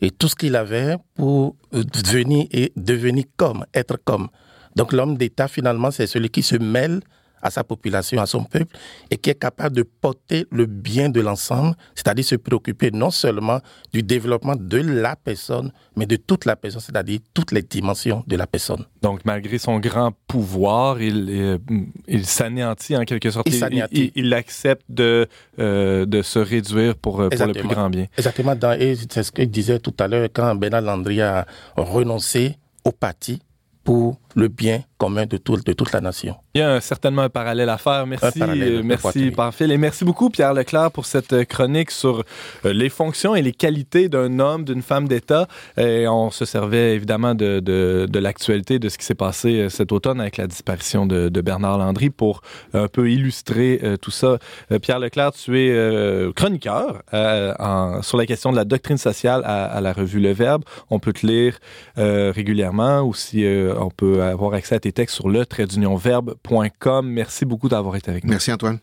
et 0.00 0.10
tout 0.10 0.26
ce 0.26 0.34
qu'il 0.34 0.56
avait 0.56 0.96
pour 1.16 1.54
devenir 1.70 2.46
et 2.50 2.72
devenir 2.76 3.24
comme, 3.36 3.66
être 3.74 3.98
comme. 4.02 4.28
Donc, 4.74 4.94
l'homme 4.94 5.18
d'État, 5.18 5.48
finalement, 5.48 5.90
c'est 5.90 6.06
celui 6.06 6.30
qui 6.30 6.42
se 6.42 6.56
mêle 6.56 7.00
à 7.42 7.50
sa 7.50 7.64
population, 7.64 8.20
à 8.20 8.26
son 8.26 8.44
peuple, 8.44 8.76
et 9.10 9.16
qui 9.16 9.30
est 9.30 9.38
capable 9.38 9.76
de 9.76 9.82
porter 9.82 10.46
le 10.50 10.66
bien 10.66 11.08
de 11.08 11.20
l'ensemble, 11.20 11.76
c'est-à-dire 11.94 12.24
se 12.24 12.34
préoccuper 12.36 12.90
non 12.90 13.10
seulement 13.10 13.60
du 13.92 14.02
développement 14.02 14.56
de 14.56 14.78
la 14.78 15.16
personne, 15.16 15.72
mais 15.96 16.06
de 16.06 16.16
toute 16.16 16.44
la 16.44 16.56
personne, 16.56 16.80
c'est-à-dire 16.80 17.20
toutes 17.34 17.52
les 17.52 17.62
dimensions 17.62 18.24
de 18.26 18.36
la 18.36 18.46
personne. 18.46 18.84
Donc, 19.02 19.24
malgré 19.24 19.58
son 19.58 19.78
grand 19.78 20.12
pouvoir, 20.26 21.00
il, 21.00 21.28
il, 21.28 21.86
il 22.08 22.26
s'anéantit 22.26 22.96
en 22.96 23.04
quelque 23.04 23.30
sorte. 23.30 23.48
Il, 23.48 23.86
il, 23.92 24.12
il 24.14 24.34
accepte 24.34 24.84
de, 24.88 25.26
euh, 25.58 26.06
de 26.06 26.22
se 26.22 26.38
réduire 26.38 26.96
pour, 26.96 27.16
pour 27.28 27.46
le 27.46 27.52
plus 27.52 27.68
grand 27.68 27.90
bien. 27.90 28.06
Exactement. 28.16 28.54
Et 28.78 28.96
c'est 29.10 29.22
ce 29.22 29.32
qu'il 29.32 29.50
disait 29.50 29.78
tout 29.78 29.94
à 29.98 30.08
l'heure 30.08 30.28
quand 30.32 30.54
Bernard 30.54 30.82
Landry 30.82 31.20
a 31.20 31.46
renoncé 31.76 32.56
au 32.84 32.92
parti 32.92 33.40
pour 33.84 34.18
le 34.38 34.48
bien 34.48 34.82
commun 34.98 35.26
de, 35.26 35.36
tout, 35.36 35.56
de 35.56 35.72
toute 35.72 35.92
la 35.92 36.00
nation. 36.00 36.36
Il 36.54 36.58
y 36.58 36.62
a 36.62 36.80
certainement 36.80 37.22
un 37.22 37.28
parallèle 37.28 37.68
à 37.68 37.78
faire. 37.78 38.06
Merci, 38.06 38.40
euh, 38.42 38.82
merci 38.84 39.30
Pamphile. 39.30 39.70
Et 39.70 39.78
merci 39.78 40.04
beaucoup, 40.04 40.28
Pierre 40.28 40.54
Leclerc, 40.54 40.90
pour 40.90 41.06
cette 41.06 41.44
chronique 41.44 41.90
sur 41.90 42.24
euh, 42.64 42.72
les 42.72 42.88
fonctions 42.88 43.34
et 43.34 43.42
les 43.42 43.52
qualités 43.52 44.08
d'un 44.08 44.38
homme, 44.40 44.64
d'une 44.64 44.82
femme 44.82 45.06
d'État. 45.06 45.46
Et 45.76 46.08
on 46.08 46.30
se 46.30 46.44
servait 46.44 46.94
évidemment 46.94 47.34
de, 47.34 47.60
de, 47.60 48.06
de 48.10 48.18
l'actualité, 48.18 48.78
de 48.78 48.88
ce 48.88 48.98
qui 48.98 49.04
s'est 49.04 49.14
passé 49.14 49.60
euh, 49.60 49.68
cet 49.68 49.92
automne 49.92 50.20
avec 50.20 50.36
la 50.36 50.46
disparition 50.46 51.06
de, 51.06 51.28
de, 51.28 51.40
Bernard 51.40 51.78
Landry 51.78 52.10
pour 52.10 52.42
un 52.74 52.88
peu 52.88 53.10
illustrer 53.10 53.80
euh, 53.82 53.96
tout 53.96 54.10
ça. 54.10 54.38
Pierre 54.82 54.98
Leclerc, 54.98 55.32
tu 55.32 55.58
es 55.58 55.70
euh, 55.70 56.32
chroniqueur 56.32 57.02
en, 57.12 58.02
sur 58.02 58.18
la 58.18 58.26
question 58.26 58.50
de 58.50 58.56
la 58.56 58.64
doctrine 58.64 58.98
sociale 58.98 59.42
à, 59.44 59.64
à, 59.64 59.80
la 59.80 59.92
revue 59.92 60.20
Le 60.20 60.32
Verbe. 60.32 60.64
On 60.90 60.98
peut 60.98 61.12
te 61.12 61.26
lire 61.26 61.58
régulièrement 61.96 63.02
ou 63.02 63.14
si 63.14 63.44
on 63.78 63.90
peut 63.90 64.22
avoir 64.30 64.54
accès 64.54 64.74
à 64.74 64.80
tes 64.80 64.92
textes 64.92 65.16
sur 65.16 65.28
le 65.28 65.44
trait 65.46 65.66
verbe.com. 65.66 67.08
Merci 67.08 67.44
beaucoup 67.44 67.68
d'avoir 67.68 67.96
été 67.96 68.10
avec 68.10 68.24
nous. 68.24 68.30
Merci 68.30 68.52
Antoine. 68.52 68.78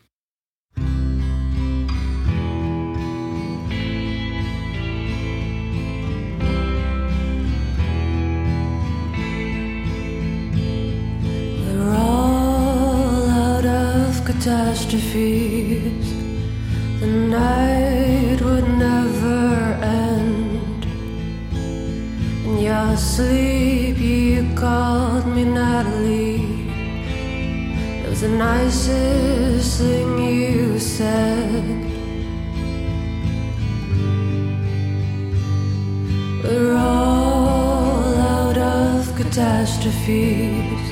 Catastrophes. 14.45 15.11
The 16.99 17.07
night 17.07 18.41
would 18.41 18.67
never 18.77 19.77
end. 19.81 20.85
In 22.45 22.59
your 22.59 22.95
sleep, 22.95 23.97
you 23.97 24.47
called 24.55 24.94
was 28.15 28.21
the 28.21 28.29
nicest 28.29 29.79
thing 29.79 30.19
you 30.19 30.79
said. 30.79 31.63
We're 36.43 36.77
all 36.77 38.15
out 38.15 38.57
of 38.57 39.13
catastrophes. 39.17 40.87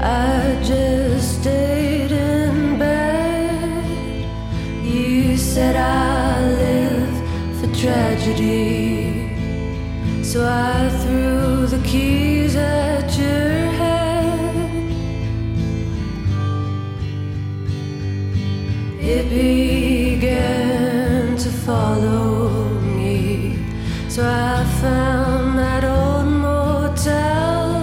I 0.00 0.60
just 0.62 1.40
stayed 1.40 2.12
in 2.12 2.78
bed. 2.78 3.84
You 4.84 5.38
said 5.38 5.74
I 5.76 6.42
live 6.64 7.16
for 7.58 7.68
tragedy. 7.74 9.32
So 10.22 10.44
I 10.44 10.90
threw 11.00 11.66
the 11.66 11.82
keys 11.88 12.25
follow 21.66 22.68
me. 22.96 23.58
So 24.08 24.22
I 24.24 24.62
found 24.80 25.58
that 25.58 25.82
old 25.82 26.26
motel. 26.26 27.74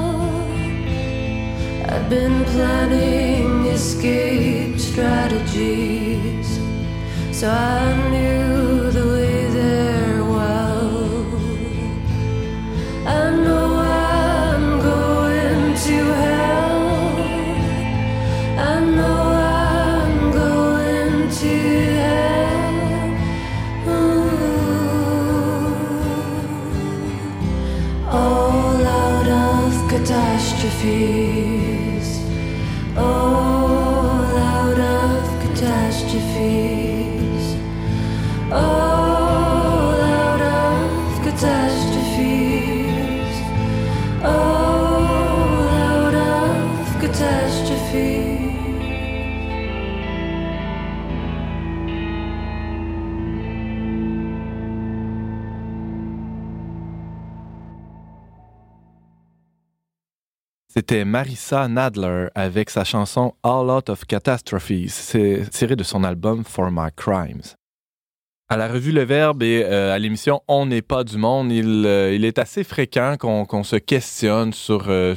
I've 1.91 2.09
been 2.09 2.45
planning 2.45 3.65
escape 3.65 4.79
strategies. 4.79 6.47
So 7.33 7.49
I 7.49 8.12
C'était 60.83 61.05
Marissa 61.05 61.69
Nadler 61.69 62.27
avec 62.35 62.69
sa 62.69 62.83
chanson 62.83 63.35
All 63.41 63.69
Out 63.69 63.89
of 63.89 64.03
Catastrophes. 64.03 64.89
C'est 64.89 65.49
tiré 65.49 65.77
de 65.77 65.83
son 65.83 66.03
album 66.03 66.43
For 66.43 66.69
My 66.71 66.89
Crimes. 66.93 67.55
À 68.53 68.57
la 68.57 68.67
revue 68.67 68.91
Le 68.91 69.03
Verbe 69.03 69.41
et 69.41 69.63
euh, 69.65 69.95
à 69.95 69.97
l'émission 69.97 70.43
On 70.47 70.67
n'est 70.67 70.83
pas 70.83 71.03
du 71.03 71.17
monde, 71.17 71.51
il, 71.51 71.87
euh, 71.87 72.11
est 72.11 72.37
assez 72.37 72.63
fréquent 72.63 73.15
qu'on 73.17 73.63
se 73.63 73.77
questionne 73.77 74.53
sur, 74.53 74.89
euh, 74.89 75.15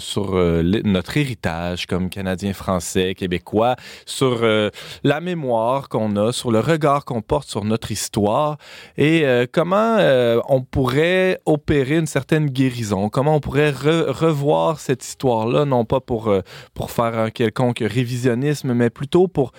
notre 0.85 1.19
héritage 1.19 1.85
comme 1.85 2.09
Canadiens, 2.09 2.55
Français, 2.55 3.15
Québécois, 3.15 3.77
sur 4.07 4.43
la 5.05 5.21
mémoire 5.21 5.91
qu'on 5.91 6.17
a, 6.17 6.33
sur 6.33 6.51
le 6.51 6.61
regard 6.61 7.05
qu'on 7.05 7.21
porte 7.21 7.47
sur 7.47 7.67
notre 7.67 7.93
histoire 7.93 8.57
et 8.97 9.27
comment 9.53 9.99
on 10.49 10.63
pourrait 10.63 11.39
opérer 11.45 11.99
une 11.99 12.07
certaine 12.07 12.47
guérison, 12.47 13.11
comment 13.11 13.37
on 13.37 13.41
pourrait 13.41 13.73
re- 13.73 14.11
revoir 14.11 14.81
cette 14.81 15.05
histoire-là, 15.05 15.67
non 15.67 15.85
pas 15.85 16.01
pour, 16.01 16.35
faire 16.89 17.19
un 17.19 17.31
quelconque 17.31 17.85
révisionnisme, 17.87 18.73
mais 18.73 18.89
plutôt 18.89 19.29
pour 19.29 19.53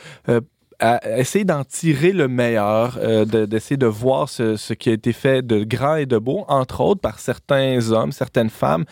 à 0.80 1.18
essayer 1.18 1.46
d'en 1.46 1.64
tirer 1.64 2.12
le 2.12 2.28
meilleur, 2.28 3.00
euh, 3.02 3.26
de- 3.26 3.46
d'essayer 3.46 3.78
de, 3.78 3.88
voir 3.88 4.30
ce, 4.30 4.74
qui 4.74 4.90
a 4.90 4.94
été 4.94 5.12
fait 5.14 5.46
de 5.46 5.64
grand 5.64 5.96
et 5.96 6.06
de 6.06 6.18
beau, 6.18 6.46
entre 6.48 6.82
autres 6.82 7.02
par 7.02 7.20
certains 7.20 7.92
hommes, 7.92 8.12
certaines 8.12 8.50
femmes. 8.50 8.86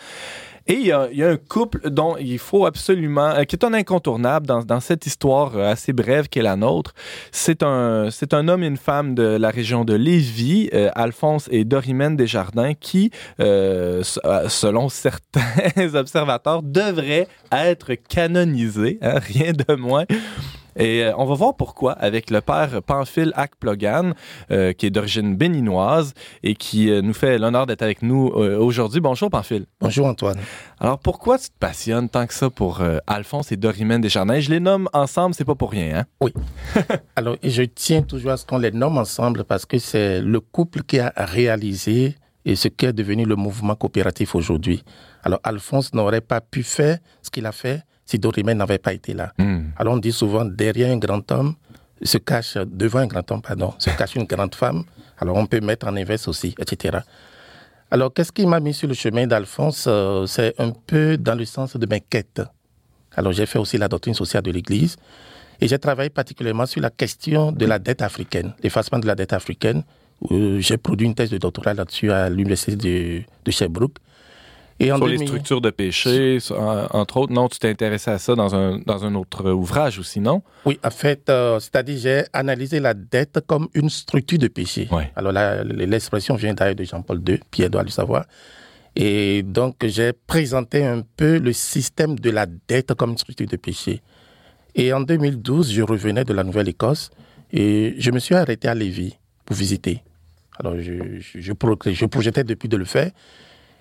Et 0.68 0.74
il 0.74 0.86
y, 0.86 0.90
a, 0.90 1.08
un 1.28 1.36
couple 1.36 1.90
dont 1.90 2.16
il 2.16 2.40
faut 2.40 2.66
absolument, 2.66 3.28
euh, 3.28 3.44
qui 3.44 3.54
est 3.54 3.64
un 3.64 3.72
incontournable 3.72 4.46
dans, 4.46 4.80
cette 4.80 5.06
histoire 5.06 5.56
euh, 5.56 5.70
assez 5.70 5.92
brève 5.92 6.28
qu'est 6.28 6.42
la 6.42 6.56
nôtre. 6.56 6.92
C'est 7.30 7.62
un, 7.62 8.08
un 8.32 8.48
homme 8.48 8.64
et 8.64 8.66
une 8.66 8.76
femme 8.76 9.14
de 9.14 9.22
la 9.22 9.50
région 9.50 9.84
de 9.84 9.94
Lévis, 9.94 10.68
Alphonse 10.96 11.48
et 11.52 11.64
Dorimène 11.64 12.16
Desjardins, 12.16 12.74
qui, 12.74 13.12
selon 13.38 14.88
certains 14.88 15.94
observateurs, 15.94 16.64
devraient 16.64 17.28
être 17.52 17.94
canonisés, 17.94 18.98
hein, 19.02 19.20
rien 19.20 19.52
de 19.52 19.76
moins. 19.76 20.04
Et 20.76 21.04
euh, 21.04 21.12
on 21.16 21.24
va 21.24 21.34
voir 21.34 21.56
pourquoi 21.56 21.92
avec 21.92 22.30
le 22.30 22.40
père 22.40 22.82
Pamphile 22.82 23.32
Akplogan, 23.34 24.14
euh, 24.50 24.72
qui 24.72 24.86
est 24.86 24.90
d'origine 24.90 25.34
béninoise 25.36 26.12
et 26.42 26.54
qui 26.54 26.90
euh, 26.90 27.00
nous 27.00 27.14
fait 27.14 27.38
l'honneur 27.38 27.66
d'être 27.66 27.82
avec 27.82 28.02
nous 28.02 28.26
aujourd'hui. 28.26 29.00
Bonjour 29.00 29.30
Pamphile. 29.30 29.66
Bonjour 29.80 30.06
Antoine. 30.06 30.38
Alors 30.78 30.98
pourquoi 30.98 31.38
tu 31.38 31.48
te 31.48 31.58
passionnes 31.58 32.08
tant 32.08 32.26
que 32.26 32.34
ça 32.34 32.50
pour 32.50 32.82
Alphonse 33.06 33.52
et 33.52 33.56
Dorimène 33.56 34.00
Desjardins? 34.00 34.38
Je 34.40 34.50
les 34.50 34.60
nomme 34.60 34.88
ensemble, 34.92 35.34
c'est 35.34 35.44
pas 35.44 35.54
pour 35.54 35.70
rien. 35.70 36.04
Hein? 36.20 36.28
Alors, 37.16 37.36
et 37.42 37.50
je 37.50 37.62
tiens 37.62 38.02
toujours 38.02 38.32
à 38.32 38.36
ce 38.36 38.44
qu'on 38.44 38.58
les 38.58 38.70
nomme 38.70 38.98
ensemble 38.98 39.44
parce 39.44 39.64
que 39.64 39.78
c'est 39.78 40.20
le 40.20 40.40
couple 40.40 40.82
qui 40.82 40.98
a 40.98 41.12
réalisé 41.16 42.16
et 42.44 42.54
ce 42.54 42.68
qui 42.68 42.86
est 42.86 42.92
devenu 42.92 43.24
le 43.24 43.36
mouvement 43.36 43.74
coopératif 43.74 44.34
aujourd'hui. 44.34 44.84
Alors, 45.22 45.40
Alphonse 45.42 45.94
n'aurait 45.94 46.20
pas 46.20 46.40
pu 46.40 46.62
faire 46.62 46.98
ce 47.22 47.30
qu'il 47.30 47.46
a 47.46 47.52
fait 47.52 47.82
si 48.06 48.18
Dorimène 48.18 48.58
n'avait 48.58 48.78
pas 48.78 48.92
été 48.94 49.12
là. 49.12 49.32
Hmm. 49.38 49.70
Alors, 49.76 49.94
on 49.94 49.98
dit 49.98 50.12
souvent, 50.12 50.44
derrière 50.44 50.92
un 50.92 50.98
grand 50.98 51.30
homme, 51.32 51.54
se 52.02 52.18
cache, 52.18 52.56
devant 52.56 53.00
un 53.00 53.06
grand 53.06 53.30
homme, 53.32 53.42
pardon, 53.42 53.74
se 53.78 53.90
cache 53.90 54.14
une 54.14 54.24
grande 54.24 54.54
femme. 54.54 54.84
Alors, 55.18 55.36
on 55.36 55.46
peut 55.46 55.60
mettre 55.60 55.86
en 55.88 55.96
inverse 55.96 56.28
aussi, 56.28 56.54
etc. 56.58 56.98
Alors, 57.90 58.12
qu'est-ce 58.14 58.32
qui 58.32 58.46
m'a 58.46 58.60
mis 58.60 58.74
sur 58.74 58.88
le 58.88 58.94
chemin 58.94 59.26
d'Alphonse 59.26 59.84
Euh, 59.88 60.26
C'est 60.26 60.54
un 60.60 60.70
peu 60.70 61.16
dans 61.16 61.34
le 61.34 61.44
sens 61.44 61.76
de 61.76 61.86
mes 61.86 62.00
quêtes. 62.00 62.42
Alors, 63.16 63.32
j'ai 63.32 63.46
fait 63.46 63.58
aussi 63.58 63.76
la 63.78 63.88
doctrine 63.88 64.14
sociale 64.14 64.42
de 64.42 64.50
l'Église. 64.52 64.96
Et 65.60 65.68
j'ai 65.68 65.78
travaillé 65.78 66.10
particulièrement 66.10 66.66
sur 66.66 66.82
la 66.82 66.90
question 66.90 67.50
de 67.50 67.64
la 67.64 67.78
dette 67.78 68.02
africaine, 68.02 68.52
l'effacement 68.62 68.98
de 68.98 69.06
la 69.06 69.14
dette 69.14 69.32
africaine. 69.32 69.82
Euh, 70.30 70.60
j'ai 70.60 70.76
produit 70.76 71.06
une 71.06 71.14
thèse 71.14 71.30
de 71.30 71.38
doctorat 71.38 71.72
là-dessus 71.74 72.12
à 72.12 72.28
l'université 72.28 72.76
de, 72.76 73.22
de 73.44 73.50
Sherbrooke. 73.50 73.96
Et 74.78 74.92
en 74.92 74.96
Sur 74.98 75.06
les 75.06 75.14
2000 75.14 75.28
structures 75.28 75.60
de 75.62 75.70
péché, 75.70 76.38
entre 76.90 77.16
autres. 77.16 77.32
Non, 77.32 77.48
tu 77.48 77.58
t'es 77.58 77.70
intéressé 77.70 78.10
à 78.10 78.18
ça 78.18 78.34
dans 78.34 78.54
un, 78.54 78.78
dans 78.84 79.04
un 79.06 79.14
autre 79.14 79.50
ouvrage 79.50 79.98
aussi, 79.98 80.20
non? 80.20 80.42
Oui, 80.66 80.78
en 80.84 80.90
fait, 80.90 81.30
euh, 81.30 81.58
c'est-à-dire 81.60 81.96
j'ai 81.98 82.24
analysé 82.34 82.78
la 82.78 82.92
dette 82.92 83.40
comme 83.46 83.68
une 83.72 83.88
structure 83.88 84.38
de 84.38 84.48
péché. 84.48 84.86
Ouais. 84.92 85.10
Alors 85.16 85.32
là, 85.32 85.64
l'expression 85.64 86.34
vient 86.34 86.52
d'ailleurs 86.52 86.74
de 86.74 86.84
Jean-Paul 86.84 87.22
II, 87.26 87.40
Pierre 87.50 87.70
doit 87.70 87.84
le 87.84 87.88
savoir. 87.88 88.26
Et 88.94 89.42
donc 89.42 89.76
j'ai 89.84 90.12
présenté 90.12 90.84
un 90.84 91.02
peu 91.16 91.38
le 91.38 91.52
système 91.54 92.18
de 92.18 92.30
la 92.30 92.46
dette 92.68 92.92
comme 92.94 93.10
une 93.12 93.18
structure 93.18 93.46
de 93.46 93.56
péché. 93.56 94.02
Et 94.74 94.92
en 94.92 95.00
2012, 95.00 95.72
je 95.72 95.82
revenais 95.82 96.24
de 96.24 96.34
la 96.34 96.44
Nouvelle-Écosse 96.44 97.10
et 97.50 97.94
je 97.98 98.10
me 98.10 98.18
suis 98.18 98.34
arrêté 98.34 98.68
à 98.68 98.74
Lévis 98.74 99.14
pour 99.46 99.56
visiter. 99.56 100.02
Alors 100.58 100.76
je, 100.78 101.18
je, 101.20 101.40
je 101.40 101.52
pro- 101.54 101.76
je 101.84 102.04
projetais 102.06 102.44
depuis 102.44 102.68
de 102.68 102.76
le 102.76 102.84
faire. 102.84 103.10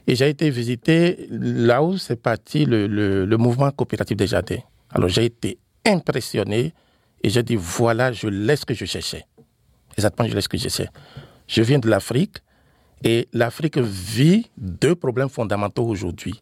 Et 0.08 0.16
j'ai 0.16 0.30
été 0.30 0.50
visiter 0.50 1.28
là 1.32 1.82
où 1.82 1.98
c'est 1.98 2.22
parti 2.22 2.66
le, 2.66 2.88
le, 2.88 3.38
mouvement 3.38 3.72
coopératif 3.72 4.16
des 4.18 4.28
jardins. 4.28 4.60
Alors 4.92 5.10
j'ai 5.10 5.26
été 5.26 5.58
impressionné 5.86 6.74
et 7.24 7.30
j'ai 7.30 7.42
dit 7.44 7.56
voilà, 7.56 8.12
je 8.12 8.28
laisse 8.28 8.62
ce 8.62 8.66
que 8.66 8.74
je 8.74 8.86
cherchais. 8.86 9.26
Exactement, 9.98 10.28
je 10.30 10.36
laisse 10.36 10.44
ce 10.44 10.50
que 10.50 10.58
je 10.58 10.64
cherchais. 10.64 10.90
Je 11.48 11.62
viens 11.64 11.80
de 11.80 11.90
l'Afrique 11.90 12.38
et 13.04 13.28
l'Afrique 13.34 13.78
vit 13.78 14.50
deux 14.58 14.96
problèmes 14.96 15.30
fondamentaux 15.30 15.86
aujourd'hui. 15.86 16.42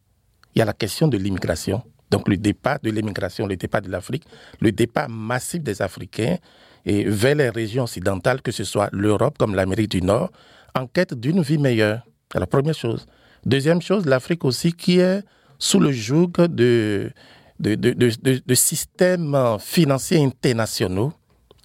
Il 0.56 0.60
y 0.60 0.62
a 0.62 0.66
la 0.66 0.74
question 0.74 1.08
de 1.08 1.18
l'immigration, 1.18 1.84
donc 2.12 2.28
le 2.28 2.38
départ 2.38 2.80
de 2.84 2.90
l'immigration, 2.90 3.48
le 3.48 3.56
départ 3.56 3.82
de 3.82 3.90
l'Afrique, 3.90 4.26
le 4.60 4.72
départ 4.72 5.10
massif 5.10 5.64
des 5.64 5.82
Africains 5.82 6.38
et 6.86 7.06
vers 7.06 7.36
les 7.36 7.50
régions 7.50 7.84
occidentales, 7.84 8.42
que 8.42 8.52
ce 8.52 8.64
soit 8.64 8.90
l'Europe 8.92 9.38
comme 9.38 9.56
l'Amérique 9.56 9.90
du 9.90 10.02
Nord, 10.02 10.32
en 10.76 10.86
quête 10.86 11.14
d'une 11.14 11.42
vie 11.42 11.58
meilleure. 11.58 12.04
C'est 12.32 12.40
la 12.40 12.48
première 12.48 12.76
chose. 12.76 13.06
Deuxième 13.46 13.82
chose, 13.82 14.06
l'Afrique 14.06 14.46
aussi 14.46 14.74
qui 14.74 15.00
est 15.00 15.22
sous 15.60 15.80
le 15.80 15.92
joug 15.92 16.32
de, 16.38 17.12
de, 17.60 17.76
de, 17.76 17.94
de, 17.94 18.56
systèmes 18.56 19.38
financiers 19.60 20.24
internationaux. 20.24 21.14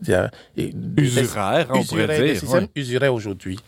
C'est-à-dire, 0.02 0.30
et- 0.56 0.72
Usuraire, 0.96 1.66
on 1.70 1.82
pourrait 1.84 2.02
usuraires, 2.04 2.20
des 2.20 2.30
dire, 2.32 2.40
systèmes 2.40 2.62
ouais. 2.64 2.70
usuraires 2.82 3.14
aujourd'hui. 3.14 3.58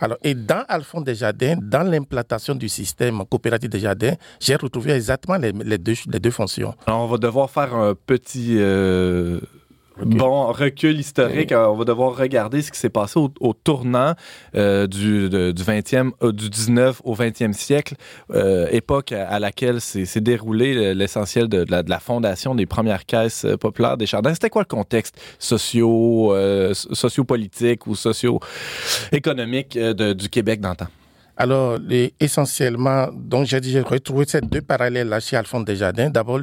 Alors, 0.00 0.18
et 0.24 0.34
dans 0.34 0.64
Alphonse 0.68 1.04
Desjardins, 1.04 1.54
dans 1.62 1.88
l'implantation 1.88 2.56
du 2.56 2.68
système 2.68 3.22
coopératif 3.30 3.70
Desjardins, 3.70 4.14
j'ai 4.40 4.56
retrouvé 4.56 4.90
exactement 4.92 5.36
les, 5.36 5.52
les 5.52 5.78
deux, 5.78 5.94
les 6.10 6.18
deux 6.18 6.32
fonctions. 6.32 6.74
Alors, 6.86 7.02
on 7.02 7.06
va 7.06 7.18
devoir 7.18 7.48
faire 7.48 7.72
un 7.74 7.94
petit 7.94 8.56
euh, 8.58 9.38
bon 10.04 10.46
recul 10.52 10.98
historique. 10.98 11.52
Alors, 11.52 11.74
on 11.74 11.76
va 11.76 11.84
devoir 11.84 12.16
regarder 12.16 12.62
ce 12.62 12.70
qui 12.72 12.78
s'est 12.78 12.88
passé 12.90 13.18
au, 13.18 13.30
au 13.40 13.52
tournant 13.52 14.14
euh, 14.54 14.86
du, 14.86 15.28
de- 15.28 15.52
du 15.52 15.62
20e, 15.62 16.10
euh, 16.22 16.32
du 16.32 16.48
19 16.50 17.00
au 17.04 17.14
20e 17.14 17.52
siècle, 17.52 17.94
euh, 18.32 18.66
époque 18.70 19.12
à, 19.12 19.28
à 19.28 19.38
laquelle 19.38 19.80
s'est 19.80 20.20
déroulé 20.20 20.74
le- 20.74 20.92
l'essentiel 20.92 21.48
de, 21.48 21.64
de 21.64 21.70
la, 21.70 21.82
de 21.82 21.90
la 21.90 22.00
fondation 22.00 22.54
des 22.54 22.66
premières 22.66 23.06
caisses 23.06 23.44
euh, 23.44 23.56
populaires 23.56 23.96
des 23.96 24.06
jardins. 24.06 24.32
C'était 24.34 24.50
quoi 24.50 24.62
le 24.62 24.66
contexte 24.66 25.20
socio, 25.38 26.32
euh, 26.34 26.74
sociopolitique 26.74 27.86
ou 27.86 27.94
socio-économique 27.94 29.76
euh, 29.76 30.14
du 30.14 30.28
Québec 30.28 30.60
d'antan? 30.60 30.86
Alors, 31.36 31.78
les- 31.78 32.12
essentiellement, 32.20 33.08
donc 33.14 33.46
j'ai 33.46 33.60
dit, 33.60 33.70
j'ai 33.72 33.80
retrouvé 33.80 34.26
ces 34.28 34.40
deux 34.40 34.60
parallèles 34.60 35.08
là 35.08 35.18
chez 35.18 35.36
Alphonse 35.36 35.64
Desjardins. 35.64 36.10
D'abord, 36.10 36.38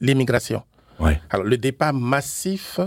l'immigration. 0.00 0.62
Ouais. 1.00 1.20
Alors, 1.30 1.44
le 1.44 1.56
départ 1.58 1.92
massif 1.92 2.80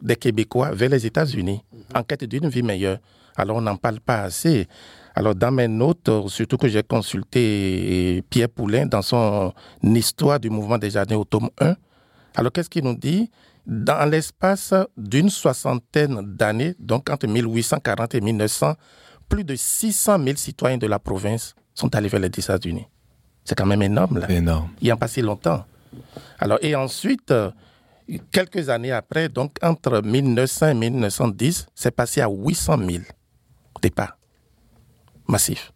des 0.00 0.16
Québécois 0.16 0.70
vers 0.72 0.90
les 0.90 1.04
États-Unis 1.06 1.62
en 1.94 2.02
quête 2.02 2.24
d'une 2.24 2.48
vie 2.48 2.62
meilleure. 2.62 2.98
Alors, 3.36 3.56
on 3.58 3.60
n'en 3.60 3.76
parle 3.76 4.00
pas 4.00 4.22
assez. 4.22 4.66
Alors, 5.14 5.34
dans 5.34 5.50
mes 5.52 5.68
notes, 5.68 6.10
surtout 6.28 6.56
que 6.56 6.68
j'ai 6.68 6.82
consulté 6.82 8.22
Pierre 8.30 8.48
Poulain 8.48 8.86
dans 8.86 9.02
son 9.02 9.52
Histoire 9.82 10.40
du 10.40 10.50
mouvement 10.50 10.78
des 10.78 10.90
jardins 10.90 11.16
au 11.16 11.24
tome 11.24 11.48
1. 11.60 11.74
Alors, 12.36 12.52
qu'est-ce 12.52 12.68
qu'il 12.70 12.84
nous 12.84 12.96
dit? 12.96 13.30
Dans 13.66 14.08
l'espace 14.10 14.72
d'une 14.96 15.28
soixantaine 15.30 16.20
d'années, 16.36 16.74
donc 16.78 17.10
entre 17.10 17.26
1840 17.26 18.14
et 18.14 18.20
1900, 18.20 18.74
plus 19.28 19.44
de 19.44 19.54
600 19.54 20.22
000 20.24 20.36
citoyens 20.36 20.78
de 20.78 20.86
la 20.86 20.98
province 20.98 21.54
sont 21.74 21.94
allés 21.94 22.08
vers 22.08 22.20
les 22.20 22.28
États-Unis. 22.28 22.86
C'est 23.44 23.54
quand 23.56 23.66
même 23.66 23.82
énorme, 23.82 24.18
là 24.18 24.30
Énorme. 24.30 24.70
il 24.80 24.88
y 24.88 24.90
a 24.90 24.96
pas 24.96 25.08
si 25.08 25.20
longtemps. 25.20 25.64
Alors, 26.38 26.58
et 26.62 26.74
ensuite, 26.74 27.32
quelques 28.32 28.68
années 28.68 28.92
après, 28.92 29.28
donc 29.28 29.56
entre 29.62 30.00
1900 30.02 30.68
et 30.68 30.74
1910, 30.74 31.66
c'est 31.74 31.90
passé 31.90 32.20
à 32.20 32.28
800 32.28 32.78
000 32.78 33.04
départ 33.82 34.18
massif. 35.28 35.72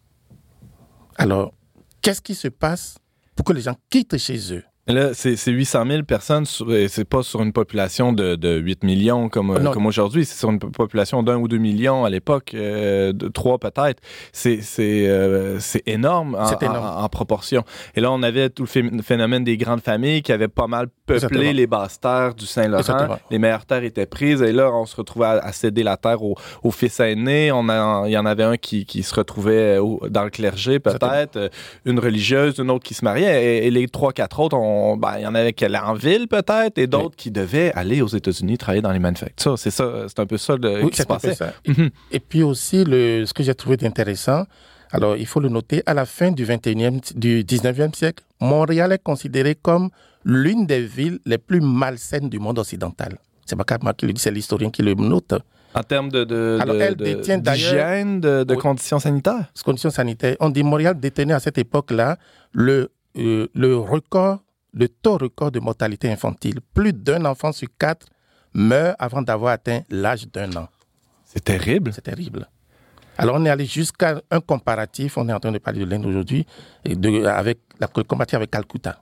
Alors, 1.15 1.53
qu'est-ce 2.01 2.21
qui 2.21 2.35
se 2.35 2.47
passe 2.47 2.97
pour 3.35 3.45
que 3.45 3.53
les 3.53 3.61
gens 3.61 3.75
quittent 3.89 4.17
chez 4.17 4.53
eux? 4.53 4.63
Là, 4.87 5.13
c'est 5.13 5.37
c'est 5.37 5.51
800 5.51 5.85
000 5.87 6.03
personnes, 6.03 6.45
c'est 6.45 7.05
pas 7.07 7.23
sur 7.23 7.41
une 7.41 7.53
population 7.53 8.11
de, 8.11 8.35
de 8.35 8.57
8 8.57 8.83
millions 8.83 9.29
comme, 9.29 9.57
Non. 9.57 9.71
comme 9.71 9.85
aujourd'hui, 9.85 10.25
c'est 10.25 10.37
sur 10.37 10.49
une 10.51 10.59
po- 10.59 10.71
population 10.71 11.23
d'un 11.23 11.37
ou 11.37 11.47
deux 11.47 11.57
millions 11.57 12.03
à 12.03 12.09
l'époque, 12.09 12.51
euh, 12.53 13.13
de 13.13 13.29
trois 13.29 13.59
peut-être. 13.59 14.01
C'est 14.33 14.59
euh, 15.07 15.57
énorme, 15.85 16.35
en, 16.35 16.49
énorme. 16.59 16.75
en- 16.85 17.03
en 17.03 17.07
proportion. 17.09 17.63
Et 17.95 18.01
là, 18.01 18.11
on 18.11 18.21
avait 18.23 18.49
tout 18.49 18.63
le 18.63 18.67
phé- 18.67 19.01
phénomène 19.03 19.45
des 19.45 19.55
grandes 19.55 19.79
familles 19.81 20.21
qui 20.21 20.33
avaient 20.33 20.49
pas 20.49 20.67
mal 20.67 20.87
peuplé 21.05 21.15
Exactement. 21.27 21.51
les 21.53 21.67
basses 21.67 21.99
terres 22.01 22.35
du 22.35 22.45
Saint-Laurent. 22.45 23.17
Les 23.31 23.39
meilleures 23.39 23.65
terres 23.65 23.83
étaient 23.85 24.05
prises, 24.05 24.41
et 24.41 24.51
là, 24.51 24.69
on 24.73 24.85
se 24.85 24.97
retrouvait 24.97 25.27
à, 25.27 25.31
à 25.39 25.51
céder 25.53 25.83
la 25.83 25.95
terre 25.95 26.21
au, 26.23 26.35
au 26.61 26.71
fils 26.71 26.99
aîné. 26.99 27.53
On 27.53 27.69
a, 27.69 28.03
il 28.07 28.11
y 28.11 28.17
en 28.17 28.25
avait 28.25 28.43
un 28.43 28.57
qui, 28.57 28.85
qui 28.85 29.01
se 29.03 29.15
retrouvait 29.15 29.77
au- 29.77 30.01
dans 30.09 30.25
le 30.25 30.29
clergé, 30.29 30.79
peut-être, 30.79 31.37
euh, 31.37 31.47
une 31.85 31.99
religieuse, 31.99 32.57
une 32.59 32.69
autre 32.69 32.83
qui 32.83 32.93
se 32.95 33.05
mariait, 33.05 33.59
et, 33.59 33.67
et 33.67 33.71
les 33.71 33.87
trois, 33.87 34.11
quatre 34.11 34.41
autres, 34.41 34.57
on, 34.57 34.72
ben, 34.97 35.15
il 35.19 35.23
y 35.23 35.27
en 35.27 35.35
avait 35.35 35.53
qui 35.53 35.65
allaient 35.65 35.77
en 35.79 35.93
ville, 35.93 36.27
peut-être, 36.27 36.77
et 36.77 36.87
d'autres 36.87 37.15
qui 37.15 37.31
devaient 37.31 37.71
aller 37.73 38.01
aux 38.01 38.07
États-Unis 38.07 38.57
travailler 38.57 38.81
dans 38.81 38.91
les 38.91 38.99
manufactures. 38.99 39.57
C'est 39.57 39.71
ça, 39.71 40.05
c'est 40.07 40.19
un 40.19 40.25
peu 40.25 40.37
ça 40.37 40.55
le, 40.55 40.83
Oui, 40.85 40.89
qui 40.91 40.97
se 41.01 41.03
passait. 41.07 41.35
ça. 41.35 41.53
Mhm. 41.67 41.89
Et 42.11 42.19
puis 42.19 42.43
aussi, 42.43 42.83
le, 42.83 43.25
ce 43.25 43.33
que 43.33 43.43
j'ai 43.43 43.55
trouvé 43.55 43.77
d'intéressant, 43.77 44.45
alors 44.91 45.15
il 45.17 45.25
faut 45.25 45.39
le 45.39 45.49
noter, 45.49 45.81
à 45.85 45.93
la 45.93 46.05
fin 46.05 46.31
du, 46.31 46.45
21e, 46.45 46.99
du 47.17 47.43
19e 47.43 47.95
siècle, 47.95 48.23
Montréal 48.39 48.91
est 48.91 49.01
considérée 49.03 49.55
comme 49.55 49.89
l'une 50.23 50.65
des 50.65 50.81
villes 50.81 51.19
les 51.25 51.37
plus 51.37 51.61
malsaines 51.61 52.29
du 52.29 52.39
monde 52.39 52.59
occidental. 52.59 53.17
C'est 53.45 53.55
pas 53.57 53.77
moi 53.81 53.93
qui 53.93 54.05
le 54.05 54.13
dis, 54.13 54.21
c'est 54.21 54.31
l'historien 54.31 54.69
qui 54.69 54.81
le 54.83 54.93
note. 54.93 55.33
En 55.75 55.81
termes 55.81 56.09
de, 56.09 56.23
de, 56.23 56.59
Alors, 56.61 56.75
elle 56.79 56.95
de- 56.95 57.03
détient 57.03 57.39
d'hygiène, 57.39 58.21
de, 58.21 58.43
de 58.43 58.55
conditions 58.55 58.99
sanitaires? 58.99 59.51
conditions 59.65 59.89
sanitaires. 59.89 60.35
On 60.39 60.49
dit 60.49 60.61
Montréal 60.63 60.99
détenait 60.99 61.33
à 61.33 61.39
cette 61.39 61.57
époque-là 61.57 62.17
le, 62.51 62.91
euh, 63.17 63.47
le 63.55 63.75
record, 63.77 64.43
le 64.73 64.87
taux 64.87 65.17
record 65.17 65.51
de 65.51 65.59
mortalité 65.59 66.11
infantile. 66.11 66.59
Plus 66.73 66.93
d'un 66.93 67.25
enfant 67.25 67.51
sur 67.51 67.67
quatre 67.77 68.07
meurt 68.53 68.95
avant 68.99 69.21
d'avoir 69.21 69.53
atteint 69.53 69.81
l'âge 69.89 70.27
d'un 70.31 70.51
an. 70.55 70.67
C'est 71.25 71.43
terrible. 71.43 71.91
C'est 71.93 72.01
terrible. 72.01 72.47
Alors 73.17 73.35
on 73.39 73.45
est 73.45 73.49
allé 73.49 73.65
jusqu'à 73.65 74.21
un 74.31 74.39
comparatif, 74.41 75.17
on 75.17 75.29
est 75.29 75.33
en 75.33 75.39
train 75.39 75.51
de 75.51 75.59
parler 75.59 75.81
de 75.81 75.85
l'Inde 75.89 76.05
aujourd'hui, 76.07 76.47
et 76.83 76.95
de- 76.95 77.25
avec 77.25 77.59
la 77.79 77.87
comparatif 77.87 78.35
avec 78.35 78.49
Calcutta. 78.49 78.99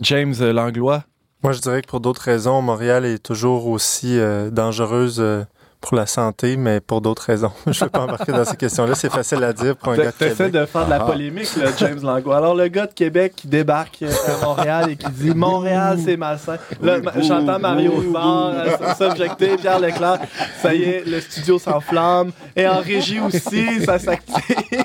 James 0.00 0.34
euh, 0.40 0.52
Langlois, 0.52 1.04
Moi, 1.42 1.52
je 1.52 1.60
dirais 1.60 1.80
que 1.80 1.86
pour 1.88 2.00
d'autres 2.00 2.22
raisons, 2.22 2.60
Montréal 2.60 3.06
est 3.06 3.18
toujours 3.22 3.66
aussi 3.68 4.18
euh, 4.18 4.50
dangereuse 4.50 5.20
euh, 5.20 5.44
pour 5.80 5.96
la 5.96 6.06
santé, 6.06 6.56
mais 6.58 6.80
pour 6.80 7.00
d'autres 7.00 7.22
raisons. 7.22 7.52
je 7.66 7.70
ne 7.70 7.84
vais 7.86 7.90
pas 7.90 8.00
embarquer 8.00 8.32
dans 8.32 8.44
ces 8.44 8.56
questions-là. 8.56 8.94
C'est 8.94 9.10
facile 9.10 9.42
à 9.44 9.52
dire 9.52 9.76
pour 9.76 9.92
un 9.92 9.96
gars 9.96 10.04
de 10.06 10.10
T'essaies 10.10 10.34
Québec. 10.46 10.52
de 10.52 10.66
faire 10.66 10.84
de 10.84 10.90
la 10.90 10.96
Ah. 10.96 11.04
polémique, 11.06 11.56
là, 11.56 11.70
James 11.78 12.00
Langlois. 12.02 12.36
Alors, 12.36 12.54
le 12.54 12.68
gars 12.68 12.86
de 12.86 12.92
Québec 12.92 13.32
qui 13.36 13.48
débarque 13.48 14.02
euh, 14.02 14.10
à 14.10 14.44
Montréal 14.44 14.90
et 14.90 14.96
qui 14.96 15.10
dit 15.10 15.30
Montréal, 15.34 15.98
c'est 16.04 16.16
malsain. 16.18 16.56
Là, 16.82 16.98
j'entends 17.20 17.58
Mario 17.58 17.92
Fort 18.12 18.52
euh, 18.54 18.94
s'objecter, 18.98 19.56
Pierre 19.56 19.80
Leclerc. 19.80 20.18
Ça 20.60 20.74
y 20.74 20.82
est, 20.82 21.04
le 21.06 21.20
studio 21.20 21.58
s'enflamme. 21.58 22.32
Et 22.54 22.68
en 22.68 22.80
régie 22.80 23.20
aussi, 23.20 23.82
ça 23.84 23.98
s'active. 23.98 24.84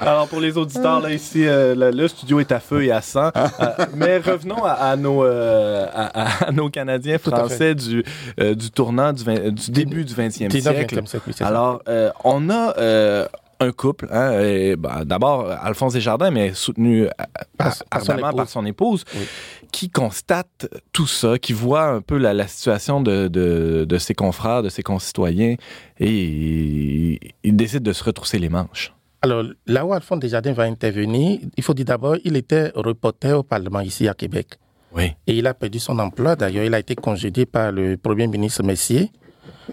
Alors, 0.00 0.28
pour 0.28 0.40
les 0.40 0.56
auditeurs, 0.56 1.00
là, 1.00 1.10
ici, 1.10 1.46
euh, 1.46 1.74
le, 1.74 1.90
le 1.90 2.08
studio 2.08 2.40
est 2.40 2.52
à 2.52 2.60
feu 2.60 2.84
et 2.84 2.92
à 2.92 3.02
sang. 3.02 3.30
Euh, 3.36 3.66
mais 3.94 4.18
revenons 4.18 4.64
à, 4.64 4.72
à 4.72 4.96
nos, 4.96 5.24
euh, 5.24 5.86
à, 5.92 6.22
à- 6.22 6.48
à 6.48 6.52
nos 6.52 6.68
Canadiens 6.70 7.18
français 7.18 7.74
du, 7.74 8.04
euh, 8.40 8.54
du 8.54 8.70
tournant 8.70 9.12
du, 9.12 9.24
vingt- 9.24 9.50
du 9.50 9.69
début 9.70 10.04
du 10.04 10.14
20e 10.14 10.48
19e 10.48 11.06
siècle. 11.06 11.22
oui. 11.26 11.34
Alors, 11.40 11.82
euh, 11.88 12.10
on 12.24 12.50
a 12.50 12.76
euh, 12.78 13.26
un 13.60 13.72
couple, 13.72 14.08
hein, 14.10 14.30
ben, 14.78 15.04
d'abord 15.04 15.50
Alphonse 15.50 15.92
Desjardins, 15.92 16.30
mais 16.30 16.52
soutenu 16.54 17.04
euh, 17.04 17.10
Par- 17.58 17.74
par 17.90 18.02
son 18.02 18.16
épouse. 18.18 18.36
par 18.36 18.48
son 18.48 18.66
épouse, 18.66 19.04
Oui. 19.14 19.26
qui 19.70 19.90
constate 19.90 20.68
tout 20.92 21.06
ça, 21.06 21.38
qui 21.38 21.52
voit 21.52 21.84
un 21.84 22.00
peu 22.00 22.16
la, 22.16 22.32
la 22.32 22.46
situation 22.48 23.00
de, 23.02 23.28
de, 23.28 23.84
de 23.88 23.98
ses 23.98 24.14
confrères, 24.14 24.62
de 24.62 24.68
ses 24.70 24.82
concitoyens, 24.82 25.56
et 25.98 26.10
il, 26.10 27.18
il 27.44 27.56
décide 27.56 27.82
de 27.82 27.92
se 27.92 28.02
retrousser 28.04 28.38
les 28.38 28.48
manches. 28.48 28.92
Alors, 29.22 29.44
là 29.66 29.84
où 29.84 29.92
Alphonse 29.92 30.20
Desjardins 30.20 30.54
va 30.54 30.62
intervenir, 30.62 31.38
il 31.56 31.62
faut 31.62 31.74
dire 31.74 31.84
d'abord, 31.84 32.16
il 32.24 32.36
était 32.36 32.72
reporter 32.74 33.36
au 33.38 33.42
Parlement 33.42 33.80
ici 33.80 34.08
à 34.08 34.14
Québec. 34.14 34.54
Oui. 34.96 35.12
Et 35.26 35.36
il 35.36 35.46
a 35.46 35.52
perdu 35.54 35.78
son 35.78 35.98
emploi. 35.98 36.34
D'ailleurs, 36.34 36.64
il 36.64 36.72
a 36.74 36.78
été 36.78 36.94
congédié 36.96 37.44
par 37.46 37.70
le 37.70 37.96
Premier 37.98 38.26
ministre 38.26 38.62
Messier. 38.64 39.12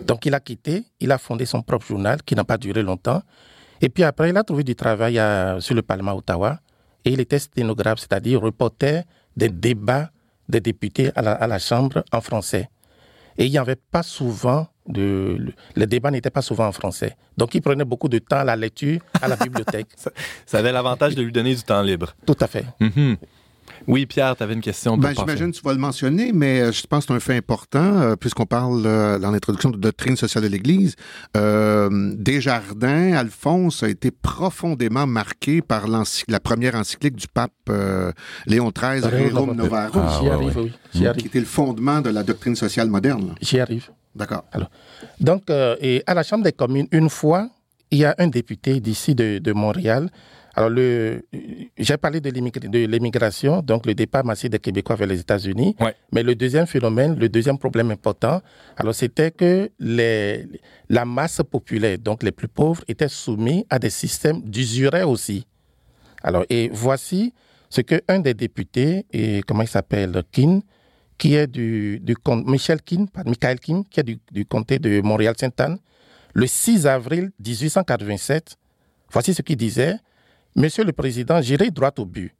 Donc, 0.06 0.26
il 0.26 0.34
a 0.34 0.40
quitté, 0.40 0.86
il 1.00 1.12
a 1.12 1.18
fondé 1.18 1.46
son 1.46 1.62
propre 1.62 1.86
journal 1.88 2.22
qui 2.24 2.36
n'a 2.36 2.44
pas 2.44 2.58
duré 2.58 2.84
longtemps. 2.84 3.22
Et 3.82 3.90
puis 3.90 4.04
après, 4.04 4.30
il 4.30 4.38
a 4.38 4.44
trouvé 4.44 4.64
du 4.64 4.76
travail 4.76 5.20
à- 5.20 5.58
sur 5.60 5.76
le 5.76 5.82
Parlement 5.82 6.14
Ottawa. 6.16 6.60
Et 7.06 7.12
il 7.12 7.20
était 7.20 7.40
sténographe, 7.40 8.00
c'est-à-dire 8.00 8.42
reporter 8.42 9.04
des 9.36 9.50
débats 9.50 10.10
des 10.50 10.62
députés 10.62 11.12
à 11.16 11.22
la, 11.22 11.34
à 11.34 11.46
la 11.48 11.60
Chambre 11.60 12.04
en 12.14 12.22
français. 12.22 12.70
Et 13.38 13.46
il 13.46 13.52
n'y 13.52 13.58
avait 13.58 13.76
pas 13.76 14.02
souvent 14.02 14.68
de. 14.88 15.36
le- 15.38 15.54
Les 15.76 15.86
débats 15.86 16.10
n'étaient 16.10 16.30
pas 16.32 16.42
souvent 16.42 16.68
en 16.68 16.72
français. 16.72 17.16
Donc, 17.38 17.54
il 17.54 17.62
prenait 17.62 17.84
beaucoup 17.86 18.08
de 18.10 18.18
temps 18.20 18.38
à 18.38 18.44
la 18.46 18.56
lecture, 18.56 19.00
à 19.22 19.28
la 19.28 19.36
bibliothèque. 19.46 19.88
Ça 20.46 20.58
avait 20.60 20.72
l'avantage 20.72 21.16
de 21.16 21.22
lui 21.22 21.32
donner 21.32 21.54
du 21.54 21.62
temps 21.64 21.82
libre. 21.82 22.14
Tout 22.26 22.38
à 22.40 22.48
fait. 22.48 22.66
Mhm. 22.80 23.18
Oui, 23.88 24.06
Pierre, 24.06 24.36
tu 24.36 24.44
avais 24.44 24.54
une 24.54 24.62
question. 24.62 24.98
Ben. 24.98 25.14
J'imagine 25.18 25.52
que 25.52 25.58
tu 25.58 25.62
vas 25.64 25.74
le 25.74 25.80
mentionner, 25.80 26.32
mais 26.34 26.62
euh, 26.62 26.72
je 26.72 26.86
pense 26.88 27.06
que 27.06 27.14
c'est 27.14 27.18
un 27.18 27.20
fait 27.20 27.36
important, 27.36 28.02
euh, 28.02 28.16
puisqu'on 28.16 28.46
parle 28.46 28.84
euh, 28.86 29.20
dans 29.20 29.32
l'introduction 29.32 29.70
de 29.70 29.78
doctrine 29.78 30.16
sociale 30.18 30.44
de 30.44 30.50
l'Église. 30.50 30.96
Euh, 31.36 31.90
Desjardins, 32.18 33.14
Alphonse 33.14 33.84
a 33.84 33.90
été 33.90 34.12
profondément 34.12 35.08
marqué 35.08 35.62
par 35.62 35.86
la 35.88 36.40
première 36.40 36.76
encyclique 36.76 37.16
du 37.16 37.28
pape 37.28 37.52
euh, 37.70 38.12
Léon 38.46 38.72
XIII, 38.76 39.02
Rerum 39.02 39.54
Novarum, 39.56 40.04
Ah, 40.08 40.18
J'y 40.20 40.28
ouais, 40.28 40.32
arrive, 40.34 40.58
ouais. 40.58 40.64
oui. 40.64 40.72
Qui 40.92 41.08
arrive. 41.08 41.26
était 41.26 41.40
le 41.40 41.46
fondement 41.46 42.02
de 42.02 42.10
la 42.10 42.24
doctrine 42.24 42.56
sociale 42.56 42.90
moderne. 42.90 43.36
J'y 43.42 43.60
arrive. 43.60 43.90
D'accord. 44.16 44.46
Donc, 45.20 45.50
euh, 45.50 45.76
et 45.80 46.04
à 46.08 46.14
la 46.14 46.24
Chambre 46.24 46.44
des 46.44 46.52
communes, 46.52 46.88
une 46.92 47.10
fois, 47.10 47.50
il 47.92 48.00
y 48.00 48.06
a 48.06 48.16
un 48.18 48.28
député 48.28 48.80
d'ici 48.80 49.14
de, 49.16 49.38
de 49.38 49.54
Montréal. 49.54 50.10
Alors, 50.58 50.72
j'ai 51.78 51.98
parlé 51.98 52.20
de 52.20 52.32
l'immigr- 52.32 52.68
de 52.68 52.86
l'immigration, 52.88 53.62
donc 53.62 53.86
le 53.86 53.94
départ 53.94 54.26
massif 54.26 54.50
des 54.50 54.58
Québécois 54.58 54.96
vers 54.96 55.08
les 55.08 55.20
États-Unis. 55.20 55.76
Ouais. 55.80 55.94
Mais 56.12 56.24
le 56.24 56.34
deuxième 56.34 56.66
phénomène, 56.66 57.14
le 57.16 57.30
deuxième 57.30 57.60
problème 57.60 57.92
important, 57.92 58.42
alors 58.76 58.96
c'était 58.96 59.30
que 59.30 59.70
les, 59.80 60.48
la 60.90 61.06
masse 61.06 61.42
populaire, 61.48 62.00
donc 62.00 62.24
les 62.24 62.32
plus 62.32 62.48
pauvres, 62.48 62.84
étaient 62.88 63.08
soumis 63.08 63.68
à 63.70 63.78
des 63.78 63.92
systèmes 63.92 64.42
d'usuraire 64.42 65.08
aussi. 65.08 65.46
Alors, 66.24 66.44
et 66.50 66.72
voici 66.74 67.36
ce 67.70 67.82
que 67.82 68.02
un 68.08 68.18
des 68.20 68.34
députés, 68.34 69.06
et 69.14 69.42
comment 69.46 69.62
il 69.62 69.68
s'appelle, 69.68 70.24
Kin, 70.32 70.62
qui 71.20 71.36
est 71.36 71.46
du, 71.46 72.02
Michel 72.48 72.82
Kin, 72.82 73.06
Michael 73.28 73.60
Kin, 73.60 73.84
qui 73.92 74.00
est 74.00 74.04
du, 74.04 74.18
du 74.32 74.44
comté 74.48 74.80
de 74.80 75.02
Montréal-Sainte-Anne, 75.02 75.78
le 76.34 76.48
6 76.48 76.88
avril 76.88 77.30
1887, 77.46 78.58
voici 79.12 79.36
ce 79.36 79.44
qu'il 79.44 79.58
disait. 79.58 79.98
Monsieur 80.58 80.84
le 80.84 80.92
Président, 80.92 81.40
j'irai 81.40 81.70
droit 81.70 81.92
au 82.00 82.06
but. 82.06 82.34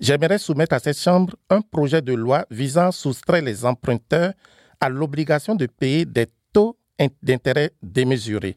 J'aimerais 0.00 0.38
soumettre 0.38 0.74
à 0.74 0.78
cette 0.78 0.98
Chambre 1.00 1.34
un 1.50 1.60
projet 1.60 2.00
de 2.00 2.12
loi 2.12 2.46
visant 2.48 2.88
à 2.88 2.92
soustraire 2.92 3.42
les 3.42 3.64
emprunteurs 3.64 4.32
à 4.80 4.88
l'obligation 4.88 5.56
de 5.56 5.66
payer 5.66 6.04
des 6.04 6.28
taux 6.52 6.78
in- 7.00 7.08
d'intérêt 7.20 7.72
démesurés. 7.82 8.56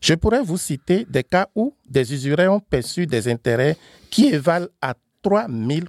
Je 0.00 0.14
pourrais 0.14 0.42
vous 0.42 0.56
citer 0.56 1.06
des 1.08 1.22
cas 1.22 1.46
où 1.54 1.72
des 1.88 2.12
usuriers 2.12 2.48
ont 2.48 2.58
perçu 2.58 3.06
des 3.06 3.28
intérêts 3.28 3.76
qui 4.10 4.26
évalent 4.34 4.66
à 4.80 4.94
3000 5.22 5.84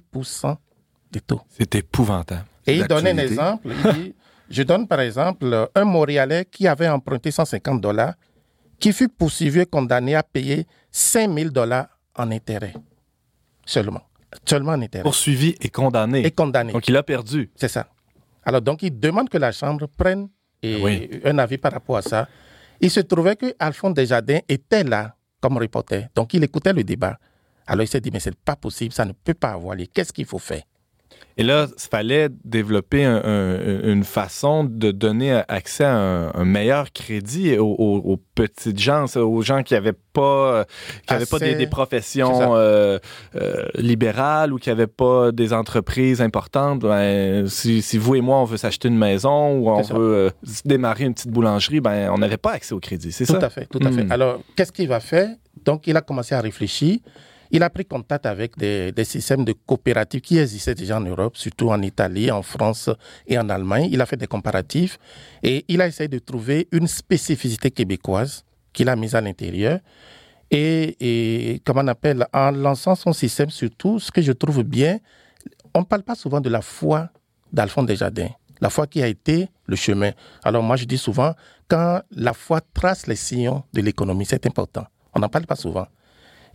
de 1.10 1.18
taux. 1.18 1.40
C'est 1.48 1.74
épouvantable. 1.74 2.44
Et 2.68 2.76
il 2.76 2.86
donne 2.86 3.08
un 3.08 3.18
exemple. 3.18 3.66
Il 3.84 3.92
dit, 3.94 4.14
je 4.48 4.62
donne 4.62 4.86
par 4.86 5.00
exemple 5.00 5.68
un 5.74 5.84
Montréalais 5.84 6.44
qui 6.48 6.68
avait 6.68 6.88
emprunté 6.88 7.32
150 7.32 7.80
dollars, 7.80 8.14
qui 8.78 8.92
fut 8.92 9.08
poursuivi 9.08 9.60
et 9.60 9.66
condamné 9.66 10.14
à 10.14 10.22
payer 10.22 10.68
5000 10.92 11.50
dollars 11.50 11.88
en 12.16 12.30
intérêt. 12.30 12.74
Seulement. 13.66 14.02
Seulement 14.46 14.72
en 14.72 14.82
intérêt. 14.82 15.02
Poursuivi 15.02 15.54
et 15.60 15.68
condamné. 15.68 16.24
Et 16.24 16.30
condamné. 16.30 16.72
Donc, 16.72 16.86
il 16.88 16.96
a 16.96 17.02
perdu. 17.02 17.50
C'est 17.56 17.68
ça. 17.68 17.86
Alors, 18.44 18.60
donc, 18.62 18.82
il 18.82 18.98
demande 18.98 19.28
que 19.28 19.38
la 19.38 19.52
Chambre 19.52 19.86
prenne 19.86 20.28
et- 20.62 20.82
Oui. 20.82 21.20
un 21.24 21.38
avis 21.38 21.58
par 21.58 21.72
rapport 21.72 21.96
à 21.96 22.02
ça. 22.02 22.28
Il 22.80 22.90
se 22.90 23.00
trouvait 23.00 23.36
que 23.36 23.54
Alphonse 23.58 23.94
Desjardins 23.94 24.40
était 24.48 24.84
là 24.84 25.14
comme 25.40 25.56
reporter. 25.58 26.08
Donc, 26.14 26.34
il 26.34 26.42
écoutait 26.44 26.72
le 26.72 26.84
débat. 26.84 27.18
Alors, 27.66 27.84
il 27.84 27.88
s'est 27.88 28.00
dit, 28.00 28.10
mais 28.12 28.20
c'est 28.20 28.34
pas 28.34 28.56
possible, 28.56 28.92
ça 28.92 29.04
ne 29.04 29.12
peut 29.12 29.34
pas 29.34 29.52
avoir 29.52 29.74
lieu. 29.76 29.86
Qu'est-ce 29.92 30.12
qu'il 30.12 30.26
faut 30.26 30.38
faire? 30.38 30.62
Et 31.36 31.42
là, 31.42 31.66
il 31.68 31.88
fallait 31.90 32.28
développer 32.44 33.04
un- 33.04 33.20
un- 33.24 33.92
une 33.92 34.04
façon 34.04 34.62
de 34.62 34.92
donner 34.92 35.42
accès 35.48 35.82
à 35.82 35.96
un, 35.96 36.32
un 36.32 36.44
meilleur 36.44 36.92
crédit 36.92 37.58
aux, 37.58 37.74
aux- 37.76 38.12
aux 38.12 38.16
petites 38.36 38.78
gens, 38.78 39.06
aux 39.16 39.42
gens 39.42 39.64
qui 39.64 39.74
n'avaient 39.74 39.96
pas, 40.12 40.64
qui 41.08 41.12
avaient 41.12 41.26
pas 41.26 41.40
des, 41.40 41.54
Assez- 41.56 41.66
professions 41.66 42.54
euh, 42.54 42.98
euh, 43.34 43.64
libérales 43.74 44.52
ou 44.52 44.58
qui 44.58 44.68
n'avaient 44.68 44.86
pas 44.86 45.32
des 45.32 45.52
entreprises 45.52 46.22
importantes. 46.22 46.78
Ben, 46.82 47.48
si, 47.48 47.82
si 47.82 47.98
vous 47.98 48.14
et 48.14 48.20
moi, 48.20 48.36
on 48.38 48.44
veut 48.44 48.56
s'acheter 48.56 48.86
une 48.86 48.96
maison 48.98 49.58
ou 49.58 49.70
on 49.70 49.82
veut 49.82 50.14
euh, 50.14 50.30
démarrer 50.64 51.02
une 51.02 51.14
petite 51.14 51.32
boulangerie, 51.32 51.80
ben, 51.80 52.10
on 52.12 52.18
n'avait 52.18 52.36
pas 52.36 52.52
accès 52.52 52.74
au 52.76 52.80
crédit, 52.80 53.10
c'est 53.10 53.26
Tout 53.26 53.32
ça? 53.40 53.46
à 53.46 53.50
fait, 53.50 53.66
tout 53.66 53.80
à 53.84 53.90
fait. 53.90 54.04
Hmm. 54.04 54.12
Alors, 54.12 54.38
qu'est-ce 54.54 54.70
qu'il 54.70 54.86
va 54.88 55.00
faire? 55.00 55.30
Donc, 55.64 55.88
il 55.88 55.96
a 55.96 56.00
commencé 56.00 56.32
à 56.36 56.40
réfléchir. 56.40 56.98
Il 57.54 57.62
a 57.62 57.70
pris 57.70 57.84
contact 57.84 58.26
avec 58.26 58.58
des, 58.58 58.92
systèmes 59.04 59.44
de 59.44 59.52
coopératives 59.52 60.20
qui 60.22 60.38
existaient 60.38 60.74
déjà 60.74 60.96
en 60.96 61.02
Europe, 61.02 61.36
surtout 61.36 61.70
en 61.70 61.80
Italie, 61.82 62.28
en 62.28 62.42
France 62.42 62.90
et 63.28 63.38
en 63.38 63.48
Allemagne. 63.48 63.88
Il 63.92 64.00
a 64.00 64.06
fait 64.06 64.16
des 64.16 64.26
comparatifs 64.26 64.98
et 65.40 65.64
il 65.68 65.80
a 65.80 65.86
essayé 65.86 66.08
de 66.08 66.18
trouver 66.18 66.66
une 66.72 66.88
spécificité 66.88 67.70
québécoise 67.70 68.44
qu'il 68.72 68.88
a 68.88 68.96
mise 68.96 69.14
à 69.14 69.20
l'intérieur. 69.20 69.78
Et, 70.50 70.96
et 70.98 71.60
comment 71.60 71.82
on 71.82 71.86
appelle, 71.86 72.26
en 72.32 72.50
lançant 72.50 72.96
son 72.96 73.12
système, 73.12 73.50
surtout, 73.50 74.00
ce 74.00 74.10
que 74.10 74.20
je 74.20 74.32
trouve 74.32 74.64
bien, 74.64 74.98
on 75.74 75.80
ne 75.80 75.84
parle 75.84 76.02
pas 76.02 76.16
souvent 76.16 76.40
de 76.40 76.50
la 76.50 76.60
foi 76.60 77.08
d'Alphonse 77.52 77.86
Desjardins, 77.86 78.30
la 78.60 78.68
foi 78.68 78.88
qui 78.88 79.00
a 79.00 79.06
été 79.06 79.48
le 79.66 79.76
chemin. 79.76 80.10
Alors 80.42 80.64
moi, 80.64 80.74
je 80.74 80.86
dis 80.86 80.98
souvent, 80.98 81.34
quand 81.68 82.02
la 82.10 82.32
foi 82.32 82.60
trace 82.74 83.06
les 83.06 83.14
sillons 83.14 83.62
de 83.72 83.80
l'économie, 83.80 84.26
c'est 84.26 84.44
important. 84.44 84.86
On 85.14 85.20
n'en 85.20 85.28
parle 85.28 85.46
pas 85.46 85.54
souvent. 85.54 85.86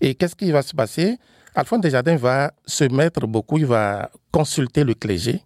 Et 0.01 0.15
qu'est-ce 0.15 0.35
qui 0.35 0.51
va 0.51 0.61
se 0.61 0.73
passer? 0.73 1.17
Alphonse 1.55 1.81
Desjardins 1.81 2.15
va 2.15 2.53
se 2.65 2.83
mettre 2.85 3.27
beaucoup, 3.27 3.57
il 3.57 3.65
va 3.65 4.11
consulter 4.31 4.83
le 4.83 4.93
clergé. 4.93 5.41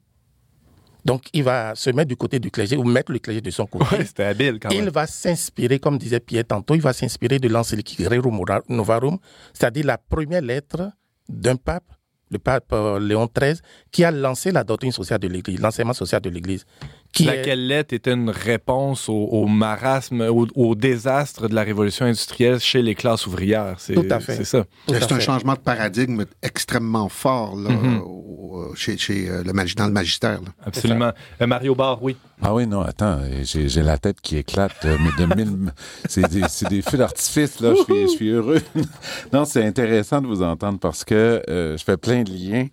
Donc, 1.06 1.24
il 1.34 1.44
va 1.44 1.76
se 1.76 1.90
mettre 1.90 2.08
du 2.08 2.16
côté 2.16 2.40
du 2.40 2.50
clergé 2.50 2.78
ou 2.78 2.84
mettre 2.84 3.12
le 3.12 3.20
clergé 3.20 3.42
de 3.42 3.52
son 3.52 3.66
côté. 3.66 3.98
Ouais, 3.98 4.06
c'était 4.06 4.24
habile 4.24 4.60
quand 4.60 4.70
Il 4.70 4.90
va 4.90 5.06
s'inspirer, 5.06 5.80
comme 5.80 5.98
disait 5.98 6.20
Pierre 6.20 6.46
tantôt, 6.46 6.76
il 6.76 6.82
va 6.82 6.94
s'inspirer 6.94 7.40
de 7.40 7.50
l'encyclique 7.50 8.08
Rerum 8.08 8.40
Novarum, 8.70 9.18
c'est-à-dire 9.54 9.86
la 9.86 9.98
première 9.98 10.42
lettre 10.42 10.92
d'un 11.28 11.58
pape, 11.58 11.92
le 12.32 12.40
pape 12.40 12.72
euh, 12.72 13.00
Léon 13.00 13.28
XIII, 13.38 13.60
qui 13.92 14.04
a 14.06 14.12
lancé 14.12 14.52
la 14.52 14.64
doctrine 14.64 14.92
sociale 14.94 15.20
de 15.20 15.28
l'Église, 15.28 15.60
l'enseignement 15.60 15.94
social 15.94 16.22
de 16.22 16.30
l'Église. 16.30 16.66
Qui 17.14 17.24
est- 17.24 17.28
Laquelle 17.38 17.68
lettre 17.68 17.94
était 17.94 18.12
une 18.14 18.30
réponse 18.30 19.08
au, 19.08 19.14
au 19.14 19.46
marasme, 19.48 20.22
au, 20.22 20.48
au 20.56 20.76
désastre 20.76 21.48
de 21.48 21.54
la 21.56 21.62
révolution 21.64 22.06
industrielle 22.06 22.60
chez 22.60 22.82
les 22.82 22.96
classes 22.96 23.28
ouvrières? 23.28 23.76
C'est, 23.78 23.94
Tout 23.94 24.06
à 24.10 24.20
fait. 24.20 24.36
C'est 24.36 24.44
ça. 24.46 24.66
C'est 24.90 24.96
un 25.12 25.16
fait. 25.16 25.22
changement 25.22 25.54
de 25.54 25.60
paradigme 25.60 26.26
extrêmement 26.42 27.10
fort 27.10 27.56
là, 27.56 27.70
Mhm. 27.70 28.02
au- 28.02 28.40
au- 28.72 28.76
chez, 28.76 28.98
chez, 28.98 29.30
euh, 29.30 29.44
le, 29.44 29.54
dans 29.76 29.86
le 29.88 29.94
magistère. 29.94 30.42
là. 30.42 30.50
Absolument. 30.66 31.12
Euh, 31.42 31.48
Mario 31.48 31.76
Barr, 31.76 32.02
oui. 32.04 32.16
Ah 32.42 32.54
oui, 32.54 32.68
non, 32.68 32.82
attends, 32.82 33.20
j'ai 33.44 33.70
j'ai 33.70 33.84
la 33.84 33.98
tête 33.98 34.20
qui 34.20 34.38
éclate. 34.38 34.74
euh, 34.86 34.98
mais 35.00 35.26
de 35.26 35.36
mille... 35.36 35.72
C'est 36.10 36.28
des, 36.30 36.44
c'est 36.50 36.68
des 36.68 36.82
feux 36.82 36.98
d'artifice, 36.98 37.60
là. 37.62 37.74
Je 37.76 37.84
suis, 37.84 38.02
je 38.04 38.08
suis 38.08 38.30
heureux. 38.30 38.62
non, 39.34 39.46
c'est 39.46 39.64
intéressant 39.64 40.22
de 40.22 40.28
vous 40.28 40.42
entendre 40.42 40.80
parce 40.80 41.04
que 41.04 41.42
euh, 41.50 41.78
je 41.78 41.84
fais 41.84 41.98
plein 41.98 42.24
de 42.24 42.32
liens 42.32 42.68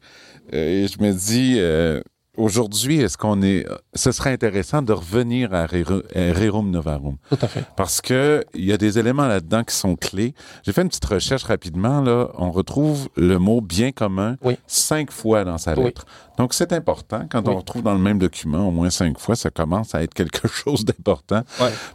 euh, 0.54 0.84
et 0.84 0.88
je 0.88 1.00
me 1.02 1.12
dis, 1.12 1.56
euh, 1.58 2.00
aujourd'hui, 2.40 3.00
est-ce 3.00 3.16
qu'on 3.18 3.42
est... 3.42 3.66
Ce 3.94 4.12
serait 4.12 4.32
intéressant 4.32 4.82
de 4.82 4.92
revenir 4.92 5.52
à 5.54 5.66
Rerum 5.66 6.02
à 6.14 6.32
Rerum 6.32 6.70
Novarum? 6.70 7.16
Tout 7.28 7.38
à 7.40 7.46
fait. 7.48 7.64
Parce 7.76 8.00
que 8.00 8.44
il 8.54 8.64
y 8.64 8.72
a 8.72 8.76
des 8.76 8.98
éléments 8.98 9.26
là-dedans 9.26 9.62
qui 9.64 9.74
sont 9.74 9.96
clés. 9.96 10.34
J'ai 10.64 10.72
fait 10.72 10.82
une 10.82 10.88
petite 10.88 11.04
recherche 11.04 11.44
rapidement, 11.44 12.00
là. 12.00 12.28
On 12.38 12.50
retrouve 12.50 13.08
le 13.16 13.38
mot 13.38 13.60
bien 13.60 13.92
commun 13.92 14.36
Oui. 14.42 14.56
cinq 14.66 15.10
fois 15.10 15.44
dans 15.44 15.58
sa 15.58 15.74
Oui. 15.74 15.84
lettre. 15.84 16.04
Donc, 16.38 16.54
c'est 16.54 16.72
important. 16.72 17.26
Quand 17.30 17.46
Oui. 17.46 17.52
on 17.54 17.58
retrouve 17.58 17.82
dans 17.82 17.92
le 17.94 18.00
même 18.00 18.18
document 18.18 18.66
au 18.66 18.70
moins 18.70 18.88
cinq 18.90 19.18
fois, 19.18 19.36
ça 19.36 19.50
commence 19.50 19.94
à 19.94 20.02
être 20.02 20.14
quelque 20.14 20.48
chose 20.52 20.84
d'important. 20.84 21.42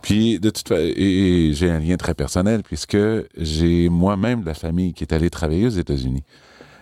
Puis, 0.01 0.39
de 0.39 0.49
toute 0.49 0.67
façon, 0.67 0.81
et, 0.85 1.47
et 1.49 1.53
j'ai 1.53 1.69
un 1.71 1.79
lien 1.79 1.97
très 1.97 2.13
personnel 2.13 2.61
puisque 2.63 2.97
j'ai 3.37 3.89
moi-même 3.89 4.41
de 4.41 4.45
la 4.45 4.53
famille 4.53 4.93
qui 4.93 5.03
est 5.03 5.13
allée 5.13 5.29
travailler 5.29 5.65
aux 5.65 5.69
États-Unis. 5.69 6.23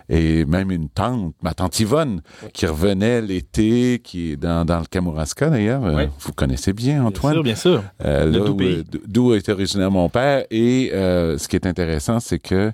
Et 0.08 0.44
même 0.44 0.70
une 0.70 0.88
tante, 0.88 1.34
ma 1.42 1.54
tante 1.54 1.80
Yvonne, 1.80 2.20
qui 2.52 2.66
revenait 2.66 3.22
l'été, 3.22 4.00
qui 4.04 4.32
est 4.32 4.36
dans, 4.36 4.64
dans 4.64 4.78
le 4.78 4.84
Kamouraska 4.84 5.48
d'ailleurs. 5.48 5.84
Euh, 5.84 5.96
Oui. 5.96 6.02
Vous 6.20 6.32
connaissez 6.32 6.72
bien, 6.72 7.04
Antoine. 7.04 7.42
Bien 7.42 7.54
sûr, 7.54 7.78
bien 7.78 7.80
sûr. 7.80 7.90
Euh, 8.04 8.32
euh, 8.34 8.82
d'où 9.06 9.34
est 9.34 9.48
originaire 9.48 9.90
mon 9.90 10.08
père. 10.08 10.44
Et 10.50 10.90
euh, 10.92 11.38
ce 11.38 11.48
qui 11.48 11.56
est 11.56 11.66
intéressant, 11.66 12.20
c'est 12.20 12.38
que 12.38 12.72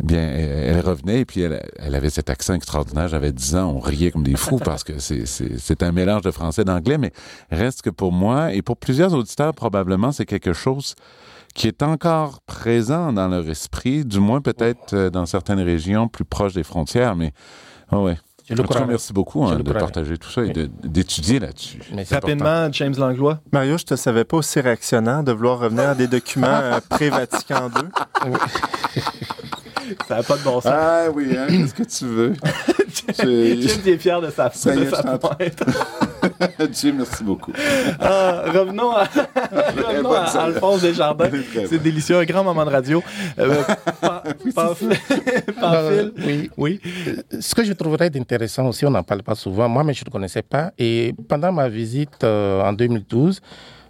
eh 0.00 0.02
bien, 0.04 0.20
elle, 0.20 0.80
revenait 0.80 1.20
et 1.20 1.24
puis 1.24 1.40
elle, 1.40 1.62
elle 1.78 1.94
avait 1.94 2.10
cet 2.10 2.28
accent 2.28 2.54
extraordinaire. 2.54 3.08
J'avais 3.08 3.32
10 3.32 3.56
ans, 3.56 3.72
on 3.76 3.78
riait 3.78 4.10
comme 4.10 4.24
des 4.24 4.36
fous 4.36 4.58
parce 4.64 4.84
que 4.84 4.98
c'est 4.98 5.82
un 5.82 5.92
mélange 5.92 6.22
de 6.22 6.30
français 6.30 6.62
et 6.62 6.64
d'anglais, 6.64 6.98
mais 6.98 7.12
reste 7.50 7.82
que 7.82 7.90
pour 7.90 8.12
moi 8.12 8.52
et 8.52 8.60
pour 8.60 8.76
plusieurs 8.76 9.14
auditeurs, 9.14 9.54
probablement, 9.54 10.12
c'est 10.12 10.26
quelque 10.26 10.52
chose 10.52 10.94
qui 11.56 11.68
est 11.68 11.82
encore 11.82 12.40
présent 12.42 13.12
dans 13.14 13.28
leur 13.28 13.48
esprit, 13.48 14.04
du 14.04 14.20
moins 14.20 14.42
peut-être 14.42 14.92
euh, 14.92 15.10
dans 15.10 15.24
certaines 15.24 15.60
régions 15.60 16.06
plus 16.06 16.26
proches 16.26 16.52
des 16.52 16.62
frontières, 16.62 17.16
mais 17.16 17.32
oh 17.90 18.04
ouais. 18.04 18.18
Je 18.48 18.54
le 18.54 18.60
En 18.60 18.62
tout 18.62 18.68
cas, 18.68 18.78
crois. 18.78 18.86
merci 18.86 19.12
beaucoup 19.12 19.44
hein, 19.44 19.56
de 19.56 19.72
partager 19.72 20.18
tout 20.18 20.30
ça 20.30 20.42
et 20.44 20.52
d'étudier 20.84 21.40
là-dessus. 21.40 21.80
Rapidement, 22.08 22.70
James 22.70 22.94
Langlois. 22.96 23.40
Mario, 23.52 23.76
je 23.76 23.84
te 23.84 23.96
savais 23.96 24.24
pas 24.24 24.36
aussi 24.36 24.60
réactionnant 24.60 25.24
de 25.24 25.32
vouloir 25.32 25.58
revenir 25.58 25.88
à 25.88 25.94
des 25.96 26.06
documents 26.06 26.46
euh, 26.46 26.78
pré-Vatican 26.88 27.70
II. 27.74 28.30
Ça 30.08 30.16
n'a 30.16 30.22
pas 30.22 30.36
de 30.36 30.42
bon 30.42 30.60
sens. 30.60 30.72
Ah 30.72 31.06
oui, 31.12 31.36
hein, 31.36 31.46
qu'est-ce 31.48 31.74
que 31.74 31.82
tu 31.82 32.04
veux? 32.06 32.34
James 33.18 33.86
est 33.86 33.98
fier 33.98 34.20
de 34.20 34.30
sa, 34.30 34.48
de 34.48 34.82
est, 34.82 34.90
sa. 34.90 35.18
Jim, 36.72 36.94
merci 36.98 37.22
beaucoup. 37.24 37.52
Ah, 38.00 38.44
revenons 38.52 38.90
à, 38.90 39.04
revenons 39.76 40.12
à 40.12 40.24
Alphonse 40.24 40.82
Desjardins. 40.82 41.30
C'est 41.68 41.82
délicieux, 41.82 42.16
un 42.18 42.24
grand 42.24 42.44
moment 42.44 42.64
de 42.64 42.70
radio. 42.70 43.02
Euh, 43.38 43.62
Pa- 44.00 44.22
Pamphile- 44.54 44.96
Pamphile, 45.60 46.12
Oui. 46.26 46.50
oui. 46.56 46.80
Ce 47.40 47.54
que 47.54 47.64
je 47.64 47.72
trouverais 47.72 48.10
d'intéressant 48.10 48.66
aussi, 48.68 48.84
on 48.86 48.90
n'en 48.90 49.02
parle 49.02 49.22
pas 49.22 49.34
souvent, 49.34 49.68
moi, 49.68 49.84
mais 49.84 49.94
je 49.94 50.04
ne 50.04 50.10
connaissais 50.10 50.42
pas. 50.42 50.72
Et 50.78 51.14
pendant 51.28 51.52
ma 51.52 51.68
visite 51.68 52.22
euh, 52.24 52.62
en 52.62 52.72
2012, 52.72 53.40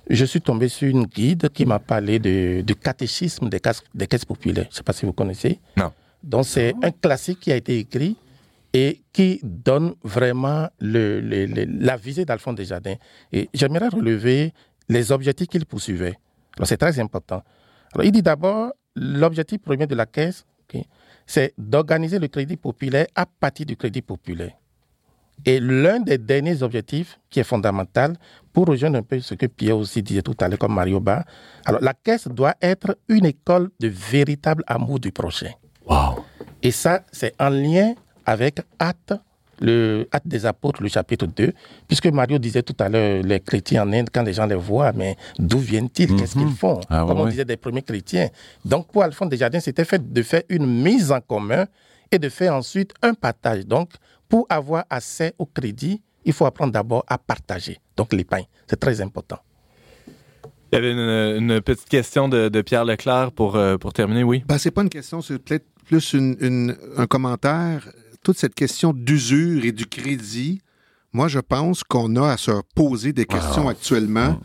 je 0.09 0.25
suis 0.25 0.41
tombé 0.41 0.69
sur 0.69 0.89
une 0.89 1.05
guide 1.05 1.49
qui 1.53 1.67
m'a 1.67 1.79
parlé 1.79 2.19
de, 2.19 2.61
du 2.63 2.77
catéchisme 2.77 3.49
des 3.49 3.59
caisses, 3.61 3.83
des 3.95 4.07
caisses 4.07 4.25
populaires. 4.25 4.67
Je 4.67 4.75
ne 4.75 4.75
sais 4.77 4.83
pas 4.85 4.93
si 4.93 5.05
vous 5.05 5.13
connaissez. 5.13 5.59
Non. 5.77 5.91
Donc, 6.23 6.45
c'est 6.47 6.75
un 6.83 6.91
classique 6.91 7.41
qui 7.41 7.53
a 7.53 7.57
été 7.57 7.79
écrit 7.79 8.17
et 8.79 9.01
qui 9.11 9.41
donne 9.43 9.95
vraiment 10.05 10.69
le, 10.81 11.19
le- 11.23 11.47
le- 11.47 11.65
la 11.81 11.97
visée 11.97 12.27
d'Alphonse 12.27 12.57
Desjardins. 12.57 12.97
Et 13.33 13.49
j'aimerais 13.55 13.89
relever 13.89 14.53
les 14.91 15.13
objectifs 15.13 15.49
qu'il 15.49 15.65
poursuivait. 15.65 16.17
Alors, 16.57 16.67
c'est 16.69 16.77
très 16.77 17.01
important. 17.01 17.43
Alors, 17.95 18.05
il 18.05 18.13
dit 18.13 18.21
d'abord, 18.23 18.73
l'objectif 18.95 19.63
premier 19.63 19.87
de 19.87 19.95
la 19.95 20.05
caisse, 20.05 20.45
c'est 21.27 21.55
d'organiser 21.57 22.19
le 22.19 22.29
crédit 22.29 22.59
populaire 22.59 23.07
à 23.15 23.25
partir 23.25 23.65
du 23.65 23.77
crédit 23.77 24.03
populaire. 24.03 24.53
Et 25.45 25.59
l'un 25.59 26.01
des 26.01 26.19
derniers 26.19 26.63
objectifs 26.63 27.19
qui 27.31 27.41
est 27.41 27.45
fondamental, 27.45 28.17
pour 28.53 28.67
rejoindre 28.67 28.99
un 28.99 29.03
peu 29.03 29.21
ce 29.21 29.35
que 29.35 29.47
Pierre 29.47 29.79
aussi 29.79 30.03
disait 30.03 30.23
tout 30.23 30.37
à 30.41 30.49
l'heure 30.49 30.59
comme 30.59 30.75
Mario 30.75 31.01
Ba, 31.01 31.25
alors 31.65 31.81
la 31.81 31.95
caisse 31.95 32.29
doit 32.29 32.55
être 32.61 32.99
une 33.09 33.25
école 33.27 33.71
de 33.81 33.89
véritable 33.89 34.63
amour 34.67 35.01
du 35.01 35.13
prochain. 35.13 35.53
Wow. 35.87 36.25
Et 36.63 36.71
ça, 36.73 37.03
c'est 37.11 37.35
en 37.41 37.51
lien 37.51 37.95
avec 38.27 38.61
acte 38.79 39.15
le 39.59 40.07
Acte 40.13 40.29
des 40.29 40.45
Apôtres, 40.45 40.83
le 40.83 40.89
chapitre 40.91 41.25
2, 41.27 41.51
puisque 41.89 42.05
Mario 42.09 42.37
disait 42.39 42.63
tout 42.63 42.77
à 42.79 42.91
l'heure, 42.91 43.23
les 43.23 43.41
chrétiens 43.41 43.85
en 43.89 43.93
Inde, 43.95 44.09
quand 44.13 44.23
les 44.23 44.35
gens 44.35 44.45
les 44.45 44.55
voient, 44.55 44.93
mais 44.93 45.17
d'où 45.39 45.57
viennent-ils? 45.59 46.15
Qu'est-ce 46.15 46.35
qu'ils 46.35 46.51
font? 46.51 46.79
Ah, 46.91 47.07
Comme 47.09 47.21
on 47.21 47.27
disait 47.27 47.47
des 47.47 47.57
premiers 47.57 47.81
chrétiens. 47.81 48.29
Donc 48.67 48.93
pour 48.93 49.03
Alphonse 49.03 49.31
Desjardins, 49.31 49.61
c'était 49.61 49.87
fait 49.87 50.13
de 50.13 50.23
faire 50.23 50.43
une 50.51 50.67
mise 50.67 51.11
en 51.11 51.23
commun 51.23 51.65
et 52.13 52.19
de 52.19 52.29
faire 52.29 52.53
ensuite 52.55 52.93
un 53.01 53.15
partage. 53.15 53.65
Donc 53.67 53.89
pour 54.29 54.45
avoir 54.51 54.85
accès 54.91 55.33
au 55.39 55.47
crédit, 55.47 56.03
il 56.27 56.35
faut 56.35 56.45
apprendre 56.45 56.73
d'abord 56.75 57.05
à 57.09 57.17
partager. 57.17 57.79
Donc 57.97 58.13
l'épargne, 58.13 58.45
c'est 58.67 58.79
très 58.79 59.01
important. 59.01 59.39
Il 60.71 60.75
y 60.75 60.79
avait 60.79 60.93
une, 60.93 60.99
une 61.51 61.61
petite 61.63 61.89
question 61.89 62.29
de, 62.29 62.49
de 62.51 62.61
Pierre 62.61 62.85
Leclerc 62.85 63.33
pour, 63.33 63.57
euh, 63.57 63.79
pour 63.79 63.95
terminer, 63.95 64.23
oui? 64.23 64.45
Ben, 64.47 64.59
c'est 64.59 64.71
pas 64.73 64.83
une 64.83 64.91
question, 64.91 65.23
c'est 65.23 65.39
peut-être 65.39 65.65
plus 65.87 66.13
une- 66.13 66.37
une- 66.41 66.77
un 66.99 67.07
commentaire. 67.07 67.89
Toute 68.27 68.39
cette 68.41 68.57
question 68.57 68.93
d'usure 68.93 69.65
et 69.65 69.71
du 69.71 69.87
crédit, 69.87 70.61
moi, 71.13 71.29
je 71.29 71.39
pense 71.39 71.85
qu'on 71.85 72.17
a 72.17 72.33
à 72.33 72.37
se 72.37 72.51
poser 72.75 73.13
des 73.13 73.25
questions 73.25 73.69
Ah. 73.69 73.71
actuellement 73.71 74.41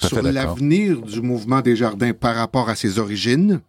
à 0.00 0.08
sur 0.08 0.22
l'avenir 0.22 1.02
du 1.02 1.20
mouvement 1.20 1.60
des 1.60 1.76
jardins 1.76 2.14
par 2.14 2.34
rapport 2.36 2.70
à 2.70 2.74
ses 2.74 2.98
origines 2.98 3.60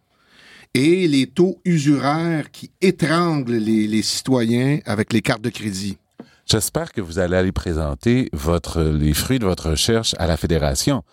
et 0.72 1.06
les 1.06 1.26
taux 1.26 1.60
usuraires 1.66 2.50
qui 2.52 2.70
étranglent 2.80 3.52
les, 3.52 3.86
les 3.86 4.00
citoyens 4.00 4.78
avec 4.86 5.12
les 5.12 5.20
cartes 5.20 5.42
de 5.42 5.50
crédit. 5.50 5.98
J'espère 6.46 6.90
que 6.90 7.02
vous 7.02 7.18
allez 7.18 7.36
aller 7.36 7.52
présenter 7.52 8.30
votre, 8.32 8.82
les 8.82 9.12
fruits 9.12 9.40
de 9.40 9.44
votre 9.44 9.72
recherche 9.72 10.14
à 10.18 10.26
la 10.26 10.38
Fédération. 10.38 11.04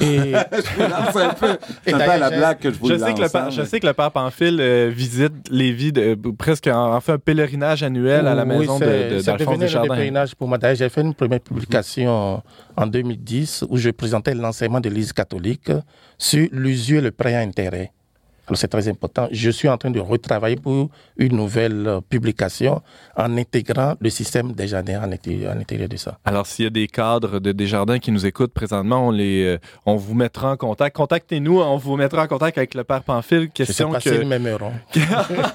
Et, 0.00 0.32
c'est 1.12 1.22
un 1.22 1.34
peu, 1.34 1.58
Et 1.86 1.92
d'ailleurs, 1.92 2.30
j'ai- 2.30 2.56
que 2.62 2.72
je 2.72 2.78
vous 2.78 2.88
Je 2.88 2.96
sais, 2.98 3.12
que 3.12 3.16
le 3.16 3.22
lance, 3.22 3.32
père, 3.32 3.44
hein, 3.46 3.50
je 3.50 3.62
sais 3.62 3.80
que 3.80 3.86
le 3.86 3.92
père 3.94 4.10
Pamphile 4.12 4.58
euh, 4.60 4.90
visite 4.94 5.32
Lévis 5.50 5.92
de, 5.92 6.16
presque 6.36 6.66
en, 6.68 6.94
en 6.94 7.00
fait 7.00 7.12
un 7.12 7.18
pèlerinage 7.18 7.82
annuel 7.82 8.26
à 8.26 8.34
la 8.34 8.44
Oui, 8.44 8.58
maison 8.58 8.78
de, 8.78 8.84
de, 8.84 9.18
c'est 9.18 9.26
d'Alphonse 9.26 9.58
Desjardins. 9.58 9.94
pèlerinage 9.94 10.34
pour 10.36 10.46
moi. 10.48 10.58
D'ailleurs, 10.58 10.76
j'ai 10.76 10.88
fait 10.88 11.00
une 11.00 11.14
première 11.14 11.40
publication 11.40 12.42
en 12.76 12.86
2010 12.86 13.64
où 13.68 13.76
je 13.76 13.90
présentais 13.90 14.34
l'enseignement 14.34 14.80
de 14.80 14.88
l'Église 14.88 15.12
catholique 15.12 15.70
sur 16.16 16.46
l'usure 16.52 16.98
et 17.00 17.02
le 17.02 17.10
prêt 17.10 17.34
à 17.34 17.40
intérêt. 17.40 17.92
Alors, 18.48 18.56
c'est 18.58 18.68
très 18.68 18.88
important. 18.88 19.28
Je 19.30 19.50
suis 19.50 19.68
en 19.68 19.76
train 19.76 19.90
de 19.90 20.00
retravailler 20.00 20.56
pour 20.56 20.88
une 21.18 21.36
nouvelle 21.36 21.86
euh, 21.86 22.00
publication 22.00 22.80
en 23.16 23.36
intégrant 23.36 23.94
le 24.00 24.08
système 24.10 24.52
des 24.52 24.66
jardins 24.68 25.00
à 25.02 25.06
l'intérieur, 25.06 25.52
à 25.52 25.54
l'intérieur 25.54 25.88
de 25.88 25.96
ça. 25.96 26.18
Alors, 26.24 26.46
s'il 26.46 26.64
y 26.64 26.66
a 26.66 26.70
des 26.70 26.86
cadres 26.86 27.40
de 27.40 27.52
Desjardins 27.52 27.98
qui 27.98 28.10
nous 28.10 28.24
écoutent 28.24 28.52
présentement, 28.54 29.08
on, 29.08 29.10
les, 29.10 29.44
euh, 29.44 29.58
on 29.86 29.96
vous 29.96 30.14
mettra 30.14 30.52
en 30.52 30.56
contact. 30.56 30.96
Contactez-nous, 30.96 31.60
on 31.60 31.76
vous 31.76 31.96
mettra 31.96 32.22
en 32.24 32.26
contact 32.26 32.56
avec 32.58 32.74
le 32.74 32.84
père 32.84 33.02
Pamphile. 33.02 33.50
Je 33.56 33.64
sais 33.64 33.66
Question 33.66 33.90
pas 33.92 34.00
que... 34.00 34.24
m'aimeront. 34.24 34.72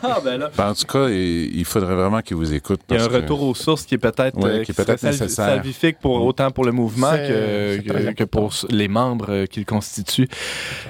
Ah, 0.03 0.19
ben 0.23 0.37
là. 0.37 0.51
Ben, 0.55 0.69
en 0.69 0.73
tout 0.75 0.85
cas, 0.85 1.09
il 1.09 1.55
il 1.55 1.65
faudrait 1.65 1.95
vraiment 1.95 2.21
qu'ils 2.21 2.37
vous 2.37 2.53
écoutent. 2.53 2.81
Il 2.89 2.95
y 2.95 2.99
a 2.99 3.03
un 3.03 3.07
que- 3.07 3.13
retour 3.15 3.41
aux 3.41 3.55
sources 3.55 3.85
qui 3.85 3.95
est 3.95 3.97
peut-être 3.97 4.37
Ouais, 4.37 4.49
euh, 4.49 4.63
qui 4.63 4.71
est 4.71 4.73
serait 4.75 4.85
peut-être 4.85 4.99
salvi- 5.01 5.11
nécessaire. 5.21 5.45
salvifique 5.47 5.97
pour 5.99 6.19
Mm. 6.19 6.27
autant 6.27 6.51
pour 6.51 6.65
le 6.65 6.71
mouvement 6.71 7.11
que, 7.11 8.23
pour 8.25 8.51
les 8.69 8.87
membres 8.87 9.27
euh, 9.29 9.45
qu'il 9.45 9.65
constitue. 9.65 10.27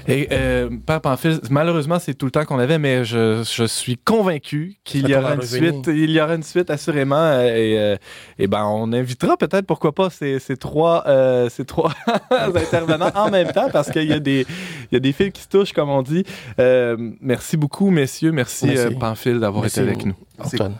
Et 0.07 0.27
euh, 0.31 0.69
Père 0.85 1.01
Pamphile, 1.01 1.39
malheureusement, 1.49 1.92
c'est 1.99 2.13
tout 2.13 2.25
le 2.25 2.31
temps 2.31 2.45
qu'on 2.45 2.59
avait, 2.59 2.77
mais 2.79 3.03
je, 3.05 3.43
je 3.49 3.63
suis 3.65 3.97
convaincu 3.97 4.75
qu'il 4.83 5.07
y 5.07 5.15
aura 5.15 5.33
une 5.35 5.41
revenir. 5.41 5.73
suite. 5.73 5.87
Il 5.87 6.09
y 6.11 6.19
aura 6.21 6.35
une 6.35 6.43
suite 6.43 6.69
assurément. 6.69 7.15
euh, 7.15 7.55
Et, 7.55 7.77
euh, 7.79 7.95
et 8.39 8.47
ben, 8.47 8.63
on 8.65 8.91
invitera 8.93 9.37
peut-être, 9.37 9.65
pourquoi 9.65 9.91
pas, 9.93 10.09
ces, 10.09 10.39
ces 10.39 10.57
trois, 10.57 11.03
euh, 11.07 11.49
ces 11.49 11.65
trois 11.65 11.91
intervenants 12.31 13.11
en 13.15 13.29
même 13.29 13.51
temps, 13.51 13.69
parce 13.71 13.89
qu'il 13.91 14.07
y 14.07 14.13
a 14.13 14.19
des, 14.19 14.45
il 14.91 14.93
y 14.93 14.97
a 14.97 14.99
des 14.99 15.11
fils 15.13 15.31
qui 15.31 15.41
se 15.41 15.47
touchent, 15.49 15.73
comme 15.73 15.89
on 15.89 16.01
dit. 16.01 16.23
Euh, 16.59 16.95
merci 17.21 17.57
beaucoup, 17.57 17.89
messieurs. 17.89 18.31
Merci, 18.31 18.67
Merci. 18.67 18.81
euh, 18.87 18.91
Pamphile, 18.99 19.39
d'avoir 19.39 19.65
été 19.65 19.79
avec 19.81 20.05
nous. 20.05 20.15
Antoine. 20.39 20.77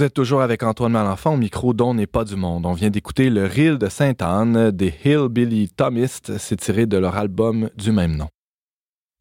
Vous 0.00 0.06
êtes 0.06 0.14
toujours 0.14 0.40
avec 0.40 0.62
Antoine 0.62 0.92
Malenfant 0.92 1.34
au 1.34 1.36
micro 1.36 1.74
dont 1.74 1.92
n'est 1.92 2.06
pas 2.06 2.24
du 2.24 2.34
monde. 2.34 2.64
On 2.64 2.72
vient 2.72 2.88
d'écouter 2.88 3.28
le 3.28 3.44
Reel 3.44 3.76
de 3.76 3.90
Sainte-Anne 3.90 4.70
des 4.70 4.94
Hillbilly 5.04 5.68
Thomists. 5.68 6.38
C'est 6.38 6.56
tiré 6.56 6.86
de 6.86 6.96
leur 6.96 7.18
album 7.18 7.68
du 7.76 7.92
même 7.92 8.16
nom. 8.16 8.28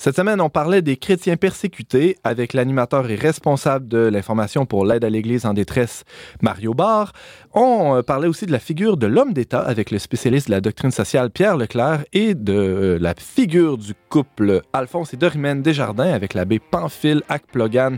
Cette 0.02 0.16
semaine, 0.16 0.40
on 0.40 0.50
parlait 0.50 0.82
des 0.82 0.96
chrétiens 0.96 1.36
persécutés 1.36 2.16
avec 2.24 2.54
l'animateur 2.54 3.10
et 3.10 3.16
responsable 3.16 3.90
de 3.90 3.98
l'information 3.98 4.66
pour 4.66 4.86
l'aide 4.86 5.04
à 5.04 5.10
l'Église 5.10 5.46
en 5.46 5.54
détresse, 5.54 6.06
Mario 6.42 6.74
Barr. 6.74 7.12
On 7.54 7.98
euh, 7.98 8.02
parlait 8.02 8.30
aussi 8.30 8.46
de 8.46 8.54
la 8.54 8.60
figure 8.60 8.96
de 8.96 9.08
l'homme 9.08 9.34
d'État 9.34 9.60
avec 9.60 9.92
le 9.92 10.00
spécialiste 10.00 10.48
de 10.48 10.54
la 10.54 10.62
doctrine 10.62 10.92
sociale 10.92 11.30
Pierre 11.30 11.58
Leclerc 11.58 12.06
et 12.14 12.34
de 12.34 12.54
euh, 12.54 12.98
la 13.02 13.14
figure 13.16 13.78
du 13.78 13.94
couple 14.08 14.62
Alphonse 14.72 15.14
et 15.14 15.18
Dorimène 15.18 15.62
Desjardins 15.62 16.14
avec 16.14 16.34
l'abbé 16.34 16.60
Pamphile 16.60 17.22
Akplogan. 17.28 17.98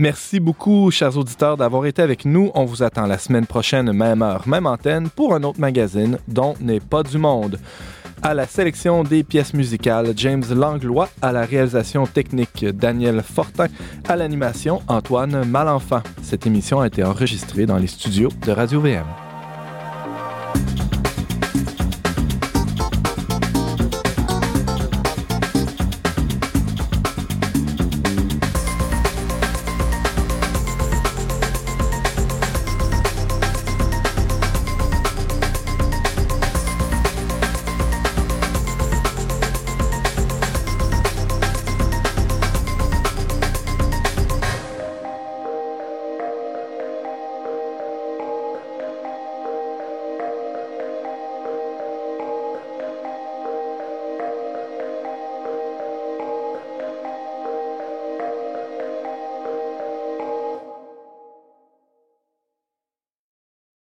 Merci 0.00 0.38
beaucoup, 0.38 0.92
chers 0.92 1.16
auditeurs, 1.16 1.56
d'avoir 1.56 1.84
été 1.84 2.00
avec 2.02 2.24
nous. 2.24 2.52
On 2.54 2.64
vous 2.64 2.84
attend 2.84 3.06
la 3.06 3.18
semaine 3.18 3.46
prochaine, 3.46 3.92
même 3.92 4.22
heure, 4.22 4.46
même 4.46 4.66
antenne, 4.66 5.10
pour 5.10 5.34
un 5.34 5.42
autre 5.42 5.58
magazine 5.58 6.18
dont 6.28 6.54
n'est 6.60 6.78
pas 6.78 7.02
du 7.02 7.18
monde. 7.18 7.58
À 8.22 8.32
la 8.32 8.46
sélection 8.46 9.02
des 9.02 9.24
pièces 9.24 9.54
musicales, 9.54 10.12
James 10.16 10.44
Langlois. 10.54 11.08
À 11.20 11.32
la 11.32 11.44
réalisation 11.44 12.06
technique, 12.06 12.64
Daniel 12.64 13.22
Fortin. 13.22 13.66
À 14.08 14.14
l'animation, 14.14 14.82
Antoine 14.86 15.44
Malenfant. 15.44 16.02
Cette 16.22 16.46
émission 16.46 16.80
a 16.80 16.86
été 16.86 17.02
enregistrée 17.02 17.66
dans 17.66 17.76
les 17.78 17.88
studios 17.88 18.30
de 18.46 18.52
Radio-VM. 18.52 19.27